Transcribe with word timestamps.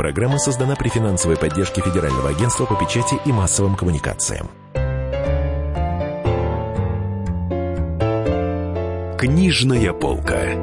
Программа 0.00 0.38
создана 0.38 0.76
при 0.76 0.88
финансовой 0.88 1.36
поддержке 1.36 1.82
Федерального 1.82 2.30
агентства 2.30 2.64
по 2.64 2.74
печати 2.74 3.20
и 3.26 3.32
массовым 3.32 3.76
коммуникациям. 3.76 4.48
Книжная 9.18 9.92
полка. 9.92 10.54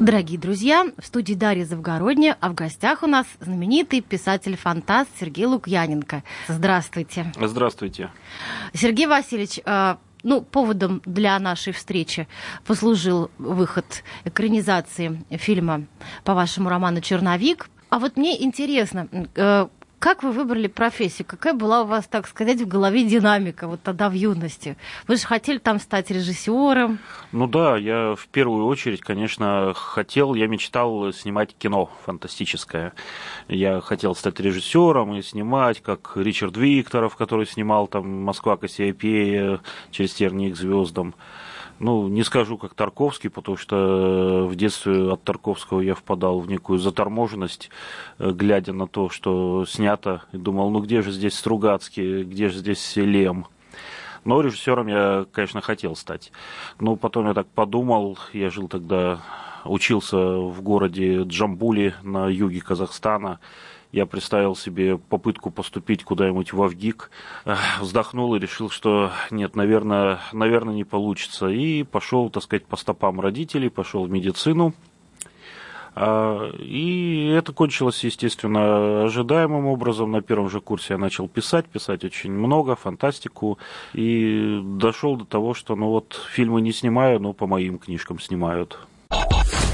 Дорогие 0.00 0.38
друзья, 0.38 0.86
в 0.96 1.06
студии 1.06 1.34
Дарья 1.34 1.66
Завгородня, 1.66 2.38
а 2.40 2.48
в 2.48 2.54
гостях 2.54 3.02
у 3.02 3.06
нас 3.06 3.26
знаменитый 3.40 4.00
писатель-фантаст 4.00 5.10
Сергей 5.20 5.44
Лукьяненко. 5.44 6.24
Здравствуйте. 6.48 7.30
Здравствуйте. 7.38 8.08
Сергей 8.72 9.06
Васильевич, 9.06 9.60
э, 9.62 9.96
ну, 10.22 10.42
поводом 10.42 11.02
для 11.04 11.38
нашей 11.38 11.72
встречи 11.72 12.28
послужил 12.64 13.30
выход 13.38 14.04
экранизации 14.24 15.24
фильма 15.30 15.86
по 16.24 16.34
вашему 16.34 16.68
роману 16.68 17.00
«Черновик». 17.00 17.68
А 17.90 17.98
вот 17.98 18.16
мне 18.16 18.42
интересно, 18.42 19.08
э, 19.34 19.66
как 20.02 20.24
вы 20.24 20.32
выбрали 20.32 20.66
профессию? 20.66 21.24
Какая 21.24 21.54
была 21.54 21.82
у 21.82 21.86
вас, 21.86 22.08
так 22.08 22.26
сказать, 22.26 22.60
в 22.60 22.66
голове 22.66 23.04
динамика 23.04 23.68
вот 23.68 23.82
тогда 23.84 24.10
в 24.10 24.14
юности? 24.14 24.76
Вы 25.06 25.14
же 25.14 25.22
хотели 25.22 25.58
там 25.58 25.78
стать 25.78 26.10
режиссером? 26.10 26.98
Ну 27.30 27.46
да, 27.46 27.76
я 27.76 28.16
в 28.16 28.26
первую 28.26 28.66
очередь, 28.66 29.00
конечно, 29.00 29.72
хотел, 29.76 30.34
я 30.34 30.48
мечтал 30.48 31.12
снимать 31.12 31.54
кино 31.56 31.88
фантастическое. 32.04 32.94
Я 33.46 33.80
хотел 33.80 34.16
стать 34.16 34.40
режиссером 34.40 35.14
и 35.14 35.22
снимать, 35.22 35.80
как 35.80 36.14
Ричард 36.16 36.56
Викторов, 36.56 37.14
который 37.14 37.46
снимал 37.46 37.86
там 37.86 38.24
«Москва 38.24 38.56
Кассиопея» 38.56 39.60
через 39.92 40.14
тернии 40.14 40.50
к 40.50 40.56
звездам 40.56 41.14
ну, 41.78 42.08
не 42.08 42.22
скажу 42.22 42.58
как 42.58 42.74
Тарковский, 42.74 43.30
потому 43.30 43.56
что 43.56 44.46
в 44.48 44.54
детстве 44.54 45.12
от 45.12 45.22
Тарковского 45.24 45.80
я 45.80 45.94
впадал 45.94 46.40
в 46.40 46.48
некую 46.48 46.78
заторможенность, 46.78 47.70
э, 48.18 48.30
глядя 48.30 48.72
на 48.72 48.86
то, 48.86 49.08
что 49.08 49.64
снято, 49.66 50.22
и 50.32 50.36
думал, 50.36 50.70
ну 50.70 50.80
где 50.80 51.02
же 51.02 51.10
здесь 51.10 51.38
Стругацкий, 51.38 52.22
где 52.24 52.48
же 52.48 52.58
здесь 52.58 52.96
Лем. 52.96 53.46
Но 54.24 54.40
режиссером 54.40 54.86
я, 54.86 55.26
конечно, 55.32 55.60
хотел 55.60 55.96
стать. 55.96 56.30
Но 56.78 56.96
потом 56.96 57.26
я 57.26 57.34
так 57.34 57.48
подумал, 57.48 58.18
я 58.32 58.50
жил 58.50 58.68
тогда, 58.68 59.20
учился 59.64 60.16
в 60.16 60.62
городе 60.62 61.22
Джамбули 61.22 61.94
на 62.02 62.28
юге 62.28 62.60
Казахстана, 62.60 63.40
я 63.92 64.06
представил 64.06 64.56
себе 64.56 64.96
попытку 64.96 65.50
поступить 65.50 66.02
куда-нибудь 66.02 66.52
в 66.52 66.62
Авгик, 66.62 67.10
вздохнул 67.78 68.34
и 68.34 68.38
решил, 68.38 68.70
что 68.70 69.12
нет, 69.30 69.54
наверное, 69.54 70.18
наверное, 70.32 70.74
не 70.74 70.84
получится. 70.84 71.48
И 71.48 71.82
пошел, 71.82 72.30
так 72.30 72.42
сказать, 72.42 72.64
по 72.64 72.76
стопам 72.76 73.20
родителей, 73.20 73.68
пошел 73.68 74.04
в 74.04 74.10
медицину. 74.10 74.72
А, 75.94 76.50
и 76.58 77.34
это 77.36 77.52
кончилось, 77.52 78.02
естественно, 78.02 79.04
ожидаемым 79.04 79.66
образом. 79.66 80.10
На 80.10 80.22
первом 80.22 80.48
же 80.48 80.60
курсе 80.60 80.94
я 80.94 80.98
начал 80.98 81.28
писать, 81.28 81.66
писать 81.66 82.02
очень 82.02 82.32
много, 82.32 82.76
фантастику. 82.76 83.58
И 83.92 84.60
дошел 84.64 85.16
до 85.16 85.26
того, 85.26 85.52
что, 85.52 85.76
ну 85.76 85.88
вот, 85.88 86.18
фильмы 86.30 86.62
не 86.62 86.72
снимаю, 86.72 87.20
но 87.20 87.34
по 87.34 87.46
моим 87.46 87.78
книжкам 87.78 88.18
снимают. 88.18 88.78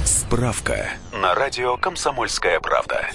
Справка 0.05 0.89
на 1.13 1.35
радио 1.35 1.77
«Комсомольская 1.77 2.59
правда». 2.59 3.07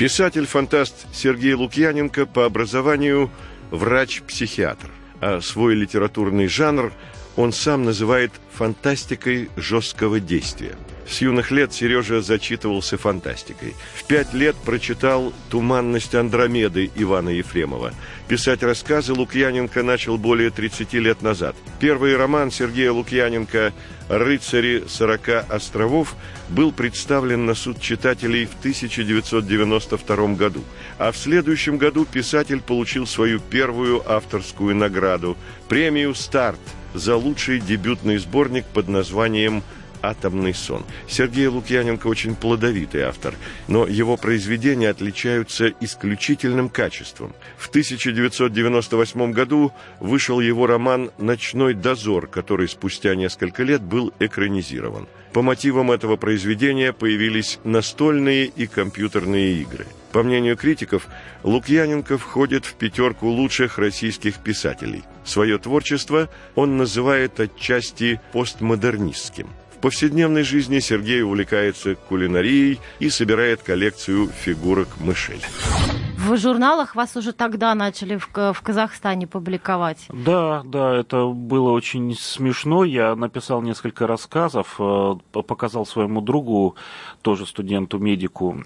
Писатель-фантаст 0.00 1.14
Сергей 1.14 1.52
Лукьяненко 1.52 2.24
по 2.24 2.46
образованию 2.46 3.30
врач-психиатр, 3.70 4.90
а 5.20 5.42
свой 5.42 5.74
литературный 5.74 6.46
жанр 6.46 6.90
он 7.36 7.52
сам 7.52 7.84
называет 7.84 8.32
фантастикой 8.52 9.50
жесткого 9.56 10.20
действия. 10.20 10.76
С 11.10 11.22
юных 11.22 11.50
лет 11.50 11.72
Сережа 11.72 12.20
зачитывался 12.20 12.96
фантастикой. 12.96 13.74
В 13.96 14.04
пять 14.04 14.32
лет 14.32 14.54
прочитал 14.54 15.32
«Туманность 15.50 16.14
Андромеды» 16.14 16.88
Ивана 16.94 17.30
Ефремова. 17.30 17.92
Писать 18.28 18.62
рассказы 18.62 19.12
Лукьяненко 19.12 19.82
начал 19.82 20.18
более 20.18 20.50
30 20.50 20.92
лет 20.94 21.20
назад. 21.20 21.56
Первый 21.80 22.16
роман 22.16 22.52
Сергея 22.52 22.92
Лукьяненко 22.92 23.72
«Рыцари 24.08 24.84
40 24.86 25.50
островов» 25.50 26.14
был 26.48 26.70
представлен 26.70 27.44
на 27.44 27.54
суд 27.54 27.80
читателей 27.80 28.46
в 28.46 28.56
1992 28.60 30.34
году, 30.34 30.62
а 30.96 31.10
в 31.10 31.16
следующем 31.16 31.76
году 31.76 32.04
писатель 32.04 32.60
получил 32.60 33.04
свою 33.04 33.40
первую 33.40 34.00
авторскую 34.08 34.76
награду– 34.76 35.36
премию 35.68 36.14
«Старт» 36.14 36.60
за 36.94 37.16
лучший 37.16 37.60
дебютный 37.60 38.18
сборник 38.18 38.64
под 38.66 38.88
названием 38.88 39.62
«Атомный 40.02 40.54
сон». 40.54 40.84
Сергей 41.08 41.46
Лукьяненко 41.46 42.06
очень 42.06 42.34
плодовитый 42.34 43.02
автор, 43.02 43.34
но 43.68 43.86
его 43.86 44.16
произведения 44.16 44.88
отличаются 44.88 45.72
исключительным 45.80 46.68
качеством. 46.68 47.34
В 47.56 47.68
1998 47.68 49.32
году 49.32 49.72
вышел 49.98 50.40
его 50.40 50.66
роман 50.66 51.10
«Ночной 51.18 51.74
дозор», 51.74 52.26
который 52.26 52.68
спустя 52.68 53.14
несколько 53.14 53.62
лет 53.62 53.82
был 53.82 54.12
экранизирован. 54.18 55.06
По 55.32 55.42
мотивам 55.42 55.92
этого 55.92 56.16
произведения 56.16 56.92
появились 56.92 57.60
настольные 57.62 58.46
и 58.46 58.66
компьютерные 58.66 59.60
игры. 59.62 59.86
По 60.12 60.24
мнению 60.24 60.56
критиков, 60.56 61.06
Лукьяненко 61.44 62.18
входит 62.18 62.64
в 62.64 62.74
пятерку 62.74 63.28
лучших 63.28 63.78
российских 63.78 64.38
писателей. 64.38 65.04
Свое 65.24 65.58
творчество 65.58 66.28
он 66.56 66.76
называет 66.76 67.38
отчасти 67.38 68.20
постмодернистским. 68.32 69.48
В 69.80 69.82
повседневной 69.82 70.42
жизни 70.42 70.78
Сергей 70.78 71.22
увлекается 71.22 71.94
кулинарией 71.94 72.78
и 72.98 73.08
собирает 73.08 73.62
коллекцию 73.62 74.28
фигурок 74.28 74.88
мышей. 75.00 75.40
В 76.18 76.36
журналах 76.36 76.94
вас 76.94 77.16
уже 77.16 77.32
тогда 77.32 77.74
начали 77.74 78.18
в, 78.18 78.28
в 78.28 78.60
Казахстане 78.60 79.26
публиковать. 79.26 80.06
Да, 80.10 80.60
да, 80.66 80.94
это 80.94 81.24
было 81.28 81.70
очень 81.70 82.14
смешно. 82.14 82.84
Я 82.84 83.16
написал 83.16 83.62
несколько 83.62 84.06
рассказов, 84.06 84.76
э, 84.78 85.14
показал 85.32 85.86
своему 85.86 86.20
другу, 86.20 86.76
тоже 87.22 87.46
студенту-медику, 87.46 88.62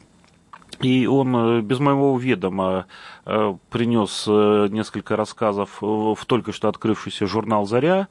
и 0.81 1.07
он 1.07 1.37
э, 1.37 1.61
без 1.61 1.79
моего 1.79 2.19
ведома 2.19 2.87
э, 3.25 3.55
принес 3.71 4.27
несколько 4.27 5.15
рассказов 5.15 5.81
в 5.81 6.19
только 6.27 6.51
что 6.51 6.69
открывшийся 6.69 7.29
журнал 7.29 7.67
«Заря», 7.67 8.09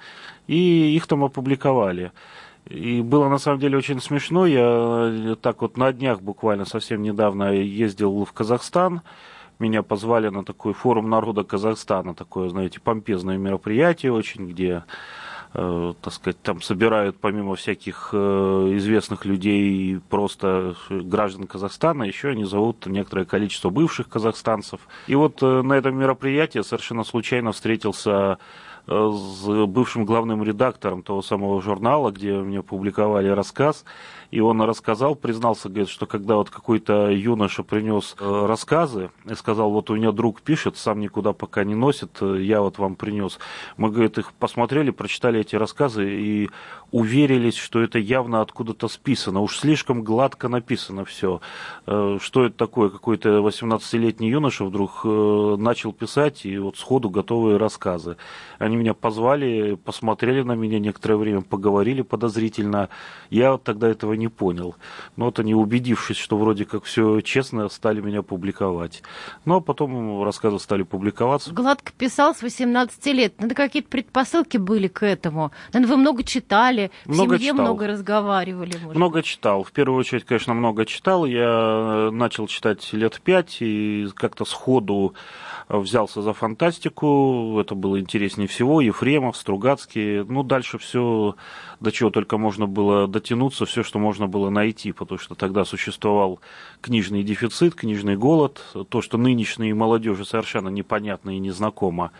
и 0.47 0.96
их 0.96 1.06
там 1.06 1.25
опубликовали. 1.25 2.13
И 2.68 3.01
было 3.01 3.28
на 3.28 3.38
самом 3.38 3.59
деле 3.59 3.78
очень 3.78 4.00
смешно. 4.00 4.46
Я 4.46 5.12
э, 5.12 5.35
так 5.41 5.62
вот 5.62 5.78
на 5.78 5.91
днях 5.91 6.22
буквально 6.22 6.66
совсем 6.66 7.01
недавно 7.01 7.51
ездил 7.53 8.24
в 8.24 8.31
Казахстан. 8.31 9.01
Меня 9.59 9.84
позвали 9.84 10.29
на 10.29 10.44
такой 10.44 10.74
форум 10.74 11.09
народа 11.09 11.44
Казахстана, 11.44 12.16
такое, 12.16 12.50
знаете, 12.50 12.79
помпезное 12.79 13.38
мероприятие 13.38 14.12
очень, 14.12 14.50
где 14.50 14.84
э, 15.53 15.94
так 16.01 16.13
сказать, 16.13 16.41
там 16.41 16.62
собирают 16.62 17.18
помимо 17.19 17.56
всяких 17.56 18.09
э, 18.13 18.18
известных 18.78 19.25
людей 19.25 20.00
просто 20.09 20.75
граждан 20.90 21.47
Казахстана, 21.47 22.03
еще 22.03 22.30
они 22.30 22.45
зовут 22.45 22.85
некоторое 22.88 23.25
количество 23.25 23.69
бывших 23.69 24.09
казахстанцев. 24.09 24.81
И 25.07 25.16
вот 25.16 25.44
э, 25.44 25.62
на 25.62 25.74
этом 25.74 25.97
мероприятии 25.97 26.59
совершенно 26.59 27.03
случайно 27.03 27.51
встретился 27.51 28.40
с 28.88 29.66
бывшим 29.68 30.06
главным 30.06 30.44
редактором 30.44 31.04
того 31.04 31.22
самого 31.22 31.62
журнала, 31.62 32.12
где 32.12 32.34
мне 32.34 32.62
публиковали 32.62 33.30
рассказ, 33.30 33.86
и 34.34 34.40
он 34.40 34.60
рассказал, 34.64 35.14
признался, 35.14 35.70
говорит, 35.70 35.90
что 35.90 36.08
когда 36.08 36.38
вот 36.38 36.50
какой-то 36.50 37.10
юноша 37.10 37.62
принес 37.62 38.16
э, 38.20 38.46
рассказы 38.48 39.12
и 39.26 39.36
сказал, 39.36 39.70
вот 39.70 39.92
у 39.92 39.96
меня 39.96 40.12
друг 40.12 40.42
пишет, 40.42 40.76
сам 40.76 41.02
никуда 41.02 41.34
пока 41.34 41.64
не 41.64 41.76
носит, 41.76 42.18
э, 42.20 42.42
я 42.42 42.62
вот 42.62 42.80
вам 42.80 42.96
принес. 42.96 43.38
Мы, 43.78 43.92
говорит, 43.92 44.18
их 44.18 44.34
посмотрели, 44.34 44.90
прочитали 44.90 45.42
эти 45.42 45.56
рассказы 45.56 46.10
и 46.10 46.50
уверились, 46.92 47.58
что 47.58 47.80
это 47.84 48.00
явно 48.00 48.42
откуда-то 48.42 48.88
списано. 48.88 49.40
Уж 49.40 49.60
слишком 49.60 50.02
гладко 50.02 50.50
написано 50.50 51.06
все. 51.06 51.40
Э, 51.86 52.18
что 52.19 52.46
это 52.46 52.57
такое? 52.57 52.90
Какой-то 52.90 53.38
18-летний 53.48 54.30
юноша 54.30 54.66
вдруг 54.66 55.04
начал 55.04 55.94
писать, 55.94 56.44
и 56.48 56.57
вот 56.57 56.78
сходу 56.78 57.12
готовые 57.12 57.57
рассказы. 57.57 58.18
Они 58.57 58.78
меня 58.78 58.96
позвали, 58.96 59.75
посмотрели 59.75 60.42
на 60.42 60.54
меня 60.54 60.80
некоторое 60.80 61.18
время, 61.18 61.42
поговорили 61.42 62.02
подозрительно. 62.02 62.90
Я 63.30 63.60
тогда 63.60 63.90
этого 63.90 64.13
не 64.23 64.23
не 64.24 64.30
понял. 64.30 64.75
Но 65.18 65.25
вот 65.25 65.40
они, 65.40 65.54
убедившись, 65.54 66.18
что 66.18 66.38
вроде 66.38 66.64
как 66.66 66.86
все 66.86 67.20
честно, 67.22 67.68
стали 67.68 68.00
меня 68.00 68.22
публиковать. 68.22 69.04
Ну, 69.44 69.56
а 69.58 69.62
потом 69.62 70.24
рассказы 70.24 70.60
стали 70.60 70.84
публиковаться. 70.84 71.52
Гладко 71.52 71.92
писал 71.98 72.34
с 72.34 72.42
18 72.42 73.06
лет. 73.08 73.42
Надо 73.42 73.54
какие-то 73.54 73.90
предпосылки 73.90 74.58
были 74.58 74.88
к 74.88 75.06
этому. 75.06 75.52
Наверное, 75.74 75.96
вы 75.96 76.02
много 76.02 76.24
читали, 76.24 76.90
много 77.06 77.34
в 77.34 77.38
семье 77.38 77.52
читал. 77.52 77.66
много 77.66 77.88
разговаривали. 77.88 78.78
Может 78.81 78.96
много 78.96 79.18
быть. 79.18 79.25
читал. 79.25 79.64
В 79.64 79.72
первую 79.74 80.00
очередь, 80.00 80.24
конечно, 80.24 80.54
много 80.54 80.86
читал. 80.86 81.26
Я 81.26 82.10
начал 82.12 82.48
читать 82.48 82.94
лет 82.94 83.19
пять 83.22 83.58
и 83.60 84.08
как-то 84.16 84.46
сходу 84.46 85.16
взялся 85.69 86.21
за 86.21 86.33
фантастику. 86.33 87.60
Это 87.60 87.75
было 87.75 88.00
интереснее 88.00 88.48
всего 88.48 88.81
Ефремов, 88.81 89.38
Стругацкий, 89.38 90.24
ну, 90.24 90.44
дальше 90.44 90.77
все, 90.77 91.36
до 91.80 91.92
чего 91.92 92.10
только 92.10 92.38
можно 92.38 92.68
было 92.68 93.07
дотянуться, 93.07 93.65
все, 93.65 93.83
что 93.83 94.00
можно 94.00 94.27
было 94.27 94.50
найти, 94.50 94.92
потому 94.92 95.19
что 95.19 95.36
тогда 95.36 95.65
существовал 95.65 96.39
книжный 96.81 97.24
дефицит, 97.24 97.75
книжный 97.75 98.18
голод, 98.18 98.62
то, 98.89 99.01
что 99.01 99.18
нынешней 99.18 99.74
молодежи 99.74 100.25
совершенно 100.25 100.69
непонятно 100.69 101.36
и 101.36 101.39
незнакомо. 101.39 102.12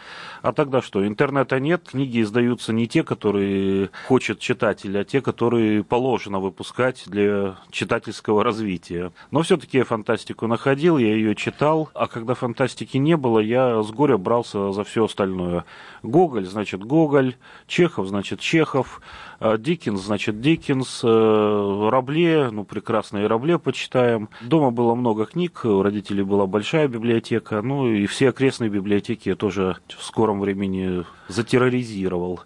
А 0.42 0.54
тогда 0.54 0.82
что, 0.82 1.06
интернета 1.06 1.60
нет, 1.60 1.84
книги 1.90 2.22
издаются 2.22 2.74
не 2.74 2.88
те, 2.88 3.04
которые 3.04 3.90
хочет 4.08 4.40
читатель, 4.40 4.98
а 4.98 5.04
те, 5.04 5.22
которые 5.22 5.84
положено 5.84 6.40
выпускать 6.40 7.04
для 7.08 7.56
читательского 7.72 8.44
развития. 8.44 9.12
Но 9.32 9.42
все-таки 9.42 9.78
я 9.78 9.86
фантастику 9.86 10.48
находил, 10.48 10.98
я 10.98 11.14
ее 11.14 11.36
читал, 11.36 11.90
а 11.94 12.08
когда 12.08 12.34
фантастики 12.34 12.98
не 12.98 13.18
было, 13.18 13.33
я 13.40 13.82
с 13.84 13.92
горя 13.92 14.18
брался 14.18 14.72
за 14.72 14.84
все 14.84 15.06
остальное. 15.06 15.66
Гоголь, 16.02 16.46
значит, 16.46 16.84
Гоголь, 16.84 17.36
Чехов, 17.68 18.08
значит, 18.08 18.40
Чехов, 18.40 19.02
а, 19.40 19.58
Диккенс, 19.58 20.02
значит, 20.02 20.42
Диккенс, 20.42 21.02
э, 21.04 21.90
Рабле, 21.90 22.50
ну, 22.52 22.64
прекрасные 22.64 23.28
Рабле 23.28 23.60
почитаем. 23.60 24.30
Дома 24.42 24.72
было 24.72 24.96
много 24.96 25.26
книг, 25.26 25.62
у 25.64 25.82
родителей 25.82 26.24
была 26.24 26.48
большая 26.48 26.88
библиотека, 26.88 27.62
ну, 27.62 27.90
и 27.90 28.06
все 28.06 28.30
окрестные 28.30 28.70
библиотеки 28.70 29.30
я 29.30 29.36
тоже 29.36 29.78
в 29.88 30.04
скором 30.04 30.40
времени 30.40 31.06
затерроризировал 31.28 32.42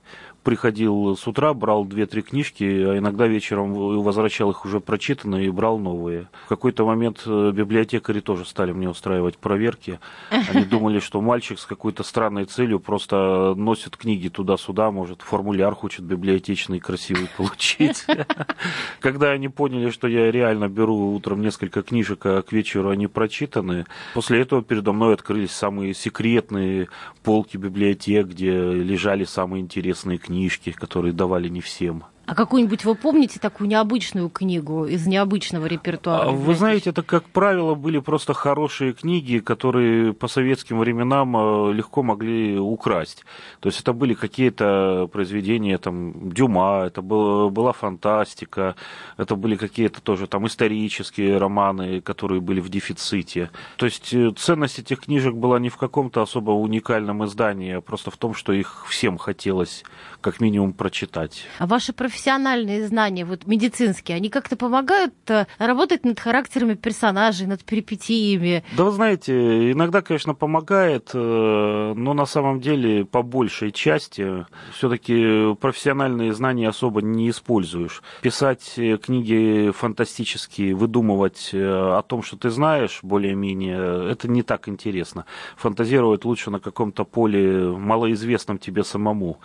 приходил 0.47 1.17
с 1.17 1.27
утра, 1.27 1.53
брал 1.53 1.83
две-три 1.83 2.21
книжки, 2.21 2.63
а 2.63 2.97
иногда 2.97 3.27
вечером 3.27 3.73
возвращал 3.73 4.49
их 4.51 4.63
уже 4.63 4.79
прочитанные 4.79 5.47
и 5.47 5.49
брал 5.49 5.77
новые. 5.77 6.29
В 6.45 6.47
какой-то 6.47 6.85
момент 6.85 7.23
э, 7.25 7.51
библиотекари 7.53 8.21
тоже 8.21 8.45
стали 8.45 8.71
мне 8.71 8.87
устраивать 8.87 9.37
проверки. 9.37 9.99
Они 10.29 10.63
думали, 10.71 10.99
что 10.99 11.19
мальчик 11.19 11.59
с 11.59 11.65
какой-то 11.65 12.03
странной 12.03 12.45
целью 12.45 12.79
просто 12.79 13.55
носит 13.57 13.97
книги 13.97 14.29
туда-сюда, 14.29 14.89
может, 14.89 15.21
формуляр 15.21 15.75
хочет 15.75 16.05
библиотечный 16.05 16.79
красивый 16.79 17.27
получить. 17.35 18.05
Когда 19.01 19.31
они 19.31 19.49
поняли, 19.49 19.89
что 19.89 20.07
я 20.07 20.31
реально 20.31 20.69
беру 20.69 21.13
утром 21.13 21.41
несколько 21.41 21.81
книжек, 21.81 22.25
а 22.25 22.41
к 22.41 22.53
вечеру 22.53 22.87
они 22.87 23.07
прочитаны, 23.07 23.85
после 24.13 24.39
этого 24.39 24.63
передо 24.63 24.93
мной 24.93 25.13
открылись 25.13 25.51
самые 25.51 25.93
секретные 25.93 26.87
полки 27.21 27.57
библиотек, 27.57 28.27
где 28.27 28.53
лежали 28.71 29.25
самые 29.25 29.59
интересные 29.59 30.17
книги 30.17 30.36
книжки, 30.37 30.71
которые 30.71 31.13
давали 31.13 31.49
не 31.49 31.61
всем. 31.61 32.03
А 32.27 32.35
какую-нибудь 32.35 32.83
вы 32.83 32.95
помните 32.95 33.39
такую 33.39 33.69
необычную 33.69 34.29
книгу 34.29 34.85
из 34.85 35.07
необычного 35.07 35.65
репертуара? 35.65 36.27
А 36.27 36.31
вы 36.31 36.55
знаете, 36.55 36.89
это, 36.89 37.01
как 37.01 37.23
правило, 37.23 37.73
были 37.73 37.99
просто 37.99 38.33
хорошие 38.33 38.91
книги, 38.91 39.39
которые 39.39 40.11
по 40.11 40.27
советским 40.27 40.77
временам 40.79 41.37
э, 41.37 41.73
легко 41.73 42.03
могли 42.03 42.59
украсть. 42.59 43.23
То 43.61 43.69
есть 43.69 43.79
это 43.79 43.93
были 43.93 44.13
какие-то 44.13 45.09
произведения 45.13 45.77
там, 45.77 46.29
Дюма, 46.29 46.83
это 46.85 47.01
был, 47.01 47.49
была 47.49 47.71
фантастика, 47.71 48.75
это 49.15 49.37
были 49.37 49.55
какие-то 49.55 50.01
тоже 50.01 50.27
там 50.27 50.47
исторические 50.47 51.37
романы, 51.37 52.01
которые 52.01 52.41
были 52.41 52.59
в 52.59 52.67
дефиците. 52.67 53.51
То 53.77 53.85
есть 53.85 54.13
э, 54.13 54.33
ценность 54.35 54.79
этих 54.79 54.99
книжек 54.99 55.33
была 55.33 55.59
не 55.59 55.69
в 55.69 55.77
каком-то 55.77 56.21
особо 56.23 56.51
уникальном 56.51 57.23
издании, 57.23 57.75
а 57.75 57.79
просто 57.81 58.11
в 58.11 58.17
том, 58.17 58.33
что 58.33 58.51
их 58.51 58.85
всем 58.89 59.17
хотелось 59.17 59.85
как 60.27 60.41
минимум 60.41 60.73
прочитать. 60.73 61.45
А 61.57 61.65
ваши 61.65 61.93
профессиональные 61.93 62.85
знания, 62.85 63.23
вот 63.23 63.47
медицинские, 63.47 64.17
они 64.17 64.29
как-то 64.29 64.57
помогают 64.57 65.13
э, 65.29 65.45
работать 65.57 66.03
над 66.03 66.19
характерами 66.19 66.73
персонажей, 66.73 67.47
над 67.47 67.63
перипетиями? 67.63 68.65
Да 68.75 68.83
вы 68.83 68.91
знаете, 68.91 69.71
иногда, 69.71 70.01
конечно, 70.01 70.35
помогает, 70.35 71.11
э, 71.13 71.93
но 71.95 72.13
на 72.13 72.25
самом 72.25 72.59
деле 72.59 73.05
по 73.05 73.21
большей 73.21 73.71
части 73.71 74.45
все-таки 74.73 75.55
профессиональные 75.61 76.33
знания 76.33 76.67
особо 76.67 77.01
не 77.01 77.29
используешь. 77.29 78.01
Писать 78.21 78.73
э, 78.75 78.97
книги 78.97 79.71
фантастические, 79.71 80.75
выдумывать 80.75 81.51
о 81.53 82.01
том, 82.05 82.21
что 82.21 82.35
ты 82.35 82.49
знаешь 82.49 82.99
более-менее, 83.01 84.11
это 84.11 84.27
не 84.27 84.43
так 84.43 84.67
интересно. 84.67 85.23
Фантазировать 85.55 86.25
лучше 86.25 86.51
на 86.51 86.59
каком-то 86.59 87.05
поле 87.05 87.69
малоизвестном 87.69 88.57
тебе 88.57 88.83
самому 88.83 89.39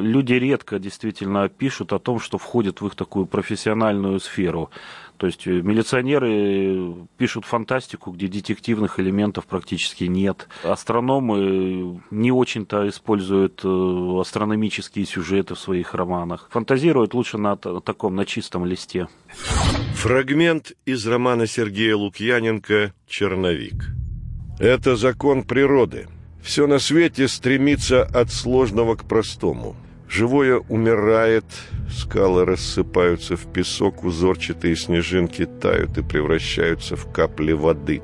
люди 0.00 0.34
редко 0.34 0.78
действительно 0.78 1.48
пишут 1.48 1.92
о 1.92 1.98
том, 1.98 2.18
что 2.18 2.38
входит 2.38 2.80
в 2.80 2.86
их 2.86 2.94
такую 2.94 3.26
профессиональную 3.26 4.20
сферу. 4.20 4.70
То 5.16 5.26
есть 5.26 5.46
э, 5.46 5.50
милиционеры 5.62 7.06
пишут 7.16 7.44
фантастику, 7.44 8.10
где 8.10 8.28
детективных 8.28 8.98
элементов 8.98 9.46
практически 9.46 10.04
нет. 10.04 10.48
Астрономы 10.62 12.00
не 12.10 12.32
очень-то 12.32 12.88
используют 12.88 13.60
э, 13.64 14.20
астрономические 14.20 15.06
сюжеты 15.06 15.54
в 15.54 15.58
своих 15.58 15.94
романах. 15.94 16.48
Фантазируют 16.50 17.14
лучше 17.14 17.38
на 17.38 17.56
таком, 17.56 18.16
на 18.16 18.24
чистом 18.24 18.66
листе. 18.66 19.08
Фрагмент 19.94 20.72
из 20.84 21.06
романа 21.06 21.46
Сергея 21.46 21.96
Лукьяненко 21.96 22.92
«Черновик». 23.06 23.86
Это 24.58 24.96
закон 24.96 25.42
природы. 25.42 26.08
Все 26.44 26.66
на 26.66 26.78
свете 26.78 27.26
стремится 27.26 28.02
от 28.02 28.30
сложного 28.30 28.96
к 28.96 29.04
простому. 29.04 29.74
Живое 30.10 30.58
умирает, 30.68 31.46
скалы 31.90 32.44
рассыпаются 32.44 33.34
в 33.34 33.50
песок, 33.50 34.04
узорчатые 34.04 34.76
снежинки 34.76 35.46
тают 35.46 35.96
и 35.96 36.02
превращаются 36.02 36.96
в 36.96 37.10
капли 37.10 37.52
воды. 37.52 38.02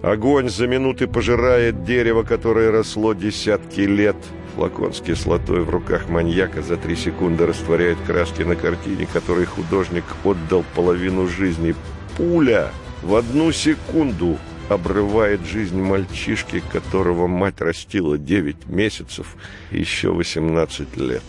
Огонь 0.00 0.48
за 0.48 0.68
минуты 0.68 1.08
пожирает 1.08 1.84
дерево, 1.84 2.22
которое 2.22 2.70
росло 2.70 3.14
десятки 3.14 3.80
лет. 3.80 4.16
Флакон 4.54 4.94
с 4.94 5.00
кислотой 5.00 5.62
в 5.62 5.70
руках 5.70 6.08
маньяка 6.08 6.62
за 6.62 6.76
три 6.76 6.94
секунды 6.94 7.46
растворяет 7.46 7.98
краски 8.06 8.42
на 8.42 8.54
картине, 8.54 9.08
которой 9.12 9.44
художник 9.44 10.04
отдал 10.22 10.64
половину 10.76 11.26
жизни. 11.26 11.74
Пуля 12.16 12.70
в 13.02 13.16
одну 13.16 13.50
секунду 13.50 14.38
обрывает 14.68 15.44
жизнь 15.46 15.80
мальчишки, 15.80 16.62
которого 16.72 17.26
мать 17.26 17.60
растила 17.60 18.18
9 18.18 18.66
месяцев 18.66 19.36
еще 19.70 20.12
18 20.12 20.96
лет. 20.96 21.22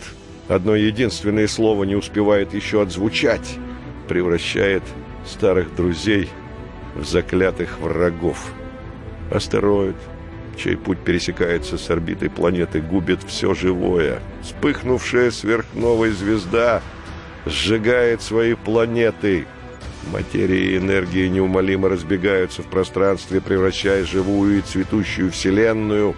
Одно 0.48 0.74
единственное 0.74 1.48
слово 1.48 1.84
не 1.84 1.94
успевает 1.94 2.54
еще 2.54 2.82
отзвучать, 2.82 3.58
превращает 4.08 4.82
старых 5.26 5.74
друзей 5.74 6.28
в 6.94 7.04
заклятых 7.04 7.78
врагов. 7.80 8.52
Астероид, 9.30 9.96
чей 10.56 10.76
путь 10.76 10.98
пересекается 10.98 11.78
с 11.78 11.90
орбитой 11.90 12.30
планеты, 12.30 12.80
губит 12.80 13.20
все 13.26 13.54
живое. 13.54 14.20
Вспыхнувшая 14.42 15.30
сверхновая 15.30 16.12
звезда 16.12 16.82
сжигает 17.46 18.22
свои 18.22 18.54
планеты– 18.54 19.46
Материя 20.12 20.72
и 20.72 20.78
энергия 20.78 21.28
неумолимо 21.28 21.88
разбегаются 21.88 22.62
в 22.62 22.66
пространстве, 22.66 23.40
превращая 23.40 24.04
живую 24.04 24.58
и 24.58 24.62
цветущую 24.62 25.30
Вселенную 25.30 26.14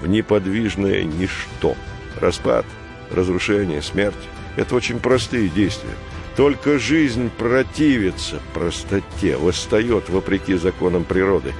в 0.00 0.06
неподвижное 0.06 1.04
ничто. 1.04 1.76
Распад, 2.20 2.64
разрушение, 3.10 3.82
смерть— 3.82 4.14
это 4.56 4.74
очень 4.74 5.00
простые 5.00 5.48
действия. 5.48 5.94
Только 6.36 6.78
жизнь 6.78 7.30
противится 7.30 8.40
простоте, 8.52 9.36
восстает 9.36 10.08
вопреки 10.08 10.54
законам 10.54 11.04
природы. 11.04 11.52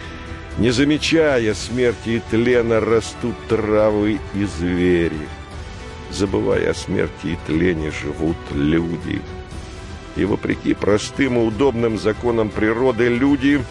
Не 0.58 0.70
замечая 0.70 1.54
смерти 1.54 2.10
и 2.10 2.22
тлена, 2.30 2.80
растут 2.80 3.34
травы 3.48 4.18
и 4.34 4.44
звери. 4.44 5.28
Забывая 6.10 6.70
о 6.70 6.74
смерти 6.74 7.26
и 7.28 7.38
тлене, 7.46 7.90
живут 7.90 8.36
люди— 8.52 9.20
и 10.16 10.24
вопреки 10.24 10.74
простым 10.74 11.36
и 11.36 11.40
удобным 11.40 11.98
законам 11.98 12.50
природы 12.50 13.08
люди 13.08 13.62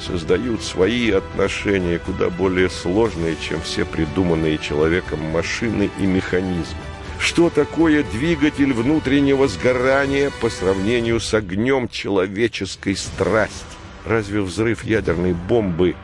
создают 0.00 0.62
свои 0.62 1.10
отношения 1.10 1.98
куда 1.98 2.30
более 2.30 2.70
сложные, 2.70 3.36
чем 3.40 3.60
все 3.60 3.84
придуманные 3.84 4.58
человеком 4.58 5.20
машины 5.30 5.90
и 5.98 6.06
механизмы. 6.06 6.78
Что 7.18 7.50
такое 7.50 8.04
двигатель 8.04 8.72
внутреннего 8.72 9.48
сгорания 9.48 10.30
по 10.40 10.48
сравнению 10.48 11.18
с 11.18 11.34
огнем 11.34 11.88
человеческой 11.88 12.96
страсти? 12.96 13.66
Разве 14.06 14.40
взрыв 14.40 14.84
ядерной 14.84 15.34
бомбы 15.34 15.96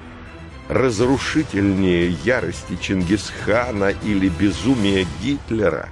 разрушительнее 0.69 2.11
ярости 2.25 2.77
Чингисхана 2.81 3.91
или 3.91 4.29
безумия 4.29 5.07
Гитлера? 5.23 5.89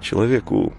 Человеку 0.00 0.74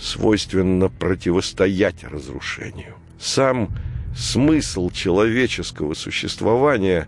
свойственно 0.00 0.88
противостоять 0.88 2.04
разрушению. 2.04 2.94
Сам 3.18 3.68
смысл 4.16 4.90
человеческого 4.90 5.94
существования 5.94 7.06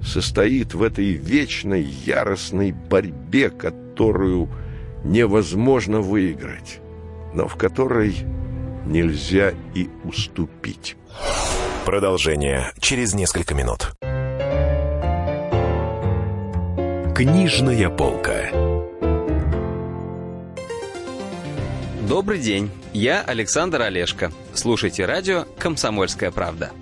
состоит 0.00 0.74
в 0.74 0.82
этой 0.82 1.12
вечной 1.12 1.82
яростной 1.82 2.72
борьбе, 2.72 3.50
которую 3.50 4.48
невозможно 5.04 6.00
выиграть, 6.00 6.80
но 7.34 7.46
в 7.46 7.56
которой 7.56 8.14
нельзя 8.86 9.52
и 9.74 9.88
уступить. 10.04 10.96
Продолжение 11.84 12.72
через 12.80 13.14
несколько 13.14 13.54
минут. 13.54 13.92
Книжная 17.14 17.88
полка. 17.90 18.61
Добрый 22.08 22.40
день, 22.40 22.68
я 22.92 23.22
Александр 23.22 23.82
Олешко. 23.82 24.32
Слушайте 24.54 25.06
радио 25.06 25.44
«Комсомольская 25.56 26.32
правда». 26.32 26.72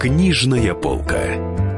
Книжная 0.00 0.72
полка. 0.72 1.69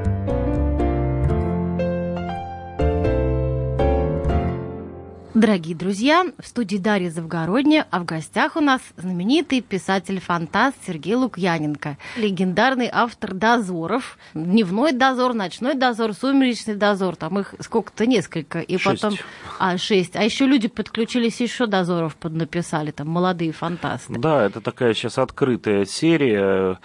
Дорогие 5.42 5.74
друзья, 5.74 6.24
в 6.38 6.46
студии 6.46 6.76
Дарья 6.76 7.10
Завгородня, 7.10 7.88
а 7.90 7.98
в 7.98 8.04
гостях 8.04 8.54
у 8.54 8.60
нас 8.60 8.80
знаменитый 8.96 9.60
писатель-фантаст 9.60 10.76
Сергей 10.86 11.16
Лукьяненко, 11.16 11.98
легендарный 12.16 12.88
автор 12.92 13.34
«Дозоров», 13.34 14.18
«Дневной 14.34 14.92
дозор», 14.92 15.34
«Ночной 15.34 15.74
дозор», 15.74 16.14
«Сумеречный 16.14 16.76
дозор», 16.76 17.16
там 17.16 17.40
их 17.40 17.56
сколько-то 17.58 18.06
несколько, 18.06 18.60
и 18.60 18.78
Шесть. 18.78 19.02
потом... 19.02 19.18
А, 19.58 19.76
шесть. 19.78 20.14
А 20.14 20.22
еще 20.22 20.46
люди 20.46 20.68
подключились, 20.68 21.40
еще 21.40 21.66
«Дозоров» 21.66 22.14
поднаписали, 22.14 22.92
там, 22.92 23.08
молодые 23.08 23.50
фантасты. 23.50 24.14
Да, 24.16 24.46
это 24.46 24.60
такая 24.60 24.94
сейчас 24.94 25.18
открытая 25.18 25.86
серия. 25.86 26.78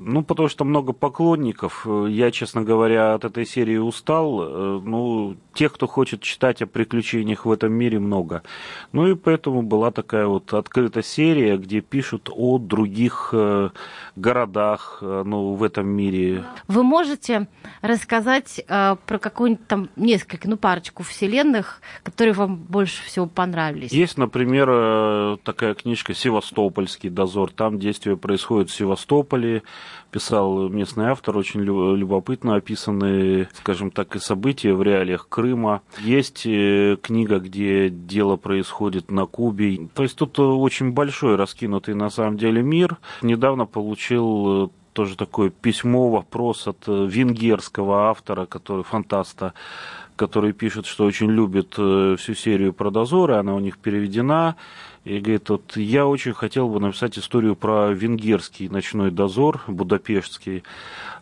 Ну, 0.00 0.22
потому 0.22 0.48
что 0.48 0.64
много 0.64 0.92
поклонников. 0.92 1.86
Я, 2.08 2.30
честно 2.30 2.62
говоря, 2.62 3.14
от 3.14 3.24
этой 3.24 3.46
серии 3.46 3.78
устал. 3.78 4.42
Э, 4.42 4.80
Ну, 4.84 5.36
тех, 5.54 5.72
кто 5.72 5.86
хочет 5.86 6.22
читать 6.22 6.62
о 6.62 6.66
приключениях 6.66 7.46
в 7.46 7.50
этом 7.52 7.72
мире, 7.72 7.98
много. 7.98 8.42
Ну 8.92 9.06
и 9.06 9.14
поэтому 9.14 9.62
была 9.62 9.90
такая 9.90 10.26
вот 10.26 10.52
открытая 10.54 11.02
серия, 11.02 11.56
где 11.56 11.80
пишут 11.80 12.30
о 12.32 12.58
других 12.58 13.30
э, 13.32 13.70
городах, 14.16 14.98
э, 15.02 15.22
ну, 15.26 15.54
в 15.54 15.62
этом 15.62 15.86
мире. 15.86 16.44
Вы 16.68 16.82
можете 16.82 17.48
рассказать 17.82 18.64
э, 18.66 18.96
про 19.06 19.18
какую-нибудь 19.18 19.66
там 19.66 19.88
несколько, 19.96 20.48
ну, 20.48 20.56
парочку 20.56 21.02
вселенных, 21.02 21.80
которые 22.02 22.34
вам 22.34 22.56
больше 22.56 23.04
всего 23.04 23.26
понравились? 23.26 23.92
Есть, 23.92 24.18
например, 24.18 24.68
э, 24.70 25.36
такая 25.42 25.74
книжка 25.74 26.14
«Севастопольский 26.14 27.10
дозор». 27.10 27.50
Там 27.50 27.78
действие 27.78 28.16
происходит 28.16 28.70
в 28.70 28.74
Севастополе. 28.74 29.62
Писал 30.10 30.68
местный 30.68 31.06
автор, 31.06 31.38
очень 31.38 31.60
лю- 31.62 31.94
любопытно 31.94 32.56
описаны, 32.56 33.48
скажем 33.54 33.90
так, 33.90 34.14
и 34.14 34.18
события 34.18 34.74
в 34.74 34.82
реалиях 34.82 35.26
Крыма. 35.28 35.80
Есть 36.00 36.42
э, 36.44 36.98
книга, 37.02 37.38
где 37.38 37.88
дело 37.88 38.36
происходит 38.36 39.10
на 39.10 39.24
Кубе. 39.24 39.88
То 39.94 40.02
есть 40.02 40.16
тут 40.16 40.38
э, 40.38 40.42
очень 40.42 40.92
большой, 40.92 41.36
раскинутый 41.36 41.94
на 41.94 42.10
самом 42.10 42.36
деле 42.36 42.62
мир. 42.62 42.98
Недавно 43.22 43.64
получил 43.64 44.66
э, 44.66 44.68
тоже 44.92 45.16
такое 45.16 45.48
письмо, 45.48 46.10
вопрос 46.10 46.68
от 46.68 46.86
венгерского 46.86 48.10
автора, 48.10 48.44
который 48.44 48.84
фантаста, 48.84 49.54
который 50.22 50.52
пишет, 50.52 50.86
что 50.86 51.04
очень 51.04 51.30
любит 51.32 51.74
э, 51.78 52.14
всю 52.16 52.34
серию 52.34 52.72
про 52.72 52.92
дозоры, 52.92 53.34
она 53.34 53.56
у 53.56 53.58
них 53.58 53.78
переведена. 53.78 54.54
И 55.04 55.18
говорит, 55.18 55.50
вот 55.50 55.76
я 55.76 56.06
очень 56.06 56.32
хотел 56.32 56.68
бы 56.68 56.78
написать 56.78 57.18
историю 57.18 57.56
про 57.56 57.90
венгерский 57.90 58.68
ночной 58.68 59.10
дозор, 59.10 59.62
будапештский. 59.66 60.62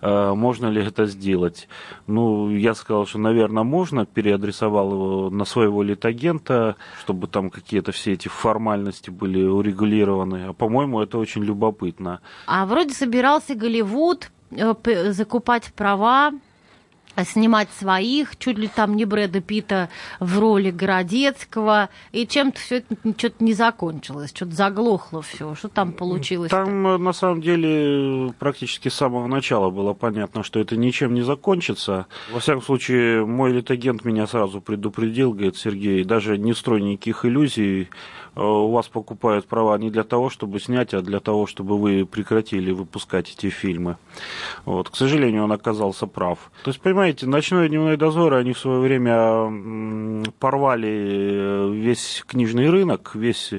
Э, 0.03 0.35
Можно 0.35 0.67
ли 0.67 0.85
это 0.85 1.07
сделать? 1.07 1.67
Ну, 2.07 2.51
я 2.51 2.75
сказал, 2.75 3.07
что, 3.07 3.19
наверное, 3.19 3.63
можно. 3.63 4.05
Переадресовал 4.05 4.93
его 4.93 5.31
на 5.31 5.47
своего 5.47 5.83
литагента, 5.83 6.77
чтобы 7.03 7.27
там 7.27 7.49
какие-то 7.49 7.93
все 7.93 8.13
эти 8.13 8.29
формальности 8.29 9.09
были 9.09 9.43
урегулированы. 9.43 10.49
А, 10.49 10.53
по-моему, 10.53 11.01
это 11.01 11.17
очень 11.17 11.43
любопытно. 11.43 12.21
А 12.47 12.67
вроде 12.67 12.93
собирался 12.93 13.55
Голливуд 13.55 14.31
э, 14.51 15.13
закупать 15.13 15.73
права, 15.73 16.33
снимать 17.25 17.69
своих, 17.79 18.37
чуть 18.37 18.59
ли 18.59 18.69
там 18.69 18.97
не 18.97 19.05
Брэда 19.05 19.41
Питта 19.41 19.89
в 20.19 20.39
роли 20.39 20.71
Городецкого, 20.71 21.89
и 22.13 22.27
чем-то 22.27 22.59
все 22.59 22.77
это 22.79 22.97
что-то 23.17 23.45
не 23.45 23.55
закончилось, 23.55 24.31
что-то 24.35 24.53
заглохло 24.53 25.23
все. 25.23 25.55
Что 25.55 25.69
там 25.69 25.93
получилось? 25.93 26.51
Там, 26.51 26.87
э, 26.87 26.99
на 26.99 27.13
самом 27.13 27.41
деле, 27.41 28.33
практически 28.39 28.89
с 28.89 28.95
самого 28.95 29.27
начала 29.27 29.71
было 29.71 29.93
понятно, 29.93 30.43
что 30.43 30.61
это 30.61 30.77
ничем 30.77 31.15
не 31.15 31.23
закончится. 31.23 32.07
Во 32.33 32.41
всяком 32.41 32.63
случае, 32.63 33.25
мой 33.27 33.53
литагент 33.53 34.05
меня 34.05 34.27
сразу 34.27 34.61
предупредил, 34.61 35.33
говорит, 35.33 35.57
Сергей, 35.57 36.05
даже 36.05 36.39
не 36.39 36.55
строй 36.55 36.81
никаких 36.81 37.25
иллюзий, 37.25 37.89
э, 38.37 38.41
у 38.41 38.71
вас 38.71 38.89
покупают 38.89 39.47
права 39.47 39.77
не 39.79 39.91
для 39.91 40.05
того, 40.05 40.31
чтобы 40.31 40.61
снять, 40.61 40.95
а 40.95 41.03
для 41.03 41.21
того, 41.21 41.47
чтобы 41.47 41.79
вы 41.79 42.07
прекратили 42.07 42.71
выпускать 42.73 43.35
эти 43.37 43.51
фильмы. 43.51 43.97
Вот. 44.65 44.91
К 44.91 44.97
сожалению, 44.97 45.45
он 45.45 45.53
оказался 45.53 46.07
прав. 46.07 46.51
То 46.65 46.71
есть, 46.71 46.81
понимаете, 46.81 47.10
«Ночной 47.23 47.67
и 47.67 47.69
дневной 47.69 47.97
дозор», 47.97 48.35
они 48.35 48.53
в 48.53 48.59
свое 48.59 48.81
время 48.81 50.31
порвали 50.39 50.89
э, 50.89 51.71
весь 51.73 52.23
книжный 52.27 52.71
рынок, 52.71 53.13
весь 53.15 53.53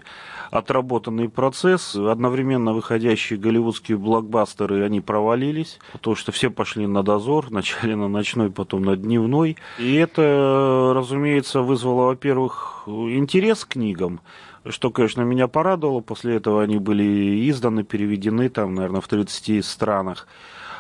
отработанный 0.52 1.30
процесс. 1.30 1.96
Одновременно 1.96 2.74
выходящие 2.74 3.40
голливудские 3.40 3.98
блокбастеры, 3.98 4.84
они 4.84 5.02
провалились, 5.02 5.80
потому 5.94 6.16
что 6.16 6.32
все 6.32 6.50
пошли 6.50 6.86
на 6.86 7.04
дозор, 7.04 7.46
вначале 7.50 7.96
на 7.96 8.08
ночной, 8.08 8.52
потом 8.52 8.84
на 8.84 8.96
дневной. 8.96 9.58
И 9.80 9.96
это, 9.96 10.94
разумеется, 10.96 11.62
вызвало, 11.62 12.08
во-первых, 12.08 12.84
интерес 12.88 13.66
к 13.66 13.70
книгам, 13.70 14.20
что, 14.68 14.92
конечно, 14.92 15.22
меня 15.22 15.48
порадовало. 15.48 16.02
После 16.02 16.36
этого 16.36 16.62
они 16.62 16.78
были 16.78 17.50
изданы, 17.50 17.84
переведены, 17.84 18.50
там, 18.50 18.76
наверное, 18.76 19.02
в 19.02 19.08
30 19.08 19.66
странах. 19.66 20.28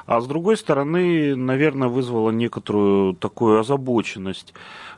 А 0.05 0.21
с 0.21 0.27
другой 0.27 0.57
стороны, 0.57 1.35
наверное, 1.35 1.87
вызвало 1.87 2.31
некоторую 2.31 3.13
такую 3.13 3.59
озабоченность 3.59 4.53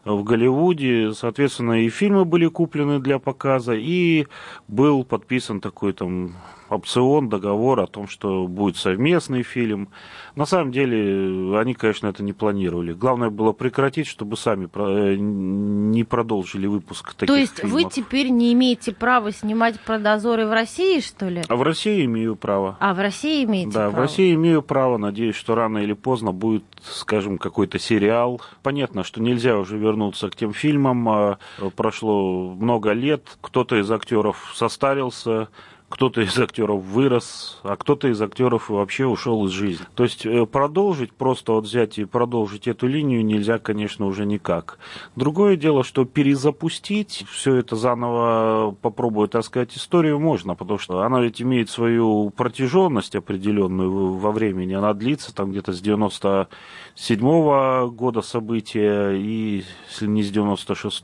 в 0.05 0.23
Голливуде. 0.23 1.13
Соответственно, 1.13 1.83
и 1.83 1.89
фильмы 1.89 2.25
были 2.25 2.47
куплены 2.47 2.99
для 2.99 3.19
показа, 3.19 3.73
и 3.73 4.27
был 4.67 5.03
подписан 5.03 5.61
такой 5.61 5.93
там 5.93 6.33
опцион, 6.69 7.29
договор 7.29 7.79
о 7.81 7.87
том, 7.87 8.07
что 8.07 8.47
будет 8.47 8.77
совместный 8.77 9.43
фильм. 9.43 9.89
На 10.35 10.45
самом 10.45 10.71
деле, 10.71 11.57
они, 11.59 11.73
конечно, 11.75 12.07
это 12.07 12.23
не 12.23 12.33
планировали. 12.33 12.93
Главное 12.93 13.29
было 13.29 13.51
прекратить, 13.51 14.07
чтобы 14.07 14.35
сами 14.37 14.67
э, 14.73 15.15
не 15.17 16.03
продолжили 16.03 16.65
выпуск 16.65 17.13
таких 17.13 17.27
То 17.27 17.35
есть 17.39 17.63
вы 17.63 17.69
фильмов. 17.81 17.93
теперь 17.93 18.29
не 18.29 18.51
имеете 18.53 18.93
права 18.93 19.31
снимать 19.31 19.79
про 19.79 19.99
дозоры 19.99 20.47
в 20.47 20.51
России, 20.51 20.99
что 21.01 21.27
ли? 21.29 21.43
А 21.47 21.55
в 21.55 21.61
России 21.61 22.05
имею 22.05 22.35
право. 22.35 22.77
А 22.79 22.93
в 22.93 22.99
России 22.99 23.43
имеете 23.43 23.71
Да, 23.71 23.79
право? 23.89 23.91
в 23.91 23.99
России 23.99 24.33
имею 24.33 24.61
право. 24.63 24.97
Надеюсь, 24.97 25.35
что 25.35 25.53
рано 25.55 25.77
или 25.79 25.93
поздно 25.93 26.31
будет, 26.31 26.63
скажем, 26.81 27.37
какой-то 27.37 27.77
сериал. 27.77 28.41
Понятно, 28.63 29.03
что 29.03 29.21
нельзя 29.21 29.57
уже 29.57 29.77
вернуться 29.77 30.29
к 30.29 30.35
тем 30.35 30.53
фильмам. 30.53 31.07
а, 31.09 31.37
Прошло 31.75 32.53
много 32.55 32.91
лет. 32.93 33.37
Кто-то 33.41 33.79
из 33.79 33.91
актеров 33.91 34.51
состарился, 34.55 35.49
кто-то 35.93 36.21
из 36.21 36.39
актеров 36.39 36.81
вырос, 36.81 37.59
а 37.61 37.75
кто-то 37.75 38.07
из 38.07 38.19
актеров 38.19 38.69
вообще 38.69 39.05
ушел 39.05 39.45
из 39.45 39.51
жизни. 39.51 39.85
То 39.93 40.01
есть 40.01 40.25
э, 40.25 40.47
продолжить, 40.47 41.13
просто 41.13 41.51
вот 41.51 41.65
взять 41.65 41.99
и 41.99 42.05
продолжить 42.05 42.67
эту 42.67 42.87
линию 42.87 43.23
нельзя, 43.23 43.59
конечно, 43.59 44.07
уже 44.07 44.25
никак. 44.25 44.79
Другое 45.15 45.55
дело, 45.55 45.83
что 45.83 46.05
перезапустить 46.05 47.25
все 47.29 47.57
это 47.57 47.75
заново 47.75 48.75
попробовать 48.81 49.35
рассказать 49.35 49.77
историю 49.77 50.19
можно, 50.19 50.55
потому 50.55 50.79
что 50.79 51.03
она 51.03 51.21
ведь 51.21 51.43
имеет 51.43 51.69
свою 51.69 52.31
протяженность 52.31 53.15
определенную 53.15 54.17
во 54.17 54.31
времени. 54.31 54.73
Она 54.73 54.95
длится 54.95 55.31
там 55.35 55.51
где-то 55.51 55.73
с 55.73 55.79
97 55.79 57.89
года 57.89 58.23
события 58.23 59.11
и 59.11 59.63
если 59.87 60.07
не 60.07 60.23
с 60.23 60.31
96 60.31 61.03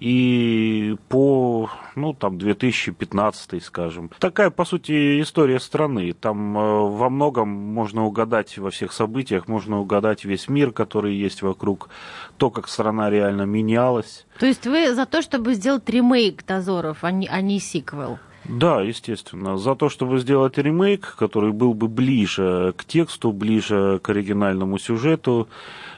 и 0.00 0.96
по, 1.10 1.68
ну, 1.94 2.14
там, 2.14 2.38
2015, 2.38 3.62
скажем. 3.62 3.89
Такая, 4.18 4.50
по 4.50 4.64
сути, 4.64 5.20
история 5.20 5.60
страны. 5.60 6.12
Там 6.12 6.56
э, 6.56 6.60
во 6.60 7.10
многом 7.10 7.48
можно 7.48 8.04
угадать 8.04 8.58
во 8.58 8.70
всех 8.70 8.92
событиях, 8.92 9.48
можно 9.48 9.80
угадать 9.80 10.24
весь 10.24 10.48
мир, 10.48 10.72
который 10.72 11.14
есть 11.14 11.42
вокруг, 11.42 11.88
то, 12.36 12.50
как 12.50 12.68
страна 12.68 13.10
реально 13.10 13.42
менялась. 13.42 14.26
То 14.38 14.46
есть 14.46 14.66
вы 14.66 14.94
за 14.94 15.06
то, 15.06 15.22
чтобы 15.22 15.54
сделать 15.54 15.88
ремейк 15.88 16.44
дозоров, 16.46 17.04
а 17.04 17.10
не, 17.10 17.26
а 17.26 17.40
не 17.40 17.60
сиквел? 17.60 18.18
Да, 18.44 18.80
естественно. 18.80 19.58
За 19.58 19.74
то, 19.74 19.88
чтобы 19.88 20.18
сделать 20.18 20.58
ремейк, 20.58 21.16
который 21.18 21.52
был 21.52 21.74
бы 21.74 21.88
ближе 21.88 22.74
к 22.76 22.84
тексту, 22.84 23.32
ближе 23.32 24.00
к 24.02 24.08
оригинальному 24.08 24.78
сюжету. 24.78 25.48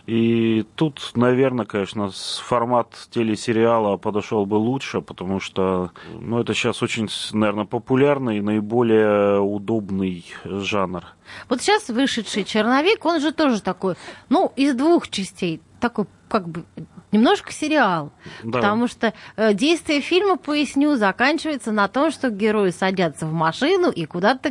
И 0.06 0.66
тут, 0.74 1.12
наверное, 1.14 1.64
конечно, 1.64 2.10
формат 2.10 2.88
телесериала 3.10 3.96
подошел 3.96 4.44
бы 4.46 4.56
лучше, 4.56 5.00
потому 5.00 5.38
что 5.38 5.92
ну, 6.18 6.40
это 6.40 6.54
сейчас 6.54 6.82
очень, 6.82 7.08
наверное, 7.32 7.66
популярный 7.66 8.38
и 8.38 8.40
наиболее 8.40 9.40
удобный 9.40 10.24
жанр. 10.44 11.04
Вот 11.48 11.62
сейчас 11.62 11.88
вышедший 11.88 12.42
черновик, 12.44 13.04
он 13.06 13.20
же 13.20 13.32
тоже 13.32 13.62
такой, 13.62 13.94
ну, 14.28 14.52
из 14.56 14.74
двух 14.74 15.08
частей, 15.08 15.60
такой 15.78 16.06
как 16.28 16.48
бы 16.48 16.64
немножко 17.12 17.52
сериал. 17.52 18.10
Да. 18.42 18.58
Потому 18.58 18.88
что 18.88 19.12
э, 19.36 19.54
действие 19.54 20.00
фильма, 20.00 20.36
поясню, 20.36 20.96
заканчивается 20.96 21.70
на 21.70 21.86
том, 21.88 22.10
что 22.10 22.30
герои 22.30 22.70
садятся 22.70 23.26
в 23.26 23.32
машину 23.32 23.90
и 23.90 24.06
куда-то 24.06 24.50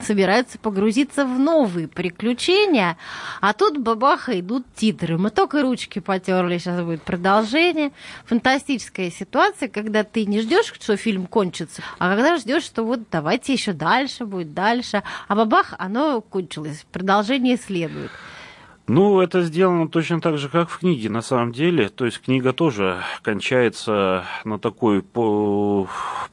собираются 0.00 0.58
погрузиться 0.58 1.24
в 1.24 1.38
новые 1.38 1.88
приключения. 1.88 2.96
А 3.40 3.54
тут 3.54 3.78
бабаха 3.78 4.38
идут 4.38 4.64
титры. 4.74 5.16
Мы 5.18 5.30
только 5.30 5.62
ручки 5.62 5.98
потерли, 5.98 6.58
сейчас 6.58 6.82
будет 6.82 7.02
продолжение. 7.02 7.92
Фантастическая 8.26 9.10
ситуация, 9.10 9.68
когда 9.68 10.04
ты 10.04 10.26
не 10.26 10.40
ждешь, 10.40 10.72
что 10.78 10.96
фильм 10.96 11.26
кончится, 11.26 11.82
а 11.98 12.14
когда 12.14 12.36
ждешь, 12.36 12.64
что 12.64 12.84
вот 12.84 13.00
давайте 13.10 13.54
еще 13.54 13.72
дальше 13.72 14.26
будет, 14.26 14.52
дальше. 14.52 15.02
А 15.28 15.34
бабах, 15.34 15.74
оно 15.78 16.20
кончилось. 16.20 16.84
Продолжение 16.92 17.56
следует. 17.56 18.10
Ну, 18.88 19.20
это 19.20 19.42
сделано 19.42 19.88
точно 19.88 20.20
так 20.20 20.38
же, 20.38 20.48
как 20.48 20.70
в 20.70 20.78
книге, 20.78 21.10
на 21.10 21.20
самом 21.20 21.50
деле. 21.52 21.88
То 21.88 22.04
есть 22.04 22.20
книга 22.20 22.52
тоже 22.52 23.02
кончается 23.22 24.24
на 24.44 24.60
такой 24.60 25.02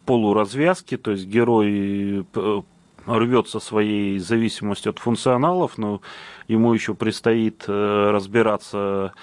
полуразвязке, 0.06 0.98
то 0.98 1.12
есть 1.12 1.26
герой 1.26 2.28
э, 2.36 2.62
рвется 3.08 3.60
своей 3.60 4.20
зависимостью 4.20 4.92
от 4.92 5.00
функционалов, 5.00 5.80
но 5.80 6.02
ему 6.48 6.74
еще 6.74 6.94
предстоит 6.94 7.66
э, 7.68 8.12
разбираться 8.12 9.14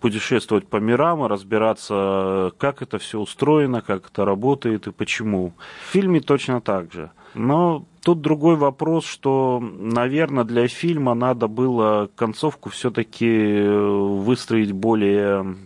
путешествовать 0.00 0.66
по 0.66 0.76
мирам 0.76 1.24
и 1.24 1.28
разбираться, 1.28 2.52
как 2.58 2.82
это 2.82 2.98
все 2.98 3.18
устроено, 3.20 3.82
как 3.82 4.08
это 4.10 4.24
работает 4.24 4.86
и 4.86 4.92
почему. 4.92 5.52
В 5.86 5.92
фильме 5.92 6.20
точно 6.20 6.60
так 6.60 6.92
же. 6.92 7.10
Но 7.34 7.84
тут 8.02 8.20
другой 8.20 8.56
вопрос, 8.56 9.04
что, 9.04 9.60
наверное, 9.60 10.44
для 10.44 10.66
фильма 10.68 11.14
надо 11.14 11.46
было 11.46 12.10
концовку 12.16 12.70
все-таки 12.70 13.62
выстроить 13.62 14.72
более 14.72 15.56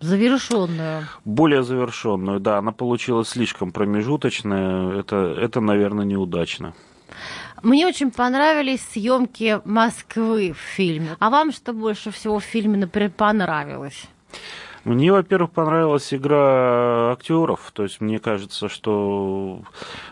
Завершенную. 0.00 1.04
Более 1.24 1.62
завершенную, 1.62 2.38
да. 2.38 2.58
Она 2.58 2.72
получилась 2.72 3.28
слишком 3.28 3.72
промежуточная. 3.72 4.98
Это, 4.98 5.34
это 5.40 5.60
наверное, 5.60 6.04
неудачно. 6.04 6.74
Мне 7.62 7.86
очень 7.86 8.10
понравились 8.10 8.86
съемки 8.92 9.60
Москвы 9.64 10.52
в 10.52 10.58
фильме. 10.58 11.16
А 11.18 11.30
вам 11.30 11.52
что 11.52 11.72
больше 11.72 12.10
всего 12.10 12.38
в 12.38 12.44
фильме, 12.44 12.76
например, 12.76 13.10
понравилось? 13.10 14.06
Мне, 14.84 15.10
во-первых, 15.12 15.50
понравилась 15.50 16.12
игра 16.12 17.12
актеров. 17.12 17.70
То 17.72 17.84
есть 17.84 18.02
мне 18.02 18.18
кажется, 18.18 18.68
что 18.68 19.62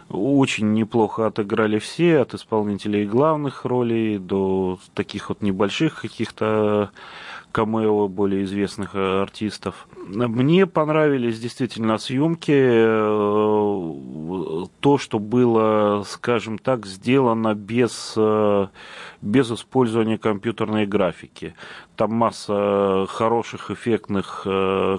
очень 0.08 0.72
неплохо 0.72 1.26
отыграли 1.26 1.78
все, 1.78 2.20
от 2.20 2.32
исполнителей 2.32 3.04
главных 3.04 3.66
ролей 3.66 4.18
до 4.18 4.78
таких 4.94 5.28
вот 5.28 5.42
небольших 5.42 6.00
каких-то 6.00 6.90
камео 7.52 8.08
более 8.08 8.44
известных 8.44 8.94
э, 8.94 9.22
артистов. 9.22 9.86
Мне 10.08 10.66
понравились 10.66 11.38
действительно 11.38 11.98
съемки, 11.98 12.52
э, 12.52 13.92
то, 14.80 14.98
что 14.98 15.18
было, 15.18 16.02
скажем 16.06 16.58
так, 16.58 16.86
сделано 16.86 17.54
без, 17.54 18.14
э, 18.16 18.66
без 19.20 19.52
использования 19.52 20.18
компьютерной 20.18 20.86
графики. 20.86 21.54
Там 21.94 22.14
масса 22.14 23.06
хороших 23.08 23.70
эффектных 23.70 24.46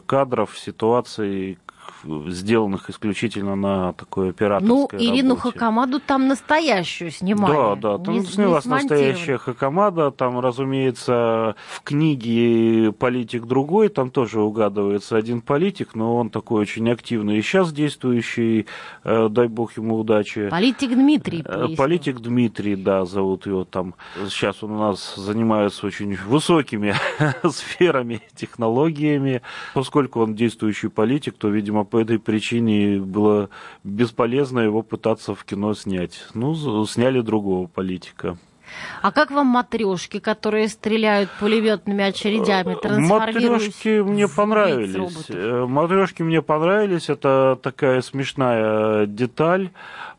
кадров, 0.06 0.58
ситуаций, 0.58 1.58
сделанных 2.04 2.90
исключительно 2.90 3.56
на 3.56 3.94
такой 3.94 4.30
операторской 4.30 4.68
Ну, 4.68 4.90
Ирину 4.94 5.36
работе. 5.36 5.52
Хакамаду 5.52 6.00
там 6.00 6.28
настоящую 6.28 7.12
снимали. 7.12 7.54
Да, 7.54 7.76
да, 7.76 7.98
там 8.04 8.14
не, 8.14 8.26
снялась 8.26 8.66
не 8.66 8.72
настоящая 8.72 9.38
Хакамада, 9.38 10.12
там, 10.12 10.40
разумеется, 10.40 11.56
в 11.70 11.82
книге 11.84 12.92
политик 12.92 13.46
другой, 13.46 13.90
там 13.90 14.10
тоже 14.10 14.42
угадывается 14.42 15.16
один 15.18 15.42
политик, 15.42 15.96
но 15.96 16.18
он 16.18 16.30
такой 16.30 16.62
очень 16.62 16.90
активный 16.90 17.38
и 17.38 17.42
сейчас 17.42 17.72
действующий, 17.74 18.68
э, 19.04 19.28
дай 19.30 19.48
бог 19.48 19.78
ему 19.78 19.98
удачи. 19.98 20.50
Политик 20.50 20.92
Дмитрий. 20.92 21.42
Э, 21.42 21.44
поясню. 21.44 21.76
Политик 21.78 22.20
Дмитрий, 22.20 22.76
да, 22.76 23.06
зовут 23.06 23.46
его 23.46 23.64
там. 23.64 23.96
Сейчас 24.28 24.64
он 24.64 24.72
у 24.72 24.80
нас 24.80 25.16
занимается 25.16 25.86
очень 25.86 26.16
высокими 26.16 26.96
сферами, 27.50 28.22
технологиями. 28.36 29.42
Поскольку 29.74 30.22
он 30.22 30.36
действующий 30.36 30.90
политик, 30.90 31.36
то, 31.38 31.50
видимо, 31.50 31.84
по 31.94 32.02
этой 32.02 32.18
причине 32.18 32.98
было 32.98 33.50
бесполезно 33.84 34.62
его 34.62 34.82
пытаться 34.82 35.36
в 35.36 35.46
кино 35.46 35.76
снять. 35.76 36.26
Ну, 36.34 36.56
сняли 36.88 37.22
другого 37.22 37.68
политика. 37.68 38.36
А 39.04 39.12
как 39.12 39.30
вам 39.30 39.46
матрешки, 39.46 40.20
которые 40.20 40.70
стреляют 40.70 41.30
пулеметными 41.40 42.04
очередями, 42.04 42.74
трансформируясь 42.74 43.50
Матрешки 43.52 44.02
мне 44.02 44.28
понравились. 44.28 45.26
Э, 45.30 45.68
Матрешки 45.68 46.24
мне 46.24 46.42
понравились. 46.42 47.10
Это 47.10 47.60
такая 47.62 48.02
смешная 48.02 49.06
деталь. 49.06 49.70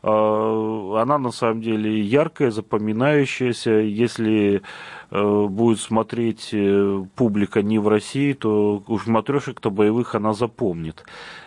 Э, 0.05 0.97
Она 1.01 1.17
на 1.17 1.31
самом 1.31 1.61
деле 1.61 1.99
яркая, 1.99 2.51
запоминающаяся. 2.51 3.71
Если 3.71 4.61
э, 5.09 5.45
будет 5.47 5.79
смотреть 5.79 6.49
э, 6.53 7.03
публика 7.15 7.63
не 7.63 7.79
в 7.79 7.87
России, 7.87 8.33
то 8.33 8.83
уж 8.87 9.07
матрешек-то 9.07 9.71
боевых 9.71 10.13
она 10.13 10.33
запомнит. 10.33 11.03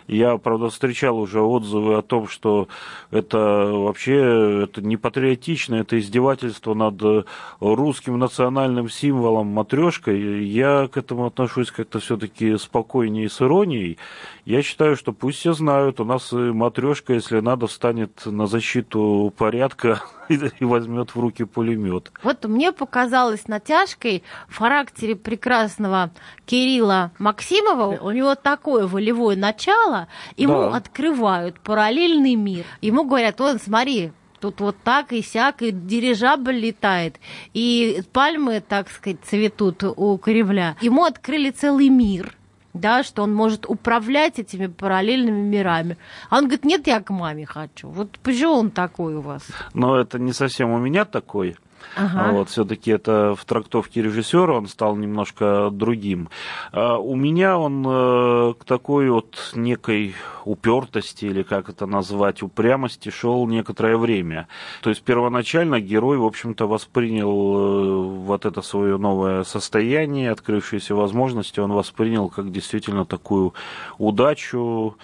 Я, 0.07 0.37
правда, 0.37 0.69
встречал 0.69 1.19
уже 1.19 1.39
отзывы 1.39 1.95
о 1.95 2.01
том, 2.01 2.27
что 2.27 2.67
это 3.11 3.37
вообще 3.37 4.63
это 4.63 4.81
не 4.81 4.97
патриотично, 4.97 5.75
это 5.75 5.97
издевательство 5.97 6.73
над 6.73 7.01
э, 7.01 7.23
русским 7.61 8.19
национальным 8.19 8.89
символом 8.89 9.47
матрешкой. 9.47 10.43
Я 10.45 10.89
к 10.91 10.97
этому 10.97 11.27
отношусь 11.27 11.71
как-то 11.71 11.99
все-таки 11.99 12.57
спокойнее 12.57 13.29
с 13.29 13.41
иронией. 13.41 13.97
Я 14.45 14.63
считаю, 14.63 14.97
что 14.97 15.13
пусть 15.13 15.39
все 15.39 15.53
знают, 15.53 15.99
у 15.99 16.05
нас 16.05 16.31
матрешка, 16.31 17.13
если 17.13 17.39
надо, 17.39 17.67
встанет 17.67 18.25
на 18.25 18.47
защиту 18.49 19.33
порядка 19.37 20.03
и 20.29 20.65
возьмет 20.65 21.15
в 21.15 21.19
руки 21.19 21.45
пулемет. 21.45 22.11
Вот 22.23 22.45
мне 22.45 22.71
показалось 22.71 23.47
натяжкой 23.47 24.23
в 24.47 24.57
характере 24.57 25.15
прекрасного 25.15 26.11
Кирилла 26.45 27.11
Максимова. 27.19 27.97
У 28.01 28.11
него 28.11 28.35
такое 28.35 28.87
волевое 28.87 29.35
начало, 29.35 30.07
ему 30.35 30.53
Да. 30.53 30.75
открывают 30.75 31.59
параллельный 31.61 32.35
мир. 32.35 32.65
Ему 32.81 33.05
говорят, 33.05 33.39
вон, 33.39 33.59
смотри, 33.59 34.11
Тут 34.39 34.61
вот 34.61 34.77
так 34.85 35.11
и 35.11 35.21
сяк, 35.21 35.61
и 35.61 35.71
дирижабль 35.71 36.55
летает, 36.55 37.19
и 37.53 38.01
пальмы, 38.13 38.63
так 38.65 38.89
сказать, 38.89 39.17
цветут 39.25 39.83
у 39.83 40.17
Кремля. 40.17 40.77
Ему 40.79 41.03
открыли 41.03 41.49
целый 41.49 41.89
мир 41.89 42.37
да, 42.73 43.03
что 43.03 43.23
он 43.23 43.33
может 43.33 43.65
управлять 43.67 44.39
этими 44.39 44.67
параллельными 44.67 45.41
мирами. 45.41 45.97
А 46.29 46.37
он 46.37 46.45
говорит, 46.45 46.65
нет, 46.65 46.87
я 46.87 47.01
к 47.01 47.09
маме 47.09 47.45
хочу. 47.45 47.89
Вот 47.89 48.19
почему 48.23 48.53
он 48.53 48.71
такой 48.71 49.15
у 49.15 49.21
вас? 49.21 49.43
Но 49.73 49.99
это 49.99 50.19
не 50.19 50.33
совсем 50.33 50.71
у 50.71 50.79
меня 50.79 51.05
такой. 51.05 51.55
Ага. 51.95 52.31
Вот, 52.31 52.49
все-таки 52.49 52.91
это 52.91 53.35
в 53.35 53.45
трактовке 53.45 54.01
режиссера 54.01 54.53
он 54.53 54.67
стал 54.67 54.95
немножко 54.95 55.69
другим. 55.71 56.29
А 56.71 56.97
у 56.97 57.15
меня 57.15 57.57
он 57.57 57.85
э, 57.87 58.53
к 58.59 58.63
такой 58.65 59.09
вот 59.09 59.51
некой 59.55 60.15
упертости, 60.45 61.25
или 61.25 61.43
как 61.43 61.69
это 61.69 61.85
назвать, 61.85 62.41
упрямости 62.41 63.09
шел 63.09 63.47
некоторое 63.47 63.97
время. 63.97 64.47
То 64.81 64.89
есть 64.89 65.03
первоначально 65.03 65.79
герой, 65.79 66.17
в 66.17 66.25
общем-то, 66.25 66.67
воспринял 66.67 67.29
э, 67.29 68.03
вот 68.25 68.45
это 68.45 68.61
свое 68.61 68.97
новое 68.97 69.43
состояние, 69.43 70.31
открывшиеся 70.31 70.95
возможности, 70.95 71.59
он 71.59 71.71
воспринял 71.71 72.29
как 72.29 72.51
действительно 72.51 73.05
такую 73.05 73.53
удачу, 73.97 74.97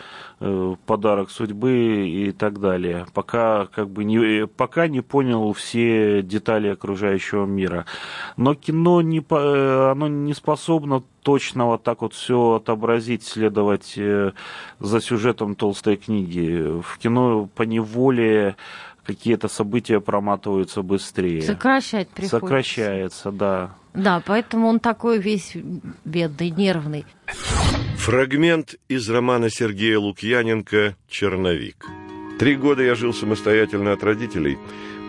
подарок 0.85 1.29
судьбы 1.31 2.07
и 2.09 2.31
так 2.31 2.59
далее. 2.59 3.05
Пока 3.13 3.67
как 3.67 3.89
бы 3.89 4.03
не, 4.03 4.47
пока 4.47 4.87
не 4.87 5.01
понял 5.01 5.53
все 5.53 6.21
детали 6.21 6.67
окружающего 6.67 7.45
мира. 7.45 7.85
Но 8.37 8.53
кино 8.53 9.01
не, 9.01 9.21
по- 9.21 9.35
э, 9.39 9.91
оно 9.91 10.07
не 10.07 10.33
способно 10.33 11.03
точно 11.21 11.67
вот 11.67 11.83
так 11.83 12.01
вот 12.01 12.13
все 12.13 12.55
отобразить, 12.55 13.23
следовать 13.23 13.93
э, 13.97 14.33
за 14.79 15.01
сюжетом 15.01 15.55
толстой 15.55 15.95
книги. 15.95 16.81
В 16.81 16.97
кино 16.97 17.49
по 17.55 17.63
неволе 17.63 18.55
какие-то 19.05 19.47
события 19.47 19.99
проматываются 20.01 20.81
быстрее. 20.81 21.43
Сокращать 21.43 22.09
приходится. 22.09 22.39
Сокращается, 22.39 23.31
да. 23.31 23.71
Да, 23.93 24.21
поэтому 24.25 24.67
он 24.67 24.79
такой 24.79 25.19
весь 25.19 25.55
бедный, 26.03 26.49
нервный. 26.49 27.05
Фрагмент 28.05 28.75
из 28.87 29.09
романа 29.09 29.49
Сергея 29.49 29.97
Лукьяненко 29.97 30.95
«Черновик». 31.09 31.87
Три 32.37 32.55
года 32.55 32.83
я 32.83 32.93
жил 32.93 33.15
самостоятельно 33.15 33.93
от 33.93 34.03
родителей. 34.03 34.59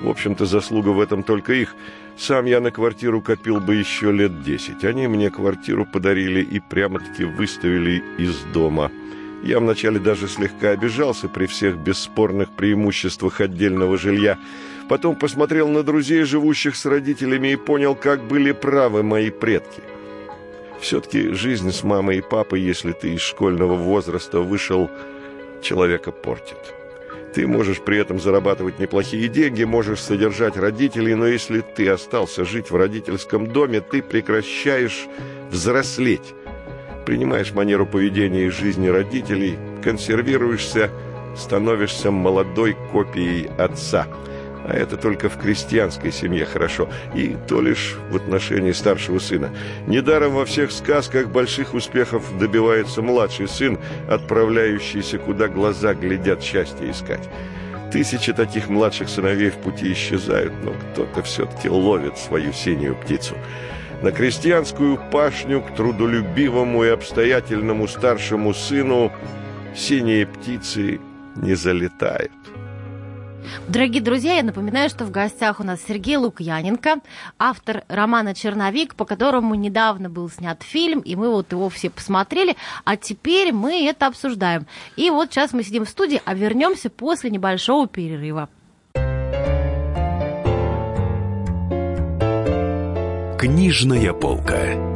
В 0.03 0.09
общем-то, 0.09 0.47
заслуга 0.47 0.89
в 0.89 1.01
этом 1.01 1.23
только 1.23 1.53
их. 1.53 1.75
Сам 2.17 2.47
я 2.47 2.59
на 2.59 2.71
квартиру 2.71 3.21
копил 3.21 3.61
бы 3.61 3.75
еще 3.75 4.13
лет 4.13 4.43
десять. 4.43 4.83
Они 4.83 5.09
мне 5.09 5.29
квартиру 5.29 5.85
подарили 5.85 6.41
и 6.41 6.59
прямо-таки 6.59 7.25
выставили 7.25 8.03
из 8.17 8.35
дома. 8.55 8.91
Я 9.45 9.61
вначале 9.61 9.99
даже 9.99 10.27
слегка 10.27 10.71
обижался 10.71 11.29
при 11.29 11.45
всех 11.45 11.77
бесспорных 11.77 12.57
преимуществах 12.57 13.43
отдельного 13.43 13.99
жилья. 13.99 14.39
Потом 14.89 15.17
посмотрел 15.17 15.69
на 15.69 15.83
друзей, 15.83 16.23
живущих 16.23 16.75
с 16.75 16.87
родителями, 16.87 17.49
и 17.49 17.57
понял, 17.57 17.95
как 17.95 18.27
были 18.27 18.53
правы 18.53 19.03
мои 19.03 19.29
предки. 19.29 19.83
Все-таки 20.81 21.31
жизнь 21.33 21.73
с 21.73 21.83
мамой 21.83 22.19
и 22.19 22.23
папой, 22.23 22.61
если 22.61 22.93
ты 22.93 23.15
из 23.15 23.21
школьного 23.21 23.75
возраста 23.75 24.41
вышел, 24.41 24.91
человека 25.63 26.13
портит. 26.13 26.59
Ты 27.35 27.47
можешь 27.47 27.81
при 27.81 27.99
этом 27.99 28.19
зарабатывать 28.19 28.79
неплохие 28.79 29.29
деньги, 29.29 29.65
можешь 29.65 30.01
содержать 30.01 30.57
родителей, 30.57 31.15
но 31.15 31.27
если 31.27 31.61
ты 31.61 31.89
остался 31.89 32.45
жить 32.45 32.71
в 32.71 32.77
родительском 32.77 33.47
доме, 33.47 33.81
ты 33.81 34.03
прекращаешь 34.03 35.07
взрослеть. 35.51 36.35
Принимаешь 37.05 37.53
манеру 37.53 37.87
поведения 37.87 38.47
из 38.47 38.55
жизни 38.55 38.89
родителей, 38.89 39.59
консервируешься, 39.83 40.91
становишься 41.37 42.11
молодой 42.11 42.77
копией 42.91 43.49
отца– 43.59 44.07
а 44.69 44.77
это 44.77 44.97
только 44.97 45.29
в 45.29 45.39
крестьянской 45.39 46.11
семье 46.11 46.45
хорошо, 46.45 46.89
и 47.15 47.37
то 47.49 47.61
лишь 47.61 47.97
в 48.11 48.17
отношении 48.17 48.73
старшего 48.73 49.19
сына. 49.19 49.51
Недаром 49.87 50.33
во 50.33 50.45
всех 50.45 50.73
сказках 50.73 51.29
больших 51.29 51.75
успехов 51.75 52.37
добивается 52.39 53.01
младший 53.01 53.49
сын, 53.49 53.79
отправляющийся, 54.09 55.19
куда 55.19 55.49
глаза 55.49 55.95
глядят 55.95 56.43
счастье 56.43 56.91
искать. 56.91 57.29
Тысячи 57.93 58.33
таких 58.33 58.69
младших 58.69 59.09
сыновей 59.09 59.51
в 59.51 59.57
пути 59.57 59.93
исчезают, 59.93 60.53
но 60.65 60.73
кто-то 60.73 61.23
все-таки 61.23 61.69
ловит 61.69 62.19
свою 62.19 62.53
синюю 62.53 62.97
птицу. 62.97 63.37
На 64.03 64.11
крестьянскую 64.11 64.99
пашню 65.11 65.63
к 65.63 65.75
трудолюбивому 65.75 66.85
и 66.85 66.89
обстоятельному 66.89 67.87
старшему 67.87 68.53
сыну 68.53 69.13
синие 69.75 70.27
птицы 70.27 71.01
не 71.37 71.55
залетают. 71.55 72.33
Дорогие 73.69 74.03
друзья, 74.03 74.37
я 74.37 74.43
напоминаю, 74.43 74.89
что 74.89 75.05
в 75.05 75.11
гостях 75.11 75.61
у 75.61 75.65
нас 75.65 75.81
Сергей 75.87 76.17
Лукьяненко, 76.17 77.01
автор 77.39 77.85
романа 77.89 78.35
«Черновик», 78.35 78.95
по 78.95 79.05
которому 79.05 79.55
недавно 79.55 80.09
был 80.09 80.31
снят 80.31 80.63
фильм, 80.63 81.01
и 81.01 81.17
мы 81.17 81.31
вот 81.31 81.53
его 81.53 81.69
все 81.69 81.91
посмотрели, 81.91 82.57
а 82.85 82.97
теперь 82.97 83.53
мы 83.53 83.89
это 83.89 84.07
обсуждаем. 84.07 84.67
И 84.97 85.11
вот 85.11 85.31
сейчас 85.33 85.53
мы 85.53 85.63
сидим 85.63 85.85
в 85.85 85.89
студии, 85.89 86.21
а 86.25 86.35
вернемся 86.35 86.91
после 86.91 87.31
небольшого 87.31 87.87
перерыва. 87.87 88.49
Книжная 93.39 94.13
полка. 94.13 94.96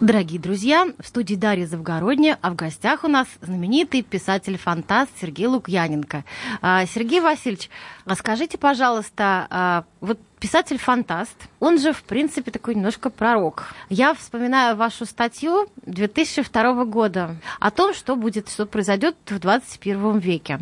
Дорогие 0.00 0.40
друзья, 0.40 0.86
в 0.98 1.06
студии 1.06 1.34
Дарья 1.34 1.66
Завгородняя, 1.66 2.38
а 2.40 2.52
в 2.52 2.54
гостях 2.54 3.04
у 3.04 3.08
нас 3.08 3.28
знаменитый 3.42 4.00
писатель-фантаст 4.00 5.10
Сергей 5.20 5.46
Лукьяненко. 5.46 6.24
А, 6.62 6.86
Сергей 6.86 7.20
Васильевич, 7.20 7.68
расскажите, 8.06 8.56
пожалуйста, 8.56 9.46
а, 9.50 9.84
вот 10.00 10.18
писатель-фантаст, 10.38 11.36
он 11.60 11.78
же, 11.78 11.92
в 11.92 12.02
принципе, 12.02 12.50
такой 12.50 12.76
немножко 12.76 13.10
пророк. 13.10 13.74
Я 13.90 14.14
вспоминаю 14.14 14.74
вашу 14.74 15.04
статью 15.04 15.68
2002 15.84 16.86
года 16.86 17.36
о 17.58 17.70
том, 17.70 17.92
что 17.92 18.16
будет, 18.16 18.48
что 18.48 18.64
произойдет 18.64 19.16
в 19.26 19.38
21 19.38 20.18
веке. 20.18 20.60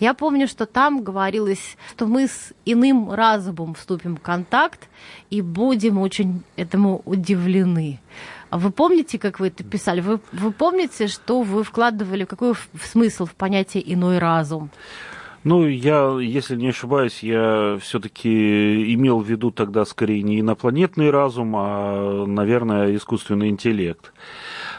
Я 0.00 0.14
помню, 0.14 0.48
что 0.48 0.66
там 0.66 1.04
говорилось, 1.04 1.76
что 1.92 2.06
мы 2.06 2.26
с 2.26 2.52
иным 2.64 3.12
разумом 3.12 3.74
вступим 3.74 4.16
в 4.16 4.20
контакт 4.20 4.88
и 5.30 5.42
будем 5.42 5.98
очень 5.98 6.42
этому 6.56 7.02
удивлены. 7.04 8.00
А 8.50 8.58
вы 8.58 8.72
помните, 8.72 9.18
как 9.18 9.40
вы 9.40 9.48
это 9.48 9.62
писали? 9.62 10.00
Вы, 10.00 10.20
вы 10.32 10.50
помните, 10.50 11.06
что 11.06 11.42
вы 11.42 11.62
вкладывали, 11.62 12.24
какой 12.24 12.54
смысл 12.82 13.24
в 13.24 13.34
понятие 13.34 13.82
«иной 13.94 14.18
разум»? 14.18 14.70
Ну, 15.42 15.66
я, 15.66 16.18
если 16.20 16.54
не 16.56 16.68
ошибаюсь, 16.68 17.22
я 17.22 17.78
все-таки 17.80 18.94
имел 18.94 19.20
в 19.20 19.26
виду 19.26 19.50
тогда 19.50 19.86
скорее 19.86 20.22
не 20.22 20.40
инопланетный 20.40 21.10
разум, 21.10 21.54
а, 21.56 22.26
наверное, 22.26 22.94
искусственный 22.94 23.48
интеллект. 23.48 24.12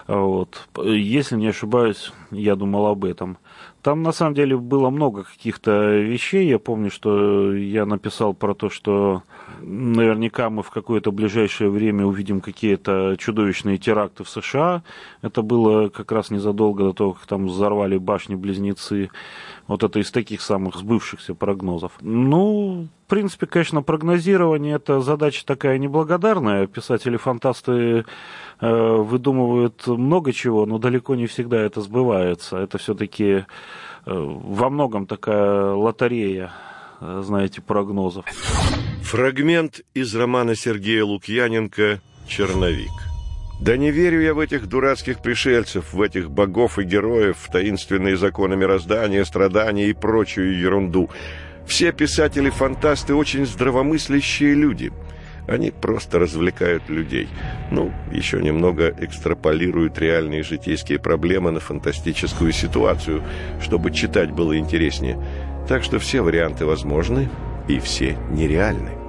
Вот. 0.06 0.68
Если 0.84 1.36
не 1.36 1.48
ошибаюсь, 1.48 2.12
я 2.30 2.56
думал 2.56 2.86
об 2.88 3.06
этом. 3.06 3.38
Там 3.82 4.04
на 4.04 4.12
самом 4.12 4.36
деле 4.36 4.58
было 4.58 4.89
много 4.91 5.24
каких-то 5.24 5.96
вещей. 5.98 6.48
Я 6.48 6.60
помню, 6.60 6.91
что 6.91 7.54
я 7.56 7.86
написал 7.86 8.34
про 8.36 8.54
то, 8.54 8.70
что 8.70 9.24
наверняка 9.62 10.50
мы 10.50 10.62
в 10.62 10.70
какое-то 10.70 11.12
ближайшее 11.12 11.70
время 11.72 12.06
увидим 12.06 12.41
какие-то 12.41 13.15
чудовищные 13.17 13.80
теракты 13.80 14.24
в 14.24 14.30
США. 14.30 14.84
Это 15.24 15.41
было 15.41 15.89
как 15.89 16.12
раз 16.12 16.30
незадолго 16.30 16.84
до 16.84 16.94
того, 16.94 17.13
как 17.13 17.26
там 17.26 17.48
взорвали 17.48 17.98
башни-близнецы. 17.98 19.10
Вот 19.67 19.84
это 19.84 20.00
из 20.00 20.12
таких 20.12 20.41
самых 20.41 20.76
сбывшихся 20.76 21.34
прогнозов. 21.34 21.94
Ну, 22.02 22.88
принципе, 23.12 23.45
конечно, 23.45 23.82
прогнозирование 23.82 24.78
это 24.78 25.02
задача 25.02 25.45
такая 25.45 25.78
неблагодарная. 25.78 26.65
Писатели-фантасты 26.65 28.06
э, 28.62 28.95
выдумывают 28.95 29.86
много 29.86 30.32
чего, 30.32 30.65
но 30.65 30.78
далеко 30.78 31.15
не 31.15 31.28
всегда 31.28 31.62
это 31.62 31.82
сбывается. 31.82 32.56
Это 32.56 32.78
все-таки 32.78 33.26
э, 33.34 33.43
во 34.06 34.69
многом 34.69 35.08
такая 35.08 35.74
лотерея, 35.74 36.54
э, 37.02 37.21
знаете, 37.26 37.62
прогнозов. 37.62 38.24
Фрагмент 39.02 39.82
из 39.93 40.15
романа 40.15 40.56
Сергея 40.56 41.04
Лукьяненко 41.04 42.00
«Черновик». 42.30 42.93
Да 43.60 43.76
не 43.76 43.91
верю 43.91 44.21
я 44.21 44.34
в 44.34 44.39
этих 44.39 44.67
дурацких 44.67 45.21
пришельцев, 45.21 45.91
в 45.91 46.02
этих 46.02 46.32
богов 46.32 46.80
и 46.80 46.84
героев, 46.84 47.36
в 47.41 47.52
таинственные 47.52 48.15
законы 48.15 48.56
мироздания, 48.56 49.26
страдания 49.26 49.89
и 49.89 49.93
прочую 49.93 50.58
ерунду. 50.58 51.10
Все 51.72 51.94
писатели-фантасты 51.94 53.16
очень 53.16 53.46
здравомыслящие 53.46 54.56
люди. 54.56 54.92
Они 55.48 55.72
просто 55.72 56.20
развлекают 56.20 56.90
людей. 56.90 57.30
Ну, 57.72 57.94
еще 58.12 58.42
немного 58.42 58.94
экстраполируют 59.00 59.98
реальные 59.98 60.44
житейские 60.44 61.00
проблемы 61.00 61.52
на 61.52 61.62
фантастическую 61.62 62.52
ситуацию, 62.52 63.24
чтобы 63.62 63.92
читать 63.92 64.32
было 64.32 64.58
интереснее. 64.58 65.18
Так 65.70 65.86
что 65.86 65.98
все 65.98 66.20
варианты 66.20 66.66
возможны 66.66 67.30
и 67.70 67.80
все 67.80 68.18
нереальны. 68.32 69.01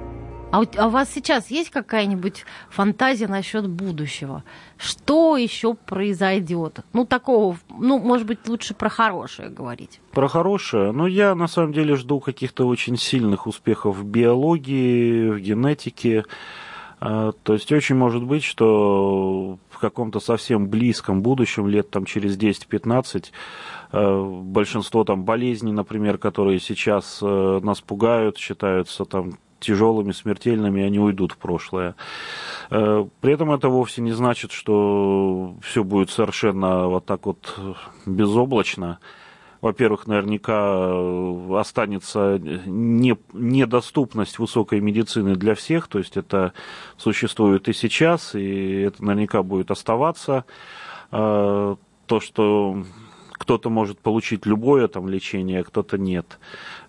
А 0.53 0.59
у, 0.59 0.65
а 0.77 0.85
у 0.85 0.89
вас 0.91 1.09
сейчас 1.11 1.49
есть 1.49 1.71
какая-нибудь 1.71 2.45
фантазия 2.69 3.27
насчет 3.27 3.67
будущего? 3.67 4.43
Что 4.77 5.35
еще 5.35 5.73
произойдет? 5.73 6.81
Ну, 6.93 7.07
такого, 7.07 7.57
ну, 7.69 7.97
может 7.97 8.27
быть, 8.27 8.47
лучше 8.47 8.75
про 8.75 8.89
хорошее 8.89 9.49
говорить. 9.49 9.99
Про 10.11 10.27
хорошее? 10.27 10.91
Ну, 10.91 11.07
я 11.07 11.33
на 11.33 11.47
самом 11.47 11.73
деле 11.73 11.95
жду 11.95 12.19
каких-то 12.19 12.67
очень 12.67 12.97
сильных 12.97 13.47
успехов 13.47 13.97
в 13.97 14.05
биологии, 14.05 15.31
в 15.31 15.39
генетике. 15.39 16.23
А, 16.99 17.31
то 17.31 17.53
есть 17.53 17.71
очень 17.71 17.95
может 17.95 18.23
быть, 18.23 18.43
что 18.43 19.57
в 19.71 19.79
каком-то 19.79 20.19
совсем 20.19 20.67
близком 20.67 21.23
будущем, 21.23 21.67
лет 21.67 21.89
там 21.89 22.05
через 22.05 22.37
10-15, 22.37 23.31
а, 23.91 24.23
большинство 24.23 25.03
там 25.03 25.23
болезней, 25.23 25.71
например, 25.71 26.19
которые 26.19 26.59
сейчас 26.59 27.17
э, 27.23 27.59
нас 27.63 27.81
пугают, 27.81 28.37
считаются 28.37 29.05
там 29.05 29.39
тяжелыми, 29.63 30.11
смертельными, 30.11 30.83
они 30.83 30.99
уйдут 30.99 31.31
в 31.31 31.37
прошлое. 31.37 31.95
Э, 32.69 33.05
при 33.21 33.33
этом 33.33 33.51
это 33.51 33.69
вовсе 33.69 34.01
не 34.01 34.11
значит, 34.11 34.51
что 34.51 35.55
все 35.61 35.83
будет 35.83 36.09
совершенно 36.09 36.87
вот 36.87 37.05
так 37.05 37.25
вот 37.25 37.59
безоблачно. 38.05 38.99
Во-первых, 39.61 40.07
наверняка 40.07 40.89
э, 40.91 41.57
останется 41.57 42.37
не, 42.65 43.15
недоступность 43.31 44.37
высокой 44.39 44.81
медицины 44.81 45.35
для 45.35 45.55
всех, 45.55 45.87
то 45.87 45.99
есть 45.99 46.17
это 46.17 46.53
существует 46.97 47.69
и 47.69 47.73
сейчас, 47.73 48.35
и 48.35 48.81
это 48.81 49.03
наверняка 49.03 49.41
будет 49.41 49.71
оставаться. 49.71 50.43
Э, 51.11 51.75
то, 52.07 52.19
что 52.19 52.83
кто-то 53.31 53.69
может 53.69 53.99
получить 53.99 54.45
любое 54.45 54.87
там 54.87 55.07
лечение, 55.07 55.61
а 55.61 55.63
кто-то 55.63 55.97
нет. 55.97 56.39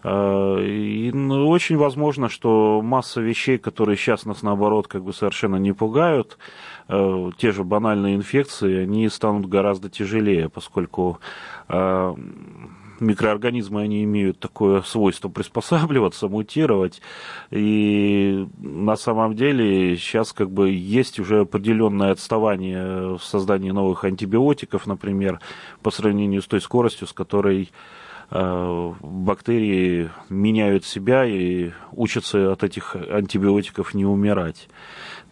И 0.04 1.10
очень 1.54 1.76
возможно, 1.76 2.28
что 2.28 2.80
масса 2.82 3.20
вещей, 3.20 3.58
которые 3.58 3.96
сейчас 3.96 4.26
нас 4.26 4.42
наоборот 4.42 4.88
как 4.88 5.02
бы 5.02 5.12
совершенно 5.12 5.56
не 5.56 5.72
пугают, 5.72 6.38
э, 6.88 7.30
те 7.38 7.52
же 7.52 7.64
банальные 7.64 8.16
инфекции, 8.16 8.82
они 8.82 9.08
станут 9.08 9.46
гораздо 9.46 9.88
тяжелее, 9.88 10.48
поскольку 10.48 11.20
э, 11.68 12.14
микроорганизмы, 13.00 13.82
они 13.82 14.04
имеют 14.04 14.38
такое 14.38 14.82
свойство 14.82 15.28
приспосабливаться, 15.28 16.28
мутировать. 16.28 17.00
И 17.50 18.46
на 18.58 18.96
самом 18.96 19.34
деле 19.34 19.96
сейчас 19.96 20.32
как 20.32 20.50
бы 20.50 20.70
есть 20.70 21.18
уже 21.18 21.40
определенное 21.40 22.12
отставание 22.12 23.16
в 23.16 23.22
создании 23.22 23.70
новых 23.70 24.04
антибиотиков, 24.04 24.86
например, 24.86 25.40
по 25.82 25.90
сравнению 25.90 26.42
с 26.42 26.46
той 26.46 26.60
скоростью, 26.60 27.06
с 27.06 27.12
которой 27.12 27.70
бактерии 28.30 30.10
меняют 30.28 30.84
себя 30.84 31.24
и 31.24 31.72
учатся 31.92 32.52
от 32.52 32.64
этих 32.64 32.96
антибиотиков 32.96 33.94
не 33.94 34.04
умирать. 34.04 34.68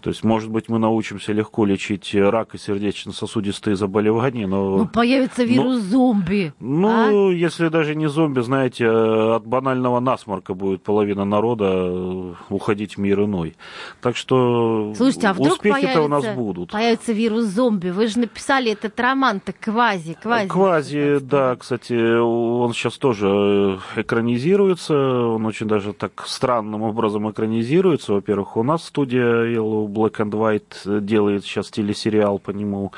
То 0.03 0.11
есть, 0.11 0.25
может 0.25 0.51
быть, 0.51 0.69
мы 0.69 0.81
научимся 0.81 1.33
легко 1.33 1.65
лечить 1.65 2.13
рак 2.15 2.55
и 2.55 2.59
сердечно-сосудистые 2.59 3.77
заболевания, 3.77 4.49
но... 4.49 4.79
Ну, 4.79 4.87
появится 4.89 5.45
вирус 5.45 5.77
но, 5.77 5.81
зомби. 5.81 6.53
Ну, 6.59 7.29
а? 7.29 7.33
если 7.33 7.69
даже 7.69 7.95
не 7.95 8.09
зомби, 8.09 8.41
знаете, 8.41 8.89
от 8.89 9.47
банального 9.47 10.01
насморка 10.01 10.55
будет 10.55 10.83
половина 10.83 11.25
народа 11.25 11.67
э, 11.69 12.35
уходить 12.49 12.97
в 12.97 13.01
мир 13.01 13.21
иной. 13.25 13.55
Так 14.01 14.17
что 14.17 14.93
Слушайте, 14.97 15.29
а 15.29 15.35
вдруг 15.35 15.53
успехи-то 15.53 16.03
у 16.03 16.09
нас 16.09 16.27
будут. 16.35 16.73
Появится 16.73 17.13
вирус 17.13 17.45
зомби. 17.45 17.91
Вы 17.91 18.09
же 18.09 18.19
написали 18.19 18.73
этот 18.73 18.99
роман-то 18.99 19.53
«Квази». 19.53 20.17
Квази, 20.21 20.49
Квази 20.49 21.19
да, 21.21 21.55
кстати, 21.55 22.19
он 22.19 22.73
сейчас 22.73 22.99
тоже 22.99 23.79
экранизируется. 23.95 24.95
Он 24.95 25.47
очень 25.47 25.69
даже 25.69 25.93
так 25.93 26.25
странным 26.27 26.83
образом 26.83 27.31
экранизируется. 27.31 28.15
Во-первых, 28.15 28.57
у 28.57 28.65
нас 28.65 28.85
студия 28.85 29.45
Yellow 29.45 29.92
Black 29.93 30.17
and 30.19 30.31
White 30.31 31.01
делает 31.01 31.45
сейчас 31.45 31.71
телесериал 31.71 32.39
по 32.39 32.51
нему. 32.51 32.93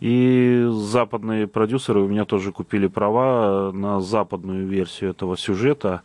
И 0.00 0.66
западные 0.70 1.46
продюсеры 1.46 2.00
у 2.00 2.08
меня 2.08 2.24
тоже 2.24 2.52
купили 2.52 2.88
права 2.88 3.72
на 3.72 4.00
западную 4.00 4.66
версию 4.66 5.10
этого 5.10 5.36
сюжета. 5.36 6.02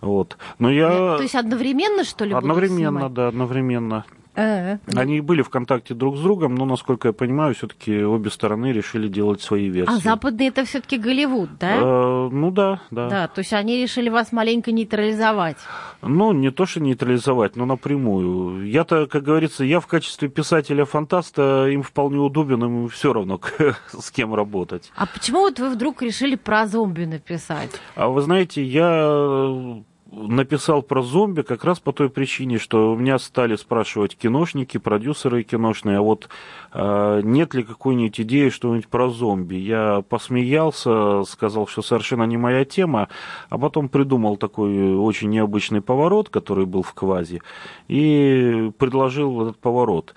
Вот. 0.00 0.38
Но 0.58 0.70
я... 0.70 1.16
То 1.16 1.22
есть 1.22 1.34
одновременно, 1.34 2.04
что 2.04 2.24
ли, 2.24 2.32
Одновременно, 2.32 3.10
да, 3.10 3.28
одновременно. 3.28 4.04
Они 4.34 5.20
были 5.20 5.42
в 5.42 5.50
контакте 5.50 5.94
друг 5.94 6.16
с 6.16 6.20
другом, 6.20 6.54
но, 6.54 6.64
насколько 6.64 7.08
я 7.08 7.12
понимаю, 7.12 7.54
все-таки 7.54 8.02
обе 8.02 8.30
стороны 8.30 8.72
решили 8.72 9.08
делать 9.08 9.40
свои 9.40 9.68
версии. 9.68 9.94
А 9.94 9.98
западные 9.98 10.48
это 10.48 10.64
все-таки 10.64 10.98
Голливуд, 10.98 11.58
да? 11.58 11.76
Э, 11.76 12.28
ну 12.30 12.50
да, 12.50 12.80
да. 12.90 13.08
Да, 13.08 13.28
то 13.28 13.40
есть 13.40 13.52
они 13.52 13.80
решили 13.80 14.08
вас 14.08 14.32
маленько 14.32 14.72
нейтрализовать. 14.72 15.56
Ну, 16.02 16.32
не 16.32 16.50
то, 16.50 16.66
что 16.66 16.80
нейтрализовать, 16.80 17.56
но 17.56 17.64
напрямую. 17.64 18.68
Я-то, 18.68 19.06
как 19.06 19.22
говорится, 19.22 19.64
я 19.64 19.80
в 19.80 19.86
качестве 19.86 20.28
писателя-фантаста 20.28 21.68
им 21.68 21.82
вполне 21.82 22.18
удобен, 22.18 22.64
им 22.64 22.88
все 22.88 23.12
равно, 23.12 23.40
с 23.92 24.10
кем 24.10 24.34
работать. 24.34 24.90
А 24.96 25.06
почему 25.06 25.40
вот 25.40 25.58
вы 25.60 25.70
вдруг 25.70 26.02
решили 26.02 26.34
про 26.34 26.66
зомби 26.66 27.04
написать? 27.04 27.70
А 27.94 28.08
вы 28.08 28.22
знаете, 28.22 28.62
я 28.62 29.82
написал 30.14 30.82
про 30.82 31.02
зомби 31.02 31.42
как 31.42 31.64
раз 31.64 31.80
по 31.80 31.92
той 31.92 32.08
причине, 32.08 32.58
что 32.58 32.92
у 32.92 32.96
меня 32.96 33.18
стали 33.18 33.56
спрашивать 33.56 34.16
киношники, 34.16 34.78
продюсеры 34.78 35.42
киношные, 35.42 35.98
а 35.98 36.02
вот 36.02 36.28
э, 36.72 37.20
нет 37.24 37.54
ли 37.54 37.62
какой-нибудь 37.62 38.20
идеи 38.20 38.48
что-нибудь 38.48 38.88
про 38.88 39.10
зомби. 39.10 39.56
Я 39.56 40.02
посмеялся, 40.08 41.24
сказал, 41.24 41.66
что 41.66 41.82
совершенно 41.82 42.24
не 42.24 42.36
моя 42.36 42.64
тема, 42.64 43.08
а 43.48 43.58
потом 43.58 43.88
придумал 43.88 44.36
такой 44.36 44.96
очень 44.96 45.30
необычный 45.30 45.80
поворот, 45.80 46.28
который 46.28 46.66
был 46.66 46.82
в 46.82 46.94
квазе, 46.94 47.40
и 47.88 48.70
предложил 48.78 49.42
этот 49.42 49.58
поворот. 49.58 50.14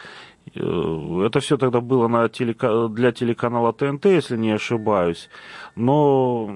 Э, 0.59 1.25
это 1.25 1.39
все 1.39 1.57
тогда 1.57 1.81
было 1.81 2.07
на 2.07 2.29
телека... 2.29 2.87
для 2.87 3.11
телеканала 3.11 3.73
ТНТ, 3.73 4.05
если 4.05 4.37
не 4.37 4.51
ошибаюсь. 4.51 5.29
Но 5.75 6.49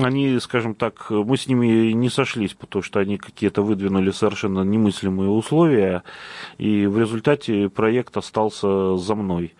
они, 0.00 0.38
скажем 0.40 0.74
так, 0.74 1.10
мы 1.10 1.36
с 1.36 1.46
ними 1.46 1.92
не 1.92 2.08
сошлись, 2.08 2.54
потому 2.54 2.82
что 2.82 3.00
они 3.00 3.18
какие-то 3.18 3.62
выдвинули 3.62 4.10
совершенно 4.10 4.62
немыслимые 4.62 5.30
условия, 5.30 6.02
и 6.58 6.86
в 6.86 6.98
результате 6.98 7.68
проект 7.68 8.16
остался 8.16 8.96
за 8.96 9.14
мной. 9.14 9.54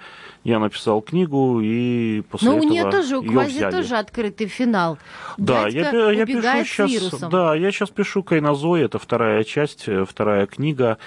Я 0.44 0.59
написал 0.59 1.02
книгу, 1.02 1.61
и 1.62 2.22
после 2.22 2.50
Но 2.50 2.57
этого 2.57 2.66
у 2.66 2.72
нее 2.72 2.90
тоже, 2.90 3.18
у 3.18 3.22
Квази 3.22 3.59
взяли. 3.59 3.70
тоже 3.70 3.96
открытый 3.96 4.48
финал. 4.48 4.98
Да, 5.37 5.68
я, 5.68 6.11
я 6.11 6.26
пишу 6.26 6.42
сейчас, 6.64 7.20
да, 7.31 7.55
я 7.55 7.70
сейчас 7.70 7.90
пишу 7.90 8.24
Кайнозой, 8.24 8.83
это 8.83 8.98
вторая 8.98 9.44
часть, 9.44 9.88
вторая 10.09 10.46
книга. 10.46 10.98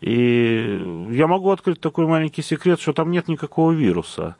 И 0.00 1.06
я 1.10 1.26
могу 1.26 1.50
открыть 1.50 1.80
такой 1.80 2.06
маленький 2.06 2.42
секрет, 2.42 2.80
что 2.80 2.92
там 2.92 3.10
нет 3.10 3.28
никакого 3.28 3.72
вируса. 3.72 4.36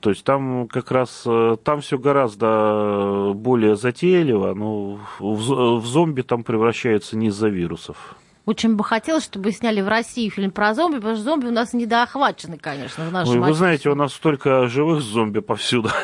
То 0.00 0.10
есть 0.10 0.24
там 0.24 0.68
как 0.68 0.90
раз, 0.90 1.24
э, 1.26 1.56
там 1.62 1.82
все 1.82 1.98
гораздо 1.98 3.32
более 3.34 3.76
затейливо, 3.76 4.54
но 4.54 5.00
в 5.18 5.84
зомби 5.84 6.22
там 6.22 6.44
превращается 6.44 7.16
не 7.16 7.26
из-за 7.28 7.48
вирусов. 7.48 8.16
Очень 8.44 8.74
бы 8.74 8.82
хотелось, 8.82 9.24
чтобы 9.24 9.52
сняли 9.52 9.80
в 9.80 9.88
России 9.88 10.28
фильм 10.28 10.50
про 10.50 10.74
зомби, 10.74 10.96
потому 10.96 11.14
что 11.14 11.24
зомби 11.24 11.46
у 11.46 11.52
нас 11.52 11.72
недоохвачены, 11.72 12.58
конечно, 12.58 13.04
в 13.04 13.12
нашем 13.12 13.42
Ой, 13.42 13.48
Вы 13.48 13.54
знаете, 13.54 13.88
у 13.88 13.94
нас 13.94 14.12
столько 14.12 14.66
живых 14.66 15.00
зомби 15.02 15.40
повсюду. 15.40 15.90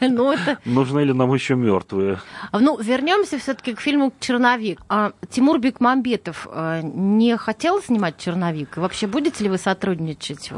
Ну, 0.00 0.34
Нужны 0.64 1.00
ли 1.00 1.12
нам 1.12 1.32
еще 1.32 1.54
мертвые? 1.54 2.18
Ну, 2.52 2.78
вернемся 2.78 3.38
все-таки 3.38 3.74
к 3.74 3.80
фильму 3.80 4.12
«Черновик». 4.20 4.80
А 4.88 5.12
Тимур 5.30 5.58
Бекмамбетов 5.58 6.48
э, 6.50 6.80
не 6.82 7.36
хотел 7.36 7.80
снимать 7.80 8.18
«Черновик»? 8.18 8.76
Вообще 8.76 9.06
будете 9.06 9.44
ли 9.44 9.50
вы 9.50 9.58
сотрудничать? 9.58 10.50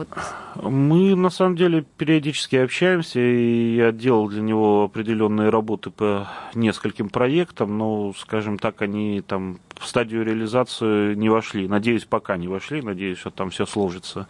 Мы, 0.56 1.14
на 1.14 1.30
самом 1.30 1.56
деле, 1.56 1.84
периодически 1.96 2.56
общаемся, 2.56 3.20
и 3.20 3.76
я 3.76 3.92
делал 3.92 4.28
для 4.28 4.40
него 4.40 4.84
определенные 4.84 5.50
работы 5.50 5.90
по 5.90 6.28
нескольким 6.54 7.08
проектам, 7.10 7.76
но, 7.76 8.12
скажем 8.14 8.58
так, 8.58 8.82
они 8.82 9.20
там 9.20 9.58
в 9.78 9.86
стадию 9.86 10.24
реализации 10.24 11.14
не 11.14 11.28
вошли. 11.28 11.68
Надеюсь, 11.68 12.04
пока 12.04 12.36
не 12.36 12.48
вошли, 12.48 12.82
надеюсь, 12.82 13.18
что 13.18 13.30
там 13.30 13.50
все 13.50 13.66
сложится. 13.66 14.26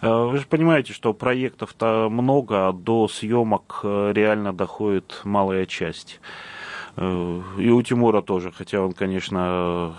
Э, 0.00 0.24
вы 0.24 0.38
же 0.38 0.46
понимаете, 0.46 0.92
что 0.92 1.12
проектов-то 1.12 2.08
много, 2.10 2.68
а 2.68 2.72
до 2.72 3.08
съемок 3.08 3.80
э, 3.82 4.12
реально 4.14 4.52
доходит 4.52 5.20
малая 5.24 5.66
часть. 5.66 6.20
Э, 6.96 7.42
и 7.58 7.70
у 7.70 7.82
Тимура 7.82 8.22
тоже, 8.22 8.52
хотя 8.52 8.80
он, 8.80 8.92
конечно, 8.92 9.94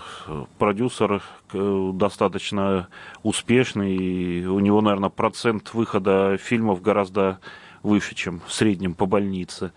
продюсер 0.58 1.22
достаточно 1.52 2.88
успешный, 3.22 3.96
и 3.96 4.46
у 4.46 4.58
него, 4.58 4.80
наверное, 4.80 5.10
процент 5.10 5.72
выхода 5.72 6.36
фильмов 6.36 6.82
гораздо 6.82 7.38
выше, 7.82 8.14
чем 8.14 8.40
в 8.46 8.52
среднем 8.52 8.94
по 8.94 9.06
больнице. 9.06 9.72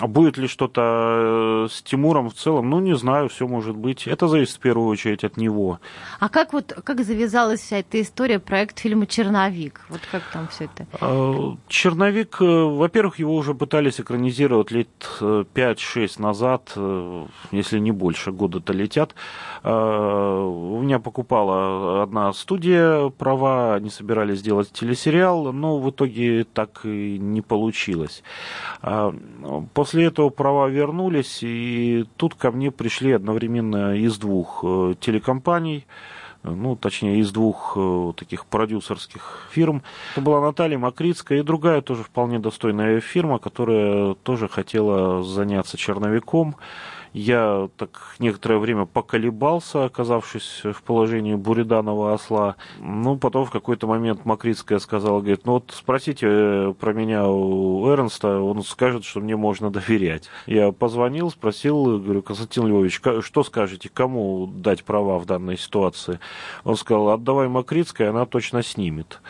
А 0.00 0.06
будет 0.08 0.38
ли 0.38 0.48
что-то 0.48 1.66
э, 1.66 1.68
с 1.70 1.82
Тимуром 1.82 2.28
в 2.28 2.34
целом? 2.34 2.70
Ну, 2.70 2.80
не 2.80 2.96
знаю, 2.96 3.28
все 3.28 3.46
может 3.46 3.76
быть. 3.76 4.08
Это 4.08 4.26
зависит 4.26 4.56
в 4.56 4.60
первую 4.60 4.88
очередь 4.88 5.22
от 5.22 5.36
него. 5.36 5.78
А 6.18 6.28
как 6.28 6.52
вот 6.52 6.72
как 6.84 7.04
завязалась 7.04 7.60
вся 7.60 7.78
эта 7.78 8.00
история, 8.00 8.40
проект 8.40 8.80
фильма 8.80 9.06
«Черновик»? 9.06 9.82
Вот 9.88 10.00
как 10.10 10.22
там 10.32 10.48
все 10.48 10.64
это? 10.64 10.86
А, 11.00 11.56
«Черновик», 11.68 12.38
э, 12.40 12.44
во-первых, 12.44 13.20
его 13.20 13.36
уже 13.36 13.54
пытались 13.54 14.00
экранизировать 14.00 14.72
лет 14.72 14.88
5-6 15.20 15.46
э, 16.18 16.22
назад, 16.22 16.72
если 17.52 17.78
не 17.78 17.92
больше, 17.92 18.32
года-то 18.32 18.72
летят. 18.72 19.14
А, 19.62 20.44
у 20.44 20.82
меня 20.82 20.98
покупала 20.98 22.02
одна 22.02 22.32
студия 22.32 23.10
права, 23.10 23.74
они 23.74 23.90
собирались 23.90 24.40
сделать 24.40 24.72
телесериал, 24.72 25.52
но 25.52 25.78
в 25.78 25.90
итоге 25.90 26.44
так 26.44 26.80
и 26.84 27.18
не 27.18 27.42
получилось. 27.42 28.22
А, 28.82 29.14
После 29.84 30.06
этого 30.06 30.30
права 30.30 30.66
вернулись, 30.68 31.40
и 31.42 32.06
тут 32.16 32.34
ко 32.34 32.50
мне 32.50 32.70
пришли 32.70 33.12
одновременно 33.12 33.94
из 33.94 34.16
двух 34.16 34.60
э, 34.62 34.94
телекомпаний, 34.98 35.86
ну, 36.42 36.74
точнее, 36.74 37.18
из 37.18 37.30
двух 37.32 37.74
э, 37.76 38.12
таких 38.16 38.46
продюсерских 38.46 39.46
фирм. 39.52 39.82
Это 40.12 40.22
была 40.22 40.40
Наталья 40.40 40.78
Макритская 40.78 41.40
и 41.40 41.42
другая 41.42 41.82
тоже 41.82 42.02
вполне 42.02 42.38
достойная 42.38 43.02
фирма, 43.02 43.38
которая 43.38 44.14
тоже 44.14 44.48
хотела 44.48 45.22
заняться 45.22 45.76
черновиком. 45.76 46.56
Я 47.14 47.68
так 47.76 48.16
некоторое 48.18 48.58
время 48.58 48.86
поколебался, 48.86 49.84
оказавшись 49.84 50.62
в 50.64 50.82
положении 50.82 51.36
буриданова 51.36 52.12
осла. 52.12 52.56
Ну, 52.80 53.16
потом 53.16 53.44
в 53.44 53.52
какой-то 53.52 53.86
момент 53.86 54.24
Макритская 54.24 54.80
сказала, 54.80 55.20
говорит, 55.20 55.46
ну 55.46 55.52
вот 55.52 55.72
спросите 55.72 56.26
э, 56.28 56.74
про 56.78 56.92
меня 56.92 57.28
у 57.28 57.88
Эрнста, 57.88 58.40
он 58.40 58.64
скажет, 58.64 59.04
что 59.04 59.20
мне 59.20 59.36
можно 59.36 59.70
доверять. 59.70 60.28
Я 60.46 60.72
позвонил, 60.72 61.30
спросил, 61.30 62.00
говорю, 62.00 62.20
Константин 62.22 62.66
Львович, 62.66 63.00
что 63.20 63.44
скажете, 63.44 63.88
кому 63.88 64.48
дать 64.48 64.82
права 64.82 65.20
в 65.20 65.24
данной 65.24 65.56
ситуации? 65.56 66.18
Он 66.64 66.76
сказал, 66.76 67.10
отдавай 67.10 67.46
Макритской, 67.46 68.08
она 68.08 68.26
точно 68.26 68.64
снимет. 68.64 69.20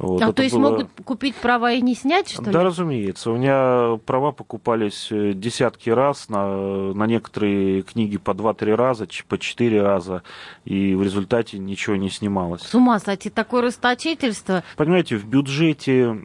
Вот, 0.00 0.20
а 0.22 0.32
то 0.32 0.42
есть 0.42 0.56
было... 0.56 0.70
могут 0.70 0.88
купить 1.04 1.36
права 1.36 1.70
и 1.70 1.80
не 1.82 1.94
снять, 1.94 2.30
что 2.30 2.42
ли? 2.42 2.50
Да, 2.50 2.64
разумеется. 2.64 3.30
У 3.30 3.36
меня 3.36 4.00
права 4.06 4.32
покупались 4.32 5.06
э, 5.12 5.34
десятки 5.34 5.90
раз 5.90 6.28
на, 6.28 6.92
на 6.94 7.06
некоторые 7.06 7.27
некоторые 7.28 7.82
книги 7.82 8.16
по 8.16 8.30
2-3 8.30 8.74
раза, 8.74 9.06
по 9.28 9.38
4 9.38 9.82
раза, 9.82 10.22
и 10.64 10.94
в 10.94 11.02
результате 11.02 11.58
ничего 11.58 11.96
не 11.96 12.08
снималось. 12.08 12.62
С 12.62 12.74
ума 12.74 12.98
сойти, 12.98 13.28
такое 13.30 13.62
расточительство. 13.62 14.64
Понимаете, 14.76 15.16
в 15.16 15.26
бюджете 15.26 16.24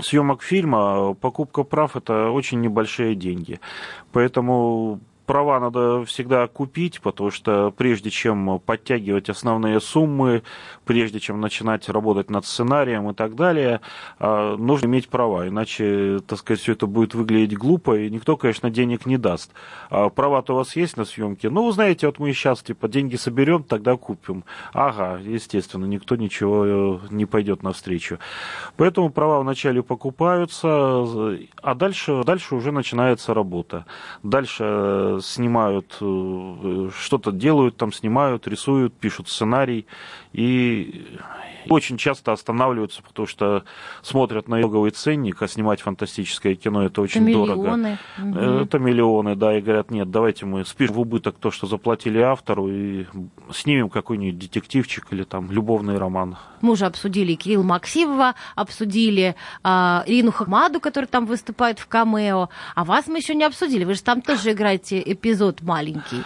съемок 0.00 0.42
фильма 0.42 1.14
покупка 1.14 1.62
прав 1.62 1.96
это 1.96 2.30
очень 2.30 2.60
небольшие 2.60 3.14
деньги. 3.14 3.60
Поэтому 4.12 5.00
права 5.26 5.60
надо 5.60 6.04
всегда 6.04 6.46
купить, 6.46 7.00
потому 7.00 7.30
что 7.30 7.72
прежде 7.76 8.10
чем 8.10 8.60
подтягивать 8.60 9.28
основные 9.28 9.80
суммы, 9.80 10.42
прежде 10.84 11.20
чем 11.20 11.40
начинать 11.40 11.88
работать 11.88 12.30
над 12.30 12.46
сценарием 12.46 13.10
и 13.10 13.14
так 13.14 13.34
далее, 13.34 13.80
а, 14.18 14.56
нужно 14.56 14.86
иметь 14.86 15.08
права, 15.08 15.48
иначе, 15.48 16.20
так 16.26 16.38
сказать, 16.38 16.60
все 16.60 16.72
это 16.72 16.86
будет 16.86 17.14
выглядеть 17.14 17.58
глупо, 17.58 17.98
и 17.98 18.08
никто, 18.08 18.36
конечно, 18.36 18.70
денег 18.70 19.04
не 19.04 19.18
даст. 19.18 19.50
А 19.90 20.08
права-то 20.08 20.54
у 20.54 20.56
вас 20.56 20.76
есть 20.76 20.96
на 20.96 21.04
съемке? 21.04 21.50
Ну, 21.50 21.70
знаете, 21.72 22.06
вот 22.06 22.18
мы 22.18 22.32
сейчас, 22.32 22.62
типа, 22.62 22.88
деньги 22.88 23.16
соберем, 23.16 23.64
тогда 23.64 23.96
купим. 23.96 24.44
Ага, 24.72 25.20
естественно, 25.22 25.84
никто 25.84 26.16
ничего 26.16 26.64
э, 26.66 26.98
не 27.10 27.26
пойдет 27.26 27.62
навстречу. 27.62 28.18
Поэтому 28.76 29.10
права 29.10 29.40
вначале 29.40 29.82
покупаются, 29.82 30.68
а 30.68 31.74
дальше, 31.74 32.22
дальше 32.24 32.54
уже 32.54 32.72
начинается 32.72 33.34
работа. 33.34 33.84
Дальше 34.22 35.15
снимают, 35.20 35.96
э, 36.00 36.90
что-то 36.98 37.32
делают 37.32 37.76
там, 37.76 37.92
снимают, 37.92 38.46
рисуют, 38.46 38.94
пишут 38.94 39.28
сценарий. 39.28 39.86
И 40.32 41.18
очень 41.68 41.96
часто 41.96 42.32
останавливаются, 42.32 43.02
потому 43.02 43.26
что 43.26 43.64
смотрят 44.02 44.48
на 44.48 44.60
итоговый 44.60 44.90
ценник, 44.90 45.42
а 45.42 45.48
снимать 45.48 45.80
фантастическое 45.80 46.54
кино 46.54 46.84
это 46.84 47.00
очень 47.02 47.28
это 47.28 47.32
дорого. 47.32 47.62
Миллионы. 47.62 47.98
Это 48.62 48.78
миллионы, 48.78 49.34
да, 49.36 49.56
и 49.56 49.60
говорят, 49.60 49.90
нет, 49.90 50.10
давайте 50.10 50.46
мы 50.46 50.64
спишем 50.64 50.96
в 50.96 51.00
убыток 51.00 51.36
то, 51.38 51.50
что 51.50 51.66
заплатили 51.66 52.18
автору, 52.18 52.68
и 52.68 53.06
снимем 53.52 53.88
какой-нибудь 53.88 54.38
детективчик 54.38 55.06
или 55.10 55.24
там 55.24 55.50
любовный 55.50 55.98
роман. 55.98 56.36
Мы 56.60 56.72
уже 56.72 56.86
обсудили 56.86 57.34
Кирилла 57.34 57.62
Максимова, 57.62 58.34
обсудили 58.54 59.34
э, 59.62 59.68
Ирину 60.06 60.32
Хахмаду, 60.32 60.80
которая 60.80 61.08
там 61.08 61.26
выступает 61.26 61.78
в 61.78 61.86
камео. 61.86 62.48
А 62.74 62.84
вас 62.84 63.06
мы 63.06 63.18
еще 63.18 63.34
не 63.34 63.44
обсудили. 63.44 63.84
Вы 63.84 63.94
же 63.94 64.02
там 64.02 64.22
тоже 64.22 64.52
играете 64.52 65.02
эпизод 65.04 65.62
маленький. 65.62 66.22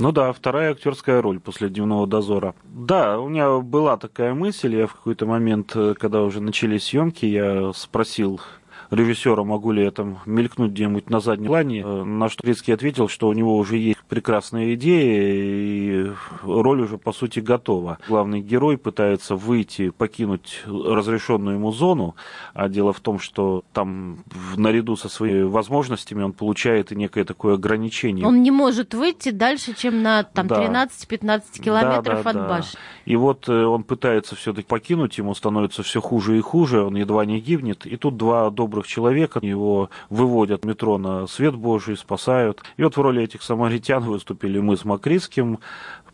Ну 0.00 0.12
да, 0.12 0.32
вторая 0.32 0.72
актерская 0.72 1.20
роль 1.20 1.40
после 1.40 1.68
дневного 1.68 2.06
дозора. 2.06 2.54
Да, 2.64 3.20
у 3.20 3.28
меня 3.28 3.58
была 3.58 3.98
такая 3.98 4.32
мысль, 4.32 4.74
я 4.74 4.86
в 4.86 4.94
какой-то 4.94 5.26
момент, 5.26 5.72
э, 5.74 5.94
когда 5.98 6.22
уже 6.22 6.40
начались 6.40 6.84
съемки, 6.84 7.26
я 7.26 7.72
спросил 7.74 8.40
режиссера, 8.90 9.42
могу 9.44 9.72
ли 9.72 9.84
я 9.84 9.90
там 9.90 10.18
мелькнуть 10.26 10.72
где-нибудь 10.72 11.10
на 11.10 11.20
заднем 11.20 11.48
плане, 11.48 11.80
э, 11.80 12.04
на 12.04 12.28
что 12.28 12.42
Крицкий 12.42 12.74
ответил, 12.74 13.08
что 13.08 13.28
у 13.28 13.32
него 13.32 13.56
уже 13.56 13.76
есть 13.76 14.00
прекрасная 14.08 14.74
идея, 14.74 15.32
и 15.32 16.10
роль 16.42 16.82
уже, 16.82 16.98
по 16.98 17.12
сути, 17.12 17.40
готова. 17.40 17.98
Главный 18.08 18.40
герой 18.40 18.76
пытается 18.76 19.36
выйти, 19.36 19.90
покинуть 19.90 20.62
разрешенную 20.66 21.56
ему 21.56 21.72
зону, 21.72 22.16
а 22.54 22.68
дело 22.68 22.92
в 22.92 23.00
том, 23.00 23.18
что 23.18 23.62
там 23.72 24.24
наряду 24.56 24.96
со 24.96 25.08
своими 25.08 25.42
возможностями 25.42 26.22
он 26.22 26.32
получает 26.32 26.92
и 26.92 26.96
некое 26.96 27.24
такое 27.24 27.54
ограничение. 27.54 28.26
Он 28.26 28.42
не 28.42 28.50
может 28.50 28.94
выйти 28.94 29.30
дальше, 29.30 29.74
чем 29.74 30.02
на 30.02 30.24
там, 30.24 30.48
да. 30.48 30.86
13-15 30.86 31.60
километров 31.62 32.24
да, 32.24 32.32
да, 32.32 32.40
от 32.40 32.48
башни. 32.48 32.78
И 33.04 33.16
вот 33.16 33.48
э, 33.48 33.64
он 33.64 33.84
пытается 33.84 34.36
все-таки 34.36 34.66
покинуть, 34.66 35.18
ему 35.18 35.34
становится 35.34 35.82
все 35.82 36.00
хуже 36.00 36.38
и 36.38 36.40
хуже, 36.40 36.82
он 36.82 36.96
едва 36.96 37.24
не 37.24 37.40
гибнет. 37.40 37.86
И 37.86 37.96
тут 37.96 38.16
два 38.16 38.50
добрых 38.50 38.79
человека 38.86 39.40
его 39.42 39.90
выводят 40.08 40.62
в 40.62 40.66
метро 40.66 40.98
на 40.98 41.26
свет 41.26 41.54
Божий, 41.54 41.96
спасают. 41.96 42.62
И 42.76 42.82
вот 42.82 42.96
в 42.96 43.00
роли 43.00 43.22
этих 43.22 43.42
самаритян 43.42 44.02
выступили 44.02 44.60
мы 44.60 44.76
с 44.76 44.84
Макритским, 44.84 45.58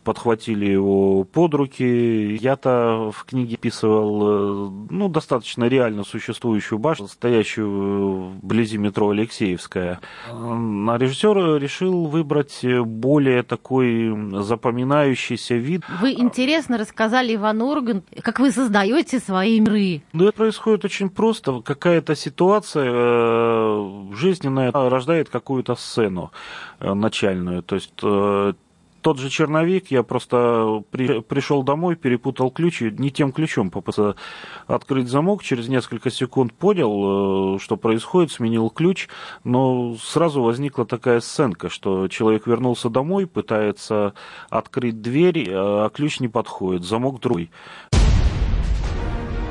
подхватили 0.07 0.65
его 0.65 1.25
под 1.25 1.53
руки. 1.53 2.37
Я-то 2.37 3.11
в 3.13 3.25
книге 3.25 3.57
писывал, 3.57 4.21
э, 4.21 4.69
ну, 4.89 5.09
достаточно 5.09 5.65
реально 5.65 6.05
существующую 6.05 6.79
башню, 6.79 7.09
стоящую 7.09 8.29
вблизи 8.41 8.77
метро 8.77 9.09
Алексеевская. 9.09 9.99
А 10.31 10.97
режиссер 10.97 11.57
решил 11.57 12.05
выбрать 12.05 12.63
более 12.85 13.43
такой 13.43 14.15
запоминающийся 14.43 15.55
вид. 15.55 15.81
Вы 15.99 16.13
интересно 16.13 16.77
рассказали, 16.77 17.35
Иван 17.35 17.61
Урган, 17.61 18.03
как 18.21 18.39
вы 18.39 18.51
создаете 18.51 19.19
свои 19.19 19.59
миры. 19.59 20.03
Ну, 20.13 20.23
это 20.23 20.37
происходит 20.37 20.85
очень 20.85 21.09
просто. 21.09 21.59
Какая-то 21.59 22.15
ситуация 22.15 22.56
э, 22.75 24.13
жизненная 24.13 24.71
рождает 24.71 25.29
какую-то 25.29 25.75
сцену 25.75 26.31
э, 26.79 26.93
начальную. 26.93 27.63
То 27.63 27.75
есть 27.75 27.93
тот 27.95 29.19
же 29.19 29.29
черновик, 29.29 29.89
я 29.91 30.03
просто 30.03 30.83
при, 30.91 31.21
пришел 31.21 31.63
домой, 31.63 31.95
перепутал 31.95 32.51
ключ 32.51 32.81
и 32.81 32.91
не 32.91 33.09
тем 33.09 33.31
ключом 33.31 33.69
попытался 33.69 34.17
открыть 34.65 35.07
замок, 35.07 35.43
через 35.43 35.69
несколько 35.69 36.09
секунд 36.09 36.53
понял, 36.53 37.55
э, 37.55 37.59
что 37.59 37.77
происходит, 37.77 38.31
сменил 38.31 38.69
ключ, 38.69 39.07
но 39.43 39.95
сразу 40.01 40.41
возникла 40.41 40.85
такая 40.85 41.21
сценка, 41.21 41.69
что 41.69 42.07
человек 42.07 42.47
вернулся 42.47 42.89
домой, 42.89 43.27
пытается 43.27 44.13
открыть 44.49 45.01
дверь, 45.01 45.47
а 45.51 45.89
ключ 45.89 46.19
не 46.19 46.27
подходит, 46.27 46.83
замок 46.83 47.21
другой. 47.21 47.49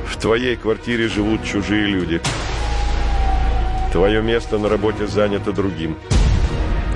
В 0.06 0.16
твоей 0.18 0.56
квартире 0.56 1.08
живут 1.08 1.44
чужие 1.44 1.86
люди. 1.86 2.20
Твое 3.92 4.22
место 4.22 4.58
на 4.58 4.68
работе 4.68 5.06
занято 5.06 5.52
другим. 5.52 5.96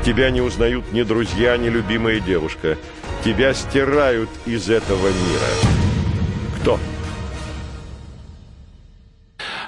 Тебя 0.05 0.31
не 0.31 0.41
узнают 0.41 0.93
ни 0.93 1.03
друзья, 1.03 1.57
ни 1.57 1.69
любимая 1.69 2.21
девушка. 2.21 2.77
Тебя 3.25 3.53
стирают 3.55 4.31
из 4.47 4.71
этого 4.71 5.09
мира. 5.09 5.71
Кто? 6.61 6.79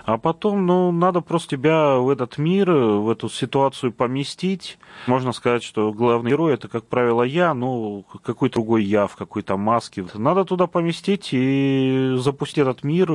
А 0.04 0.18
потом, 0.18 0.66
ну, 0.66 0.90
надо 0.90 1.20
просто 1.20 1.56
тебя 1.56 1.96
в 1.96 2.08
этот 2.08 2.36
мир, 2.36 2.70
в 2.72 3.08
эту 3.08 3.28
ситуацию 3.28 3.92
поместить. 3.92 4.78
Можно 5.06 5.32
сказать, 5.32 5.62
что 5.62 5.92
главный 5.92 6.30
герой 6.30 6.54
это, 6.54 6.68
как 6.68 6.84
правило, 6.86 7.22
я, 7.22 7.54
ну, 7.54 8.04
какой-то 8.24 8.54
другой 8.54 8.84
я 8.84 9.06
в 9.06 9.14
какой-то 9.14 9.56
маске. 9.56 10.04
Надо 10.14 10.44
туда 10.44 10.66
поместить 10.66 11.28
и 11.32 12.14
запустить 12.18 12.58
этот 12.58 12.82
мир 12.82 13.10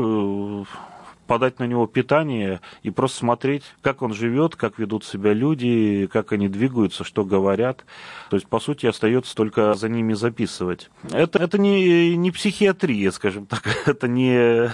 подать 1.28 1.60
на 1.60 1.66
него 1.66 1.86
питание 1.86 2.62
и 2.84 2.90
просто 2.90 3.20
смотреть, 3.20 3.64
как 3.82 4.02
он 4.02 4.14
живет, 4.14 4.56
как 4.56 4.80
ведут 4.80 5.06
себя 5.06 5.34
люди, 5.34 6.10
как 6.12 6.32
они 6.32 6.48
двигаются, 6.48 7.04
что 7.04 7.26
говорят. 7.26 7.86
То 8.30 8.38
есть, 8.38 8.48
по 8.48 8.60
сути, 8.60 8.86
остается 8.86 9.36
только 9.36 9.74
за 9.74 9.90
ними 9.90 10.14
записывать. 10.14 10.90
Это, 11.12 11.40
это 11.40 11.58
не, 11.58 12.16
не 12.16 12.32
психиатрия, 12.32 13.12
скажем 13.12 13.46
так, 13.46 13.64
это 13.86 14.08
не... 14.08 14.72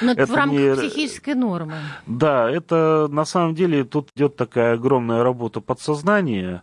Но 0.00 0.12
это 0.12 0.26
в 0.26 0.34
рамках 0.34 0.58
не... 0.58 0.74
психической 0.74 1.34
нормы. 1.34 1.74
Да, 2.06 2.50
это 2.50 3.08
на 3.10 3.24
самом 3.24 3.54
деле 3.54 3.84
тут 3.84 4.10
идет 4.16 4.36
такая 4.36 4.74
огромная 4.74 5.22
работа 5.22 5.60
подсознания, 5.60 6.62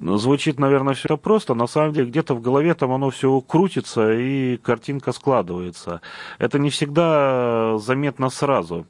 Звучит, 0.00 0.58
наверное, 0.58 0.94
все 0.94 1.16
просто. 1.16 1.54
На 1.54 1.66
самом 1.66 1.92
деле, 1.92 2.08
где-то 2.08 2.34
в 2.34 2.40
голове 2.40 2.74
там 2.74 2.92
оно 2.92 3.10
все 3.10 3.40
крутится 3.40 4.12
и 4.12 4.56
картинка 4.56 5.12
складывается. 5.12 6.00
Это 6.38 6.58
не 6.58 6.70
всегда 6.70 7.76
заметно 7.78 8.30
сразу. 8.30 8.86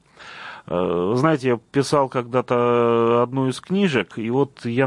Э, 0.70 1.14
знаете, 1.16 1.48
я 1.48 1.56
писал 1.72 2.08
когда-то 2.08 3.22
одну 3.24 3.48
из 3.48 3.60
книжек, 3.60 4.16
и 4.18 4.30
вот 4.30 4.64
я, 4.64 4.86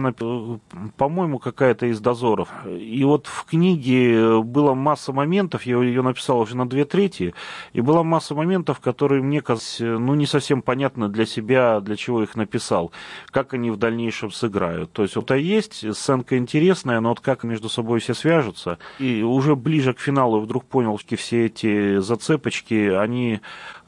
по-моему, 0.98 1.40
какая-то 1.40 1.88
из 1.88 2.00
дозоров. 2.00 2.48
И 2.66 3.04
вот 3.04 3.28
в 3.28 3.44
книге 3.44 4.42
была 4.42 4.76
масса 4.76 5.12
моментов, 5.12 5.64
я 5.64 5.82
ее 5.84 6.02
написал 6.02 6.40
уже 6.40 6.56
на 6.56 6.68
две 6.68 6.86
трети, 6.86 7.34
и 7.74 7.82
была 7.82 8.04
масса 8.04 8.34
моментов, 8.34 8.80
которые 8.80 9.22
мне 9.22 9.42
казались, 9.42 9.80
ну, 9.82 10.16
не 10.16 10.26
совсем 10.26 10.62
понятны 10.62 11.10
для 11.10 11.26
себя, 11.26 11.82
для 11.82 11.98
чего 11.98 12.24
их 12.24 12.36
написал, 12.36 12.94
как 13.30 13.54
они 13.54 13.70
в 13.70 13.76
дальнейшем 13.76 14.32
сыграют. 14.32 14.94
То 14.94 15.02
есть 15.02 15.18
вот 15.18 15.32
а 15.32 15.38
есть 15.38 15.94
сценка 15.96 16.38
интересная, 16.38 17.02
но 17.02 17.10
вот 17.10 17.20
как 17.20 17.44
между 17.44 17.68
собой 17.68 18.00
все 18.00 18.14
свяжутся. 18.14 18.78
И 19.00 19.22
уже 19.22 19.58
ближе 19.58 19.94
к 19.94 20.00
финалу 20.00 20.40
вдруг 20.40 20.64
понял, 20.64 20.98
что 20.98 21.18
все 21.18 21.48
эти 21.48 22.00
зацепочки, 22.00 22.88
они 22.88 23.42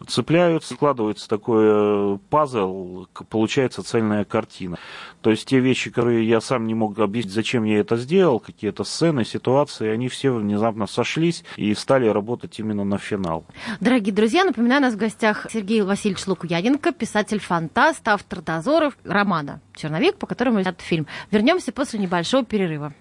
цепляются, 0.06 0.74
складывается 0.74 1.28
такой 1.28 1.66
э, 1.68 2.18
пазл, 2.30 3.08
получается 3.30 3.84
цельная 3.84 4.26
картина. 4.26 4.78
То 5.22 5.32
есть 5.32 5.48
те 5.48 5.60
вещи, 5.60 5.90
которые 5.90 6.28
я 6.28 6.42
сам 6.42 6.68
не 6.68 6.74
мог 6.74 6.98
объяснить, 7.00 7.34
зачем 7.34 7.64
я 7.64 7.80
это 7.80 7.98
сделал, 7.98 8.40
какие-то 8.40 8.84
сцены, 8.84 9.26
ситуации, 9.26 9.90
они 9.90 10.08
все 10.08 10.32
внезапно 10.32 10.88
сошлись 10.88 11.44
и 11.58 11.74
стали 11.74 12.08
работать 12.08 12.60
именно 12.60 12.84
на 12.84 12.98
финал. 12.98 13.46
Дорогие 13.80 14.14
друзья, 14.14 14.44
напоминаю, 14.46 14.82
у 14.82 14.86
нас 14.86 14.94
в 14.94 14.98
гостях 14.98 15.48
Сергей 15.52 15.82
Васильевич 15.82 16.26
Лукуяненко, 16.28 16.92
писатель-фантаст, 16.92 18.08
автор 18.08 18.42
дозоров 18.42 18.98
романа 19.04 19.62
«Черновик», 19.76 20.18
по 20.18 20.28
которому 20.28 20.62
снят 20.62 20.80
фильм. 20.82 21.08
Вернемся 21.32 21.72
после 21.72 22.00
небольшого 22.00 22.46
перерыва. 22.46 22.94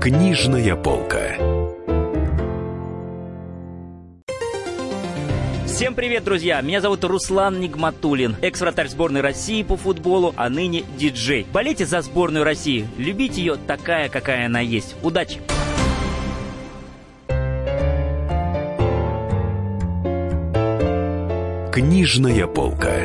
Книжная 0.00 0.76
полка. 0.76 1.47
Всем 5.78 5.94
привет, 5.94 6.24
друзья! 6.24 6.60
Меня 6.60 6.80
зовут 6.80 7.04
Руслан 7.04 7.60
Нигматулин, 7.60 8.34
экс-вратарь 8.42 8.88
сборной 8.88 9.20
России 9.20 9.62
по 9.62 9.76
футболу, 9.76 10.34
а 10.36 10.48
ныне 10.48 10.82
диджей. 10.96 11.46
Болейте 11.52 11.86
за 11.86 12.00
сборную 12.00 12.44
России, 12.44 12.88
любите 12.98 13.40
ее 13.40 13.54
такая, 13.64 14.08
какая 14.08 14.46
она 14.46 14.58
есть. 14.58 14.96
Удачи! 15.04 15.38
Книжная 21.72 22.48
полка. 22.48 22.96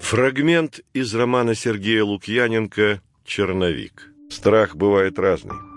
Фрагмент 0.00 0.80
из 0.92 1.14
романа 1.14 1.54
Сергея 1.54 2.04
Лукьяненко 2.04 3.00
«Черновик». 3.24 4.12
Страх 4.28 4.76
бывает 4.76 5.18
разный. 5.18 5.69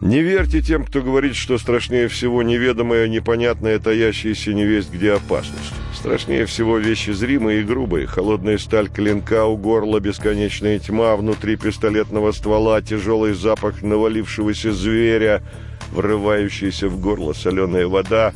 Не 0.00 0.22
верьте 0.22 0.60
тем, 0.60 0.84
кто 0.84 1.02
говорит, 1.02 1.36
что 1.36 1.56
страшнее 1.56 2.08
всего 2.08 2.42
неведомое, 2.42 3.06
непонятное, 3.08 3.78
таящееся 3.78 4.52
невесть 4.52 4.92
где 4.92 5.12
опасность. 5.12 5.72
Страшнее 5.94 6.46
всего 6.46 6.78
вещи 6.78 7.10
зримые 7.10 7.60
и 7.60 7.64
грубые. 7.64 8.06
Холодная 8.06 8.58
сталь 8.58 8.88
клинка 8.88 9.46
у 9.46 9.56
горла, 9.56 10.00
бесконечная 10.00 10.78
тьма, 10.80 11.16
внутри 11.16 11.56
пистолетного 11.56 12.32
ствола, 12.32 12.82
тяжелый 12.82 13.34
запах 13.34 13.82
навалившегося 13.82 14.72
зверя, 14.72 15.42
врывающаяся 15.92 16.88
в 16.88 17.00
горло 17.00 17.32
соленая 17.32 17.86
вода, 17.86 18.32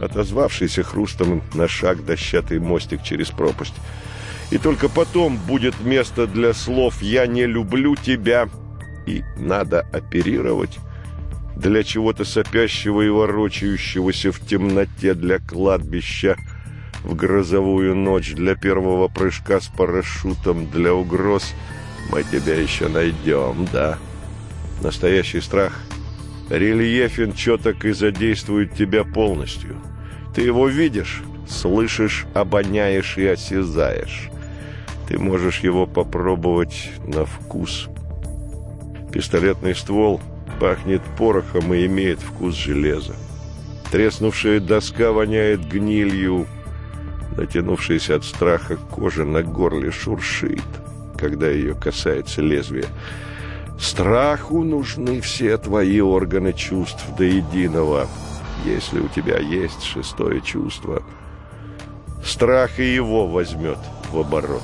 отозвавшийся 0.00 0.82
хрустом 0.82 1.42
на 1.54 1.68
шаг 1.68 2.04
дощатый 2.04 2.60
мостик 2.60 3.02
через 3.02 3.28
пропасть. 3.28 3.74
И 4.50 4.56
только 4.56 4.88
потом 4.88 5.36
будет 5.36 5.78
место 5.84 6.26
для 6.26 6.54
слов 6.54 7.02
«я 7.02 7.26
не 7.26 7.44
люблю 7.44 7.94
тебя» 7.94 8.48
и 9.08 9.24
«надо 9.36 9.80
оперировать» 9.92 10.78
для 11.56 11.82
чего-то 11.82 12.24
сопящего 12.24 13.02
и 13.02 13.08
ворочающегося 13.08 14.30
в 14.30 14.40
темноте 14.46 15.14
для 15.14 15.40
кладбища, 15.40 16.36
в 17.02 17.16
грозовую 17.16 17.96
ночь, 17.96 18.32
для 18.32 18.54
первого 18.54 19.08
прыжка 19.08 19.60
с 19.60 19.66
парашютом, 19.66 20.70
для 20.70 20.94
угроз. 20.94 21.52
Мы 22.12 22.22
тебя 22.22 22.54
еще 22.54 22.88
найдем, 22.88 23.66
да? 23.72 23.98
Настоящий 24.82 25.40
страх 25.40 25.82
рельефен, 26.48 27.32
четок 27.32 27.84
и 27.84 27.92
задействует 27.92 28.74
тебя 28.74 29.02
полностью. 29.04 29.76
Ты 30.34 30.42
его 30.42 30.68
видишь, 30.68 31.22
слышишь, 31.48 32.26
обоняешь 32.34 33.18
и 33.18 33.26
осязаешь. 33.26 34.30
Ты 35.08 35.18
можешь 35.18 35.60
его 35.60 35.86
попробовать 35.86 36.90
на 37.04 37.24
вкус. 37.24 37.88
Пистолетный 39.18 39.74
ствол— 39.74 40.20
Пахнет 40.60 41.02
порохом 41.16 41.74
и 41.74 41.86
имеет 41.86 42.20
вкус 42.20 42.54
железа. 42.54 43.16
Треснувшая 43.90 44.60
доска 44.60 45.10
воняет 45.10 45.68
гнилью. 45.68 46.46
Натянувшаяся 47.36 48.14
от 48.14 48.24
страха 48.24 48.76
кожа 48.76 49.24
на 49.24 49.42
горле 49.42 49.90
шуршит, 49.90 50.62
когда 51.16 51.50
ее 51.50 51.74
касается 51.74 52.42
лезвие. 52.42 52.86
Страху 53.76 54.62
нужны 54.62 55.20
все 55.20 55.58
твои 55.58 56.00
органы 56.00 56.52
чувств 56.52 57.04
до 57.18 57.24
единого, 57.24 58.06
если 58.64 59.00
у 59.00 59.08
тебя 59.08 59.40
есть 59.40 59.82
шестое 59.82 60.40
чувство. 60.42 61.02
Страх 62.24 62.78
и 62.78 62.94
его 62.94 63.26
возьмет 63.26 63.78
в 64.12 64.20
оборот. 64.20 64.62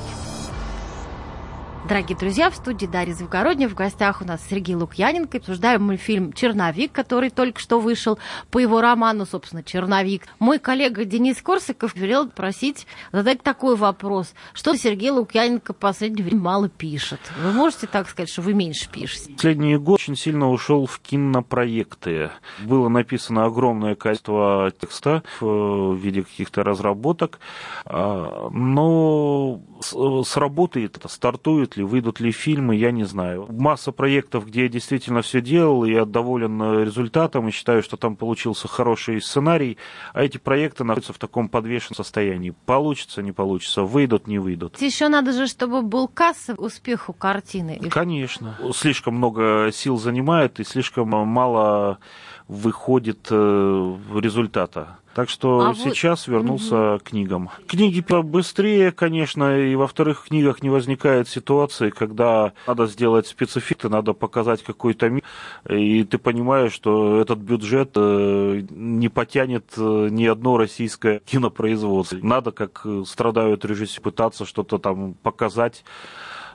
Дорогие 1.86 2.16
друзья, 2.16 2.48
в 2.48 2.56
студии 2.56 2.86
Дарья 2.86 3.12
Завгородня. 3.12 3.68
В 3.68 3.74
гостях 3.74 4.22
у 4.22 4.24
нас 4.24 4.40
Сергей 4.48 4.74
Лукьяненко. 4.74 5.36
Обсуждаем 5.36 5.98
фильм 5.98 6.32
«Черновик», 6.32 6.92
который 6.92 7.28
только 7.28 7.60
что 7.60 7.78
вышел 7.78 8.18
по 8.50 8.58
его 8.58 8.80
роману, 8.80 9.26
собственно, 9.26 9.62
«Черновик». 9.62 10.22
Мой 10.38 10.58
коллега 10.58 11.04
Денис 11.04 11.42
Корсаков 11.42 11.94
велел 11.94 12.30
просить 12.30 12.86
задать 13.12 13.42
такой 13.42 13.76
вопрос. 13.76 14.32
Что 14.54 14.74
Сергей 14.76 15.10
Лукьяненко 15.10 15.74
в 15.74 15.76
последнее 15.76 16.24
время 16.24 16.40
мало 16.40 16.68
пишет? 16.70 17.20
Вы 17.42 17.52
можете 17.52 17.86
так 17.86 18.08
сказать, 18.08 18.30
что 18.30 18.40
вы 18.40 18.54
меньше 18.54 18.88
пишете? 18.90 19.34
Последний 19.34 19.76
год 19.76 20.00
очень 20.00 20.16
сильно 20.16 20.50
ушел 20.50 20.86
в 20.86 21.00
кинопроекты. 21.00 22.30
Было 22.62 22.88
написано 22.88 23.44
огромное 23.44 23.94
количество 23.94 24.72
текста 24.80 25.22
в 25.38 25.96
виде 25.96 26.22
каких-то 26.22 26.64
разработок, 26.64 27.40
а, 27.84 28.48
но 28.50 29.60
сработает 30.24 30.96
это, 30.96 31.08
стартует 31.08 31.73
ли, 31.76 31.84
выйдут 31.84 32.20
ли 32.20 32.32
фильмы, 32.32 32.76
я 32.76 32.90
не 32.90 33.04
знаю. 33.04 33.46
Масса 33.50 33.92
проектов, 33.92 34.46
где 34.46 34.62
я 34.62 34.68
действительно 34.68 35.22
все 35.22 35.40
делал, 35.40 35.84
я 35.84 36.04
доволен 36.04 36.60
э, 36.62 36.84
результатом, 36.84 37.48
и 37.48 37.50
считаю, 37.50 37.82
что 37.82 37.96
там 37.96 38.16
получился 38.16 38.68
хороший 38.68 39.20
сценарий, 39.20 39.78
а 40.12 40.22
эти 40.22 40.38
проекты 40.38 40.84
находятся 40.84 41.12
в 41.12 41.18
таком 41.18 41.48
подвешенном 41.48 41.96
состоянии. 41.96 42.54
Получится, 42.66 43.22
не 43.22 43.32
получится, 43.32 43.82
выйдут, 43.82 44.26
не 44.26 44.38
выйдут. 44.38 44.80
Еще 44.80 45.08
надо 45.08 45.32
же, 45.32 45.46
чтобы 45.46 45.82
был 45.82 46.08
кассовый 46.08 46.66
успех 46.66 47.08
у 47.08 47.12
картины. 47.12 47.80
Конечно. 47.90 48.56
Слишком 48.74 49.14
много 49.14 49.70
сил 49.72 49.98
занимает, 49.98 50.60
и 50.60 50.64
слишком 50.64 51.08
мало 51.08 51.98
выходит 52.48 53.28
э, 53.30 53.96
результата. 54.14 54.98
Так 55.14 55.28
что 55.28 55.68
а 55.70 55.74
сейчас 55.74 56.26
вы... 56.26 56.34
вернулся 56.34 56.94
угу. 56.94 56.98
к 56.98 57.02
книгам. 57.04 57.50
Книги 57.66 58.04
быстрее, 58.22 58.92
конечно, 58.92 59.58
и 59.58 59.74
во 59.74 59.86
вторых 59.86 60.24
книгах 60.28 60.62
не 60.62 60.70
возникает 60.70 61.28
ситуации, 61.28 61.90
когда 61.90 62.52
надо 62.66 62.86
сделать 62.86 63.26
спецэффекты, 63.26 63.88
надо 63.88 64.12
показать 64.12 64.62
какой-то 64.62 65.08
мир, 65.08 65.22
и 65.68 66.04
ты 66.04 66.18
понимаешь, 66.18 66.72
что 66.72 67.20
этот 67.20 67.38
бюджет 67.38 67.92
э, 67.96 68.62
не 68.70 69.08
потянет 69.08 69.64
э, 69.76 70.08
ни 70.10 70.26
одно 70.26 70.56
российское 70.56 71.20
кинопроизводство. 71.24 72.18
Надо, 72.22 72.52
как 72.52 72.86
страдают 73.06 73.64
режиссеры, 73.64 74.02
пытаться 74.02 74.44
что-то 74.44 74.78
там 74.78 75.14
показать 75.14 75.84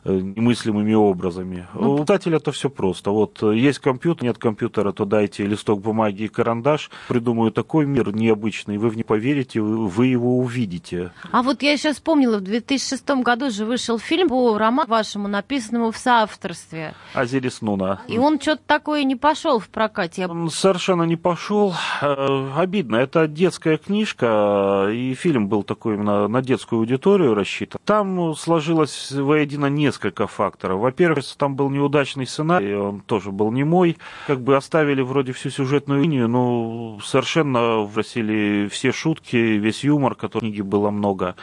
немыслимыми 0.05 0.93
образами. 0.93 1.67
Ну, 1.73 1.95
У 1.95 1.99
читателя 1.99 2.37
это 2.37 2.51
все 2.51 2.69
просто. 2.69 3.11
Вот 3.11 3.41
э, 3.43 3.55
есть 3.55 3.79
компьютер, 3.79 4.23
нет 4.23 4.37
компьютера, 4.37 4.91
то 4.91 5.05
дайте 5.05 5.45
листок 5.45 5.81
бумаги 5.81 6.23
и 6.23 6.27
карандаш. 6.27 6.89
Придумаю 7.07 7.51
такой 7.51 7.85
мир 7.85 8.13
необычный, 8.13 8.77
вы 8.77 8.89
в 8.89 8.97
не 8.97 9.03
поверите, 9.03 9.61
вы 9.61 10.07
его 10.07 10.39
увидите. 10.39 11.11
А 11.31 11.43
вот 11.43 11.61
я 11.61 11.77
сейчас 11.77 11.95
вспомнила, 11.95 12.37
в 12.37 12.41
2006 12.41 13.09
году 13.23 13.51
же 13.51 13.65
вышел 13.65 13.99
фильм 13.99 14.29
по 14.29 14.57
роману 14.57 14.89
вашему, 14.89 15.27
написанному 15.27 15.91
в 15.91 15.97
соавторстве. 15.97 16.93
Азирис 17.13 17.61
Нуна. 17.61 18.01
И 18.07 18.17
он 18.17 18.39
что-то 18.39 18.61
такое 18.65 19.03
не 19.03 19.15
пошел 19.15 19.59
в 19.59 19.69
прокате. 19.69 20.27
Он 20.27 20.49
совершенно 20.49 21.03
не 21.03 21.15
пошел. 21.15 21.73
Э, 22.01 22.49
обидно. 22.55 22.95
Это 22.95 23.27
детская 23.27 23.77
книжка, 23.77 24.89
и 24.91 25.13
фильм 25.13 25.47
был 25.47 25.63
такой 25.63 25.95
именно 25.95 26.27
на 26.27 26.41
детскую 26.41 26.79
аудиторию 26.79 27.35
рассчитан. 27.35 27.79
Там 27.85 28.35
сложилось 28.35 29.11
воедино 29.11 29.67
не 29.67 29.88
несколько 29.89 30.27
факторов. 30.27 30.79
Во-первых, 30.79 31.25
там 31.37 31.55
был 31.55 31.69
неудачный 31.69 32.27
сценарий, 32.27 32.75
он 32.75 33.01
тоже 33.01 33.31
был 33.31 33.51
не 33.51 33.63
мой. 33.63 33.97
Как 34.27 34.39
бы 34.39 34.55
оставили 34.55 35.01
вроде 35.01 35.31
всю 35.31 35.49
сюжетную 35.49 36.01
линию, 36.03 36.27
но 36.27 36.99
совершенно 37.03 37.79
вбросили 37.79 38.67
все 38.71 38.91
шутки, 38.91 39.35
весь 39.35 39.83
юмор, 39.83 40.13
который 40.15 40.39
в 40.39 40.41
книге 40.41 40.63
было 40.63 40.91
много. 40.91 41.35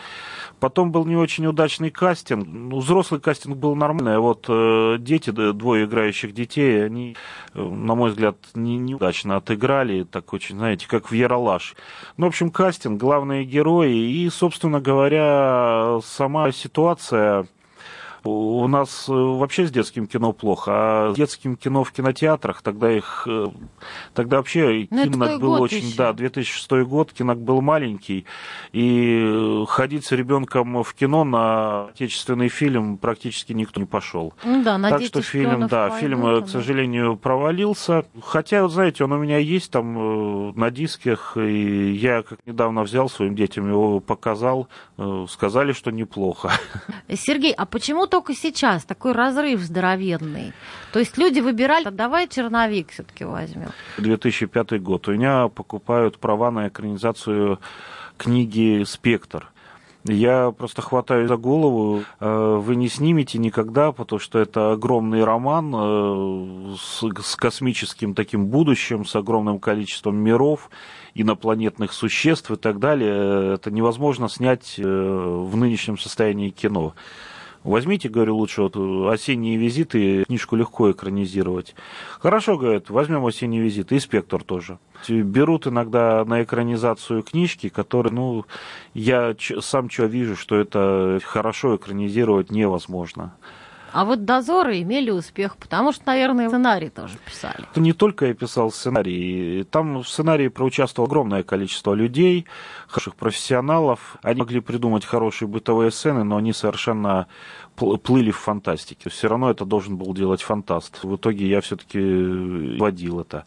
Потом 0.61 0.90
был 0.90 1.05
не 1.05 1.16
очень 1.16 1.47
удачный 1.47 1.90
кастинг. 1.90 2.47
Ну, 2.47 2.78
взрослый 2.78 3.20
кастинг 3.20 3.57
был 3.57 3.74
нормальный, 3.74 4.16
а 4.16 4.20
вот 4.20 4.47
э, 4.49 4.97
дети, 4.99 5.30
двое 5.30 5.84
играющих 5.84 6.32
детей, 6.32 6.86
они, 6.86 7.16
э, 7.53 7.61
на 7.61 7.94
мой 7.94 8.11
взгляд, 8.11 8.36
не, 8.55 8.78
неудачно 8.78 9.36
отыграли, 9.36 10.05
так 10.05 10.32
очень, 10.32 10.57
знаете, 10.57 10.86
как 10.88 11.11
в 11.11 11.14
Яралаш. 11.14 11.74
Ну, 12.16 12.26
в 12.26 12.28
общем, 12.28 12.51
кастинг, 12.51 12.99
главные 12.99 13.44
герои 13.44 13.97
и, 13.97 14.30
собственно 14.30 14.80
говоря, 14.80 15.99
сама 16.03 16.53
ситуация 16.53 17.47
у 18.27 18.68
нас 18.68 19.09
э, 19.09 19.12
вообще 19.12 19.66
с 19.66 19.70
детским 19.70 20.07
кино 20.07 20.33
плохо, 20.33 20.70
а 20.74 21.12
с 21.12 21.16
детским 21.16 21.57
кино 21.57 21.85
в 21.85 21.93
кинотеатрах, 21.93 22.62
тогда 22.62 22.91
их, 22.93 23.27
э, 23.27 23.47
тогда 24.14 24.39
вообще 24.39 24.87
Но 24.91 25.05
ну, 25.05 25.12
кинок 25.12 25.41
был 25.41 25.53
очень, 25.61 25.87
еще. 25.87 25.97
да, 25.97 26.12
2006 26.12 26.70
год, 26.85 27.12
кинок 27.12 27.39
был 27.39 27.61
маленький, 27.61 28.27
и 28.72 29.64
ходить 29.68 30.05
с 30.05 30.12
ребенком 30.12 30.83
в 30.83 30.95
кино 30.95 31.24
на 31.24 31.87
отечественный 31.87 32.49
фильм 32.49 32.99
практически 32.99 33.53
никто 33.53 33.81
не 33.81 33.87
пошел. 33.87 34.35
Ну 34.45 34.62
да, 34.62 34.79
так 34.79 35.03
что 35.03 35.22
фильм, 35.22 35.68
да, 35.68 35.89
пойдут, 35.89 36.01
фильм, 36.01 36.27
э, 36.27 36.43
к 36.43 36.49
сожалению, 36.49 37.16
провалился. 37.16 38.05
Хотя, 38.22 38.66
знаете, 38.68 39.05
он 39.05 39.12
у 39.12 39.18
меня 39.18 39.39
есть 39.39 39.70
там 39.70 40.57
на 40.57 40.70
дисках, 40.70 41.37
и 41.37 41.93
я 41.93 42.22
как 42.22 42.39
недавно 42.47 42.83
взял 42.83 43.09
своим 43.09 43.35
детям 43.35 43.68
его 43.68 44.01
показал, 44.01 44.68
сказали, 45.29 45.72
что 45.72 45.91
неплохо. 45.91 46.51
Сергей, 47.12 47.53
а 47.53 47.66
почему 47.66 48.07
только 48.16 48.34
сейчас 48.34 48.86
такой 48.86 49.12
разрыв 49.12 49.60
здоровенный. 49.60 50.54
То 50.90 51.00
есть 51.00 51.18
люди 51.18 51.40
выбирали, 51.40 51.90
давай 51.90 52.26
черновик 52.28 52.90
все-таки 52.90 53.24
возьмем. 53.24 53.68
2005 53.98 54.82
год. 54.82 55.06
У 55.08 55.12
меня 55.12 55.48
покупают 55.48 56.18
права 56.18 56.50
на 56.50 56.68
экранизацию 56.68 57.60
книги 58.16 58.84
«Спектр». 58.84 59.52
Я 60.04 60.50
просто 60.56 60.80
хватаю 60.80 61.28
за 61.28 61.36
голову. 61.36 62.04
Э, 62.20 62.56
вы 62.58 62.76
не 62.76 62.88
снимете 62.88 63.36
никогда, 63.36 63.92
потому 63.92 64.18
что 64.18 64.38
это 64.38 64.72
огромный 64.72 65.22
роман 65.22 65.74
э, 65.76 66.74
с, 66.78 67.36
космическим 67.36 68.14
таким 68.14 68.46
будущим, 68.46 69.04
с 69.04 69.14
огромным 69.14 69.58
количеством 69.58 70.16
миров, 70.16 70.70
инопланетных 71.14 71.92
существ 71.92 72.50
и 72.50 72.56
так 72.56 72.78
далее. 72.78 73.54
Это 73.54 73.70
невозможно 73.70 74.30
снять 74.30 74.76
э, 74.78 74.82
в 74.82 75.54
нынешнем 75.54 75.98
состоянии 75.98 76.48
кино. 76.48 76.94
Возьмите, 77.66 78.08
говорю, 78.08 78.36
лучше 78.36 78.62
вот 78.62 78.76
осенние 79.12 79.56
визиты, 79.56 80.24
книжку 80.24 80.54
легко 80.54 80.92
экранизировать. 80.92 81.74
Хорошо, 82.20 82.56
говорят, 82.56 82.90
возьмем 82.90 83.26
осенние 83.26 83.60
визиты, 83.60 83.96
и 83.96 83.98
спектр 83.98 84.44
тоже. 84.44 84.78
Берут 85.08 85.66
иногда 85.66 86.24
на 86.24 86.44
экранизацию 86.44 87.24
книжки, 87.24 87.68
которые, 87.68 88.12
ну, 88.12 88.44
я 88.94 89.34
сам 89.60 89.90
что 89.90 90.04
вижу, 90.04 90.36
что 90.36 90.54
это 90.54 91.18
хорошо 91.24 91.74
экранизировать 91.74 92.52
невозможно. 92.52 93.34
А 93.97 94.05
вот 94.05 94.26
дозоры 94.26 94.82
имели 94.82 95.09
успех, 95.11 95.57
потому 95.57 95.90
что, 95.90 96.03
наверное, 96.09 96.49
сценарий 96.49 96.90
тоже 96.90 97.14
писали. 97.24 97.64
Не 97.76 97.94
только 97.94 98.26
я 98.26 98.34
писал 98.34 98.70
сценарий. 98.70 99.64
Там 99.70 100.03
в 100.03 100.07
сценарии 100.07 100.49
проучаствовало 100.49 101.09
огромное 101.09 101.42
количество 101.42 101.94
людей, 101.94 102.44
хороших 102.88 103.14
профессионалов. 103.14 104.18
Они 104.22 104.40
могли 104.40 104.61
придумать 104.61 105.07
хорошие 105.07 105.49
бытовые 105.49 105.90
сцены, 105.90 106.24
но 106.24 106.36
они 106.36 106.53
совершенно 106.53 107.26
плыли 107.77 108.31
в 108.31 108.39
фантастике. 108.39 109.11
Все 109.11 109.29
равно 109.29 109.51
это 109.51 109.64
должен 109.64 109.97
был 109.97 110.14
делать 110.14 110.43
фантаст. 110.43 111.05
В 111.05 111.16
итоге 111.16 111.47
я 111.47 111.61
все-таки 111.61 112.79
водил 112.79 113.20
это. 113.20 113.45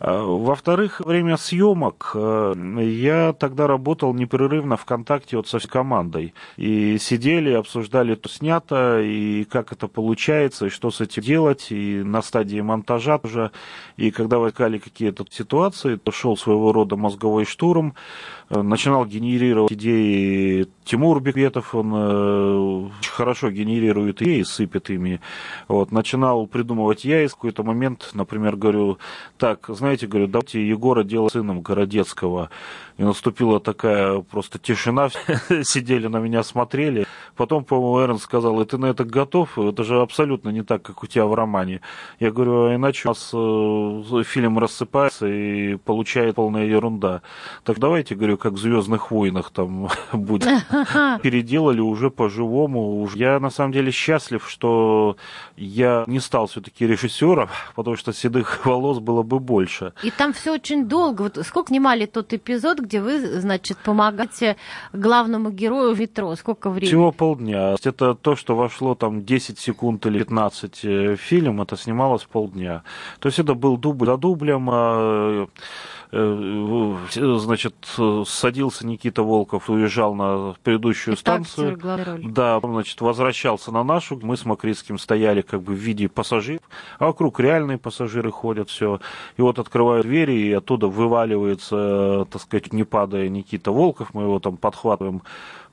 А, 0.00 0.22
во-вторых, 0.22 1.00
время 1.00 1.36
съемок 1.36 2.12
э, 2.14 2.54
я 2.84 3.32
тогда 3.32 3.66
работал 3.66 4.14
непрерывно 4.14 4.76
в 4.76 4.84
контакте 4.84 5.36
вот 5.36 5.48
со 5.48 5.58
командой. 5.66 6.34
И 6.56 6.98
сидели, 6.98 7.52
обсуждали, 7.52 8.14
что 8.14 8.28
снято, 8.28 9.00
и 9.00 9.44
как 9.44 9.72
это 9.72 9.88
получается, 9.88 10.66
и 10.66 10.70
что 10.70 10.90
с 10.90 11.00
этим 11.00 11.22
делать, 11.22 11.66
и 11.70 12.02
на 12.04 12.22
стадии 12.22 12.60
монтажа 12.60 13.20
уже. 13.22 13.50
И 13.96 14.10
когда 14.10 14.38
возникали 14.38 14.78
какие-то 14.78 15.24
ситуации, 15.30 15.96
то 15.96 16.12
шел 16.12 16.36
своего 16.36 16.72
рода 16.72 16.96
мозговой 16.96 17.44
штурм, 17.44 17.94
э, 18.50 18.62
начинал 18.62 19.04
генерировать 19.04 19.72
идеи 19.72 20.68
Тимур 20.88 21.20
Бекветов, 21.20 21.74
он 21.74 21.92
э, 21.94 22.88
хорошо 23.10 23.50
генерирует 23.50 24.22
идеи, 24.22 24.42
сыпет 24.42 24.88
ими. 24.88 25.20
Вот, 25.68 25.92
начинал 25.92 26.46
придумывать 26.46 27.04
я, 27.04 27.22
и 27.22 27.28
какой-то 27.28 27.62
момент, 27.62 28.10
например, 28.14 28.56
говорю, 28.56 28.98
так, 29.36 29.66
знаете, 29.68 30.06
говорю, 30.06 30.28
давайте 30.28 30.66
Егора 30.66 31.04
делать 31.04 31.32
сыном 31.32 31.60
Городецкого. 31.60 32.48
И 32.96 33.02
наступила 33.02 33.60
такая 33.60 34.20
просто 34.20 34.58
тишина, 34.58 35.10
сидели 35.62 36.06
на 36.06 36.20
меня, 36.20 36.42
смотрели. 36.42 37.06
Потом, 37.36 37.64
по-моему, 37.64 38.00
Эрн 38.00 38.18
сказал, 38.18 38.60
и 38.60 38.64
ты 38.64 38.78
на 38.78 38.86
это 38.86 39.04
готов? 39.04 39.58
Это 39.58 39.84
же 39.84 40.00
абсолютно 40.00 40.48
не 40.48 40.62
так, 40.62 40.82
как 40.82 41.02
у 41.04 41.06
тебя 41.06 41.26
в 41.26 41.34
романе. 41.34 41.82
Я 42.18 42.32
говорю, 42.32 42.64
а 42.64 42.74
иначе 42.74 43.08
у 43.08 43.10
нас 43.10 43.30
э, 43.34 44.22
фильм 44.24 44.58
рассыпается 44.58 45.26
и 45.28 45.76
получает 45.76 46.36
полная 46.36 46.64
ерунда. 46.64 47.20
Так 47.62 47.78
давайте, 47.78 48.14
говорю, 48.14 48.38
как 48.38 48.54
в 48.54 48.58
«Звездных 48.58 49.10
войнах» 49.10 49.50
там 49.50 49.88
будет. 50.12 50.48
Переделали 51.22 51.80
уже 51.80 52.10
по-живому. 52.10 53.08
Я, 53.14 53.40
на 53.40 53.50
самом 53.50 53.72
деле, 53.72 53.90
счастлив, 53.90 54.48
что 54.48 55.16
я 55.56 56.04
не 56.06 56.20
стал 56.20 56.46
все-таки 56.46 56.86
режиссером, 56.86 57.48
потому 57.74 57.96
что 57.96 58.12
седых 58.12 58.66
волос 58.66 58.98
было 58.98 59.22
бы 59.22 59.38
больше. 59.38 59.92
И 60.02 60.10
там 60.10 60.32
все 60.32 60.52
очень 60.52 60.86
долго. 60.86 61.22
Вот 61.22 61.38
сколько 61.46 61.68
снимали 61.68 62.06
тот 62.06 62.32
эпизод, 62.32 62.80
где 62.80 63.00
вы, 63.00 63.40
значит, 63.40 63.78
помогаете 63.78 64.56
главному 64.92 65.50
герою 65.50 65.94
метро? 65.96 66.34
Сколько 66.36 66.70
времени? 66.70 66.88
Всего 66.88 67.12
полдня. 67.12 67.76
Это 67.84 68.14
то, 68.14 68.36
что 68.36 68.56
вошло 68.56 68.94
там 68.94 69.24
10 69.24 69.58
секунд 69.58 70.06
или 70.06 70.18
15 70.18 70.84
э, 70.84 71.16
фильм, 71.16 71.60
это 71.62 71.76
снималось 71.76 72.24
полдня. 72.24 72.82
То 73.20 73.28
есть 73.28 73.38
это 73.38 73.54
был 73.54 73.76
дубль 73.76 74.06
за 74.06 74.16
дублем, 74.16 74.68
а 74.70 75.46
Э, 76.10 76.96
значит, 77.14 77.74
садился 78.26 78.86
Никита 78.86 79.22
Волков, 79.22 79.68
уезжал 79.68 80.14
на 80.14 80.54
предыдущую 80.68 81.14
И 81.14 81.16
станцию. 81.16 81.78
Да, 82.24 82.60
значит, 82.60 83.00
возвращался 83.00 83.72
на 83.72 83.82
нашу. 83.82 84.18
Мы 84.20 84.36
с 84.36 84.44
Макритским 84.44 84.98
стояли 84.98 85.40
как 85.40 85.62
бы 85.62 85.72
в 85.72 85.76
виде 85.76 86.10
пассажиров, 86.10 86.60
а 86.98 87.06
вокруг 87.06 87.40
реальные 87.40 87.78
пассажиры 87.78 88.30
ходят, 88.30 88.68
все. 88.68 89.00
И 89.38 89.42
вот 89.42 89.58
открывают 89.58 90.06
двери, 90.06 90.32
и 90.34 90.52
оттуда 90.52 90.88
вываливается, 90.88 92.26
так 92.30 92.42
сказать, 92.42 92.74
не 92.74 92.84
падая 92.84 93.30
Никита 93.30 93.72
Волков, 93.72 94.12
мы 94.12 94.24
его 94.24 94.40
там 94.40 94.58
подхватываем 94.58 95.22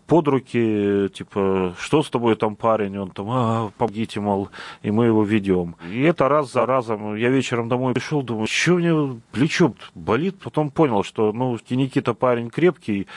под 0.07 0.27
руки, 0.27 1.09
типа, 1.13 1.75
что 1.79 2.03
с 2.03 2.09
тобой 2.09 2.35
там 2.35 2.55
парень, 2.55 2.97
он 2.97 3.09
там, 3.09 3.27
а, 3.29 3.71
помогите, 3.77 4.19
мол, 4.19 4.49
и 4.83 4.91
мы 4.91 5.05
его 5.05 5.23
ведем. 5.23 5.75
И 5.91 6.01
это 6.01 6.29
раз 6.29 6.51
за 6.51 6.65
разом. 6.65 7.15
Я 7.15 7.29
вечером 7.29 7.69
домой 7.69 7.93
пришел, 7.93 8.21
думаю, 8.21 8.47
что 8.47 8.75
мне 8.75 9.19
плечо 9.31 9.73
болит, 9.95 10.37
потом 10.39 10.69
понял, 10.69 11.03
что, 11.03 11.31
ну, 11.33 11.57
Никита 11.69 12.13
парень 12.13 12.49
крепкий, 12.49 13.07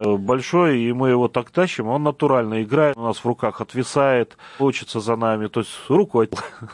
большой, 0.00 0.80
и 0.80 0.92
мы 0.92 1.10
его 1.10 1.28
так 1.28 1.50
тащим, 1.50 1.88
он 1.88 2.02
натурально 2.02 2.62
играет, 2.62 2.96
у 2.96 3.02
нас 3.02 3.18
в 3.18 3.24
руках 3.26 3.60
отвисает, 3.60 4.36
хочется 4.58 5.00
за 5.00 5.16
нами, 5.16 5.48
то 5.48 5.60
есть 5.60 5.72
руку... 5.88 6.24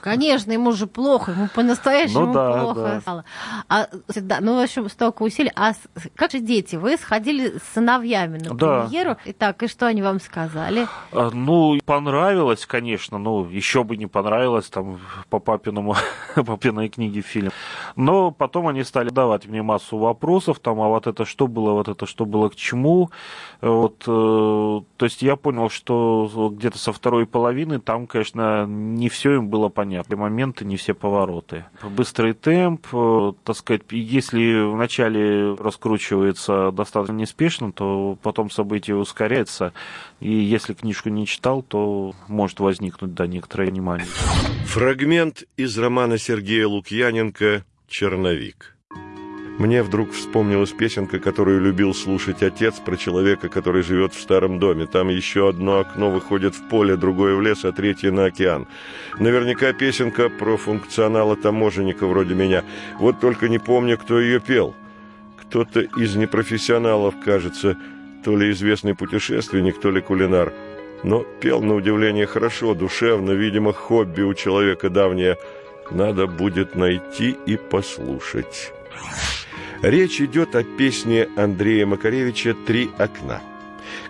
Конечно, 0.03 0.53
ему 0.53 0.73
же 0.73 0.87
плохо, 0.87 1.33
ему 1.33 1.49
по-настоящему 1.55 2.27
ну, 2.27 2.33
да, 2.33 2.61
плохо 2.61 2.81
да. 2.81 3.01
стало. 3.01 3.25
А, 3.69 3.89
да, 4.15 4.39
ну, 4.41 4.57
в 4.57 4.63
общем, 4.63 4.89
столько 4.89 5.23
усилий. 5.23 5.53
А 5.57 5.73
как 6.15 6.31
же 6.31 6.41
дети? 6.41 6.77
Вы 6.77 6.97
сходили 6.97 7.59
с 7.59 7.75
сыновьями 7.75 8.39
на 8.39 8.55
да. 8.55 8.83
премьеру, 8.83 9.17
Итак, 9.25 9.63
и 9.63 9.69
что 9.69 9.87
они 9.87 10.03
вам 10.03 10.21
сказали? 10.21 10.87
А, 11.13 11.31
ну, 11.33 11.79
понравилось, 11.85 12.67
конечно, 12.67 13.19
ну, 13.19 13.49
еще 13.49 13.85
бы 13.85 13.97
не 13.97 14.07
понравилось, 14.07 14.69
там, 14.69 15.01
по 15.31 15.39
папиному, 15.39 15.97
папиной 16.35 16.89
книге 16.89 17.21
фильм. 17.23 17.51
Но 17.97 18.31
потом 18.31 18.69
они 18.69 18.85
стали 18.85 19.09
давать 19.09 19.47
мне 19.47 19.63
массу 19.63 19.99
вопросов, 19.99 20.59
там, 20.59 20.81
а 20.81 20.89
вот 20.89 21.07
это 21.07 21.25
что 21.25 21.47
было, 21.47 21.73
вот 21.73 21.89
это 21.89 22.07
что 22.07 22.27
было 22.27 22.49
к 22.49 22.57
чему, 22.57 23.11
вот, 23.65 24.05
э, 24.07 24.81
то 24.97 25.07
есть 25.07 25.23
я 25.23 25.37
понял, 25.37 25.71
что 25.71 26.53
где-то 26.55 26.77
со 26.77 26.93
второй 26.93 27.27
половины 27.27 27.81
там, 27.81 28.07
конечно, 28.07 28.67
не 28.67 29.09
все 29.09 29.37
им 29.37 29.49
было 29.49 29.71
понятно. 29.71 30.17
Моменты, 30.17 30.67
не 30.67 30.77
все 30.77 30.93
повороты. 30.93 31.65
Быстрый 31.83 32.35
темп, 32.35 32.87
э, 32.93 33.33
так 33.43 33.57
сказать, 33.57 33.83
если 33.91 34.71
вначале 34.71 35.55
раскручивается 35.55 36.73
достаточно 36.73 37.15
неспешно, 37.15 37.73
то 37.73 38.19
потом 38.23 38.51
событие 38.51 38.97
ускоряется. 38.97 39.73
И 40.21 40.31
если 40.31 40.75
книжку 40.75 41.09
не 41.09 41.27
читал, 41.27 41.63
то 41.63 42.15
может 42.29 42.61
возникнуть, 42.61 43.15
да, 43.15 43.27
некоторое 43.27 43.71
внимание. 43.71 44.07
Фрагмент 44.67 45.45
из 45.57 45.79
романа 45.79 46.19
Сергея 46.19 46.67
Лукьяненко 46.67 47.65
«Черновик». 47.89 48.74
Мне 49.59 49.85
вдруг 49.85 50.11
вспомнилась 50.11 50.73
песенка, 50.73 51.21
которую 51.21 51.61
любил 51.61 51.95
слушать 51.95 52.43
отец 52.43 52.81
про 52.81 52.97
человека, 52.97 53.49
который 53.49 53.85
живет 53.85 54.13
в 54.13 54.21
старом 54.21 54.59
доме. 54.59 54.87
Там 54.87 55.09
еще 55.11 55.49
одно 55.49 55.79
окно 55.79 56.11
выходит 56.11 56.57
в 56.57 56.69
поле, 56.69 56.97
другое 56.97 57.37
в 57.37 57.41
лес, 57.41 57.65
а 57.65 57.71
третье 57.71 58.11
на 58.11 58.25
океан. 58.25 58.67
Наверняка 59.21 59.73
песенка 59.73 60.29
про 60.29 60.57
функционала 60.57 61.37
таможенника 61.37 62.09
вроде 62.09 62.35
меня. 62.35 62.65
Вот 62.99 63.21
только 63.21 63.49
не 63.49 63.61
помню, 63.61 63.97
кто 63.97 64.19
ее 64.19 64.41
пел. 64.41 64.75
Кто-то 65.37 65.83
из 65.83 66.17
непрофессионалов, 66.17 67.15
кажется, 67.25 67.77
то 68.25 68.37
ли 68.37 68.51
известный 68.51 68.97
путешественник, 68.97 69.81
то 69.81 69.93
ли 69.93 70.01
кулинар. 70.01 70.53
Но 71.05 71.25
пел, 71.41 71.63
на 71.63 71.77
удивление, 71.77 72.27
хорошо, 72.27 72.75
душевно, 72.75 73.31
видимо, 73.31 73.73
хобби 73.73 74.23
у 74.23 74.35
человека 74.35 74.91
давнее. 74.91 75.39
Надо 75.93 76.27
будет 76.27 76.75
найти 76.75 77.37
и 77.47 77.57
послушать». 77.57 78.73
Речь 79.85 80.19
идет 80.23 80.57
о 80.57 80.65
песне 80.65 81.29
Андрея 81.37 81.85
Макаревича 81.85 82.55
«Три 82.67 82.91
окна». 82.97 83.43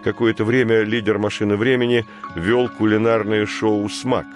Какое-то 0.04 0.44
время 0.44 0.82
лидер 0.82 1.18
«Машины 1.18 1.56
времени» 1.56 2.06
вел 2.36 2.68
кулинарное 2.68 3.44
шоу 3.44 3.88
«Смак». 3.88 4.26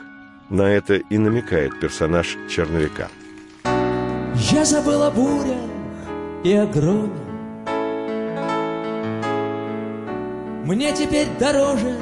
На 0.48 0.62
это 0.62 0.96
и 0.96 1.16
намекает 1.16 1.78
персонаж 1.78 2.36
черновика. 2.50 3.08
Я 4.50 4.64
забыл 4.64 5.00
о 5.04 5.12
бурях 5.12 5.62
и 6.42 6.52
о 6.54 6.66
громе 6.66 7.12
Мне 10.64 10.92
теперь 10.92 11.28
дороже 11.38 11.96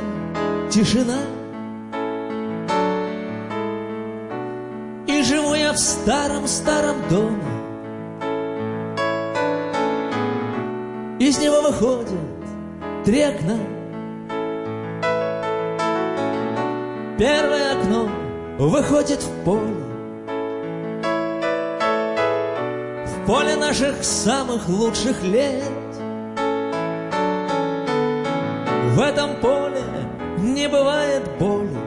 тишина 0.70 1.18
И 5.06 5.22
живу 5.22 5.52
я 5.52 5.74
в 5.74 5.78
старом-старом 5.78 6.96
доме 7.10 7.55
Из 11.18 11.38
него 11.38 11.62
выходят 11.62 12.12
три 13.06 13.22
окна. 13.22 13.56
Первое 17.18 17.72
окно 17.72 18.08
выходит 18.58 19.22
в 19.22 19.44
поле. 19.44 19.76
В 23.06 23.26
поле 23.26 23.56
наших 23.56 24.04
самых 24.04 24.68
лучших 24.68 25.22
лет. 25.22 25.64
В 28.94 29.00
этом 29.00 29.40
поле 29.40 29.82
не 30.38 30.68
бывает 30.68 31.22
боли. 31.38 31.78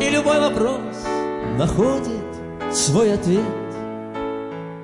И 0.00 0.08
любой 0.08 0.40
вопрос 0.40 0.80
находит 1.58 2.24
свой 2.72 3.12
ответ. 3.12 3.63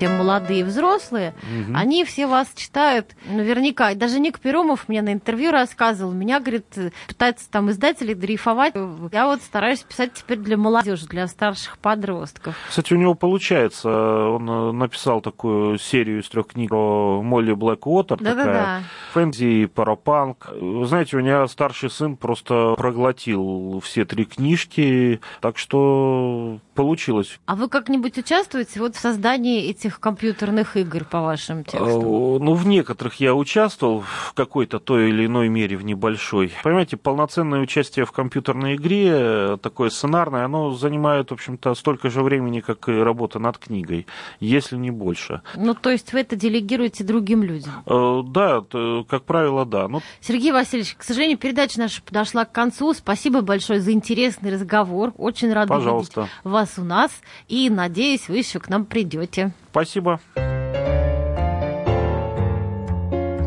Те 0.00 0.08
молодые 0.08 0.64
взрослые, 0.64 1.34
угу. 1.42 1.76
они 1.76 2.04
все 2.04 2.26
вас 2.26 2.48
читают 2.56 3.14
наверняка. 3.26 3.94
Даже 3.94 4.18
Ник 4.18 4.40
Перумов 4.40 4.88
мне 4.88 5.02
на 5.02 5.12
интервью 5.12 5.52
рассказывал, 5.52 6.12
меня, 6.12 6.40
говорит, 6.40 6.66
пытается 7.06 7.50
там 7.50 7.70
издатели 7.70 8.14
дрейфовать. 8.14 8.74
Я 9.12 9.26
вот 9.26 9.42
стараюсь 9.42 9.80
писать 9.80 10.14
теперь 10.14 10.38
для 10.38 10.56
молодежи, 10.56 11.06
для 11.06 11.26
старших 11.26 11.78
подростков. 11.78 12.56
Кстати, 12.68 12.94
у 12.94 12.96
него 12.96 13.14
получается. 13.14 13.90
Он 13.90 14.48
э, 14.48 14.72
написал 14.72 15.20
такую 15.20 15.78
серию 15.78 16.22
из 16.22 16.28
трех 16.28 16.48
книг 16.48 16.70
про 16.70 17.20
Молли 17.22 17.52
Блэквотер. 17.52 18.16
Да, 18.18 18.30
такая 18.30 18.46
да, 18.46 18.52
да. 18.52 18.82
фэнтези, 19.12 19.66
парапанк. 19.66 20.48
Вы 20.52 20.86
знаете, 20.86 21.16
у 21.16 21.20
меня 21.20 21.46
старший 21.46 21.90
сын 21.90 22.16
просто 22.16 22.74
проглотил 22.76 23.80
все 23.84 24.04
три 24.04 24.24
книжки, 24.24 25.20
так 25.40 25.58
что 25.58 26.58
получилось. 26.74 27.38
А 27.46 27.56
вы 27.56 27.68
как-нибудь 27.68 28.16
участвуете 28.16 28.80
вот 28.80 28.96
в 28.96 29.00
создании 29.00 29.68
этих 29.68 29.89
компьютерных 29.98 30.76
игр 30.76 31.04
по 31.04 31.20
вашим 31.20 31.64
текстам? 31.64 31.88
Э, 31.88 32.38
ну, 32.38 32.54
в 32.54 32.66
некоторых 32.66 33.16
я 33.16 33.34
участвовал 33.34 34.00
в 34.00 34.32
какой-то 34.34 34.78
той 34.78 35.10
или 35.10 35.26
иной 35.26 35.48
мере, 35.48 35.76
в 35.76 35.84
небольшой. 35.84 36.52
Понимаете, 36.62 36.96
полноценное 36.96 37.60
участие 37.60 38.04
в 38.04 38.12
компьютерной 38.12 38.76
игре, 38.76 39.56
такое 39.56 39.90
сценарное, 39.90 40.44
оно 40.44 40.72
занимает, 40.72 41.30
в 41.30 41.34
общем-то, 41.34 41.74
столько 41.74 42.10
же 42.10 42.22
времени, 42.22 42.60
как 42.60 42.88
и 42.88 42.92
работа 42.92 43.38
над 43.38 43.58
книгой, 43.58 44.06
если 44.38 44.76
не 44.76 44.90
больше. 44.90 45.42
Ну, 45.56 45.74
то 45.74 45.90
есть 45.90 46.12
вы 46.12 46.20
это 46.20 46.36
делегируете 46.36 47.04
другим 47.04 47.42
людям? 47.42 47.72
Э, 47.86 48.22
да, 48.24 48.62
как 49.08 49.24
правило, 49.24 49.64
да. 49.64 49.88
Ну... 49.88 50.02
Сергей 50.20 50.52
Васильевич, 50.52 50.94
к 50.96 51.02
сожалению, 51.02 51.38
передача 51.38 51.78
наша 51.78 52.02
подошла 52.02 52.44
к 52.44 52.52
концу. 52.52 52.92
Спасибо 52.94 53.40
большое 53.40 53.80
за 53.80 53.92
интересный 53.92 54.52
разговор. 54.52 55.12
Очень 55.16 55.52
рада 55.52 55.68
Пожалуйста. 55.68 56.22
видеть 56.22 56.34
вас 56.44 56.78
у 56.78 56.84
нас. 56.84 57.10
И 57.48 57.70
надеюсь, 57.70 58.28
вы 58.28 58.38
еще 58.38 58.58
к 58.58 58.68
нам 58.68 58.84
придете. 58.84 59.52
Спасибо. 59.70 60.20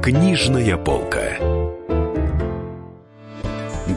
Книжная 0.02 0.78
полка. 0.78 1.38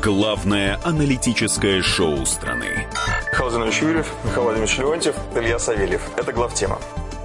Главное 0.02 0.78
аналитическое 0.84 1.82
шоу 1.82 2.26
страны. 2.26 2.86
Михаил 3.32 3.80
Юрьев, 3.80 4.12
Михаил 4.24 4.42
Владимирович 4.44 4.78
Леонтьев, 4.78 5.16
Илья 5.34 5.58
Савельев. 5.58 6.02
Это 6.16 6.32
главтема. 6.32 6.78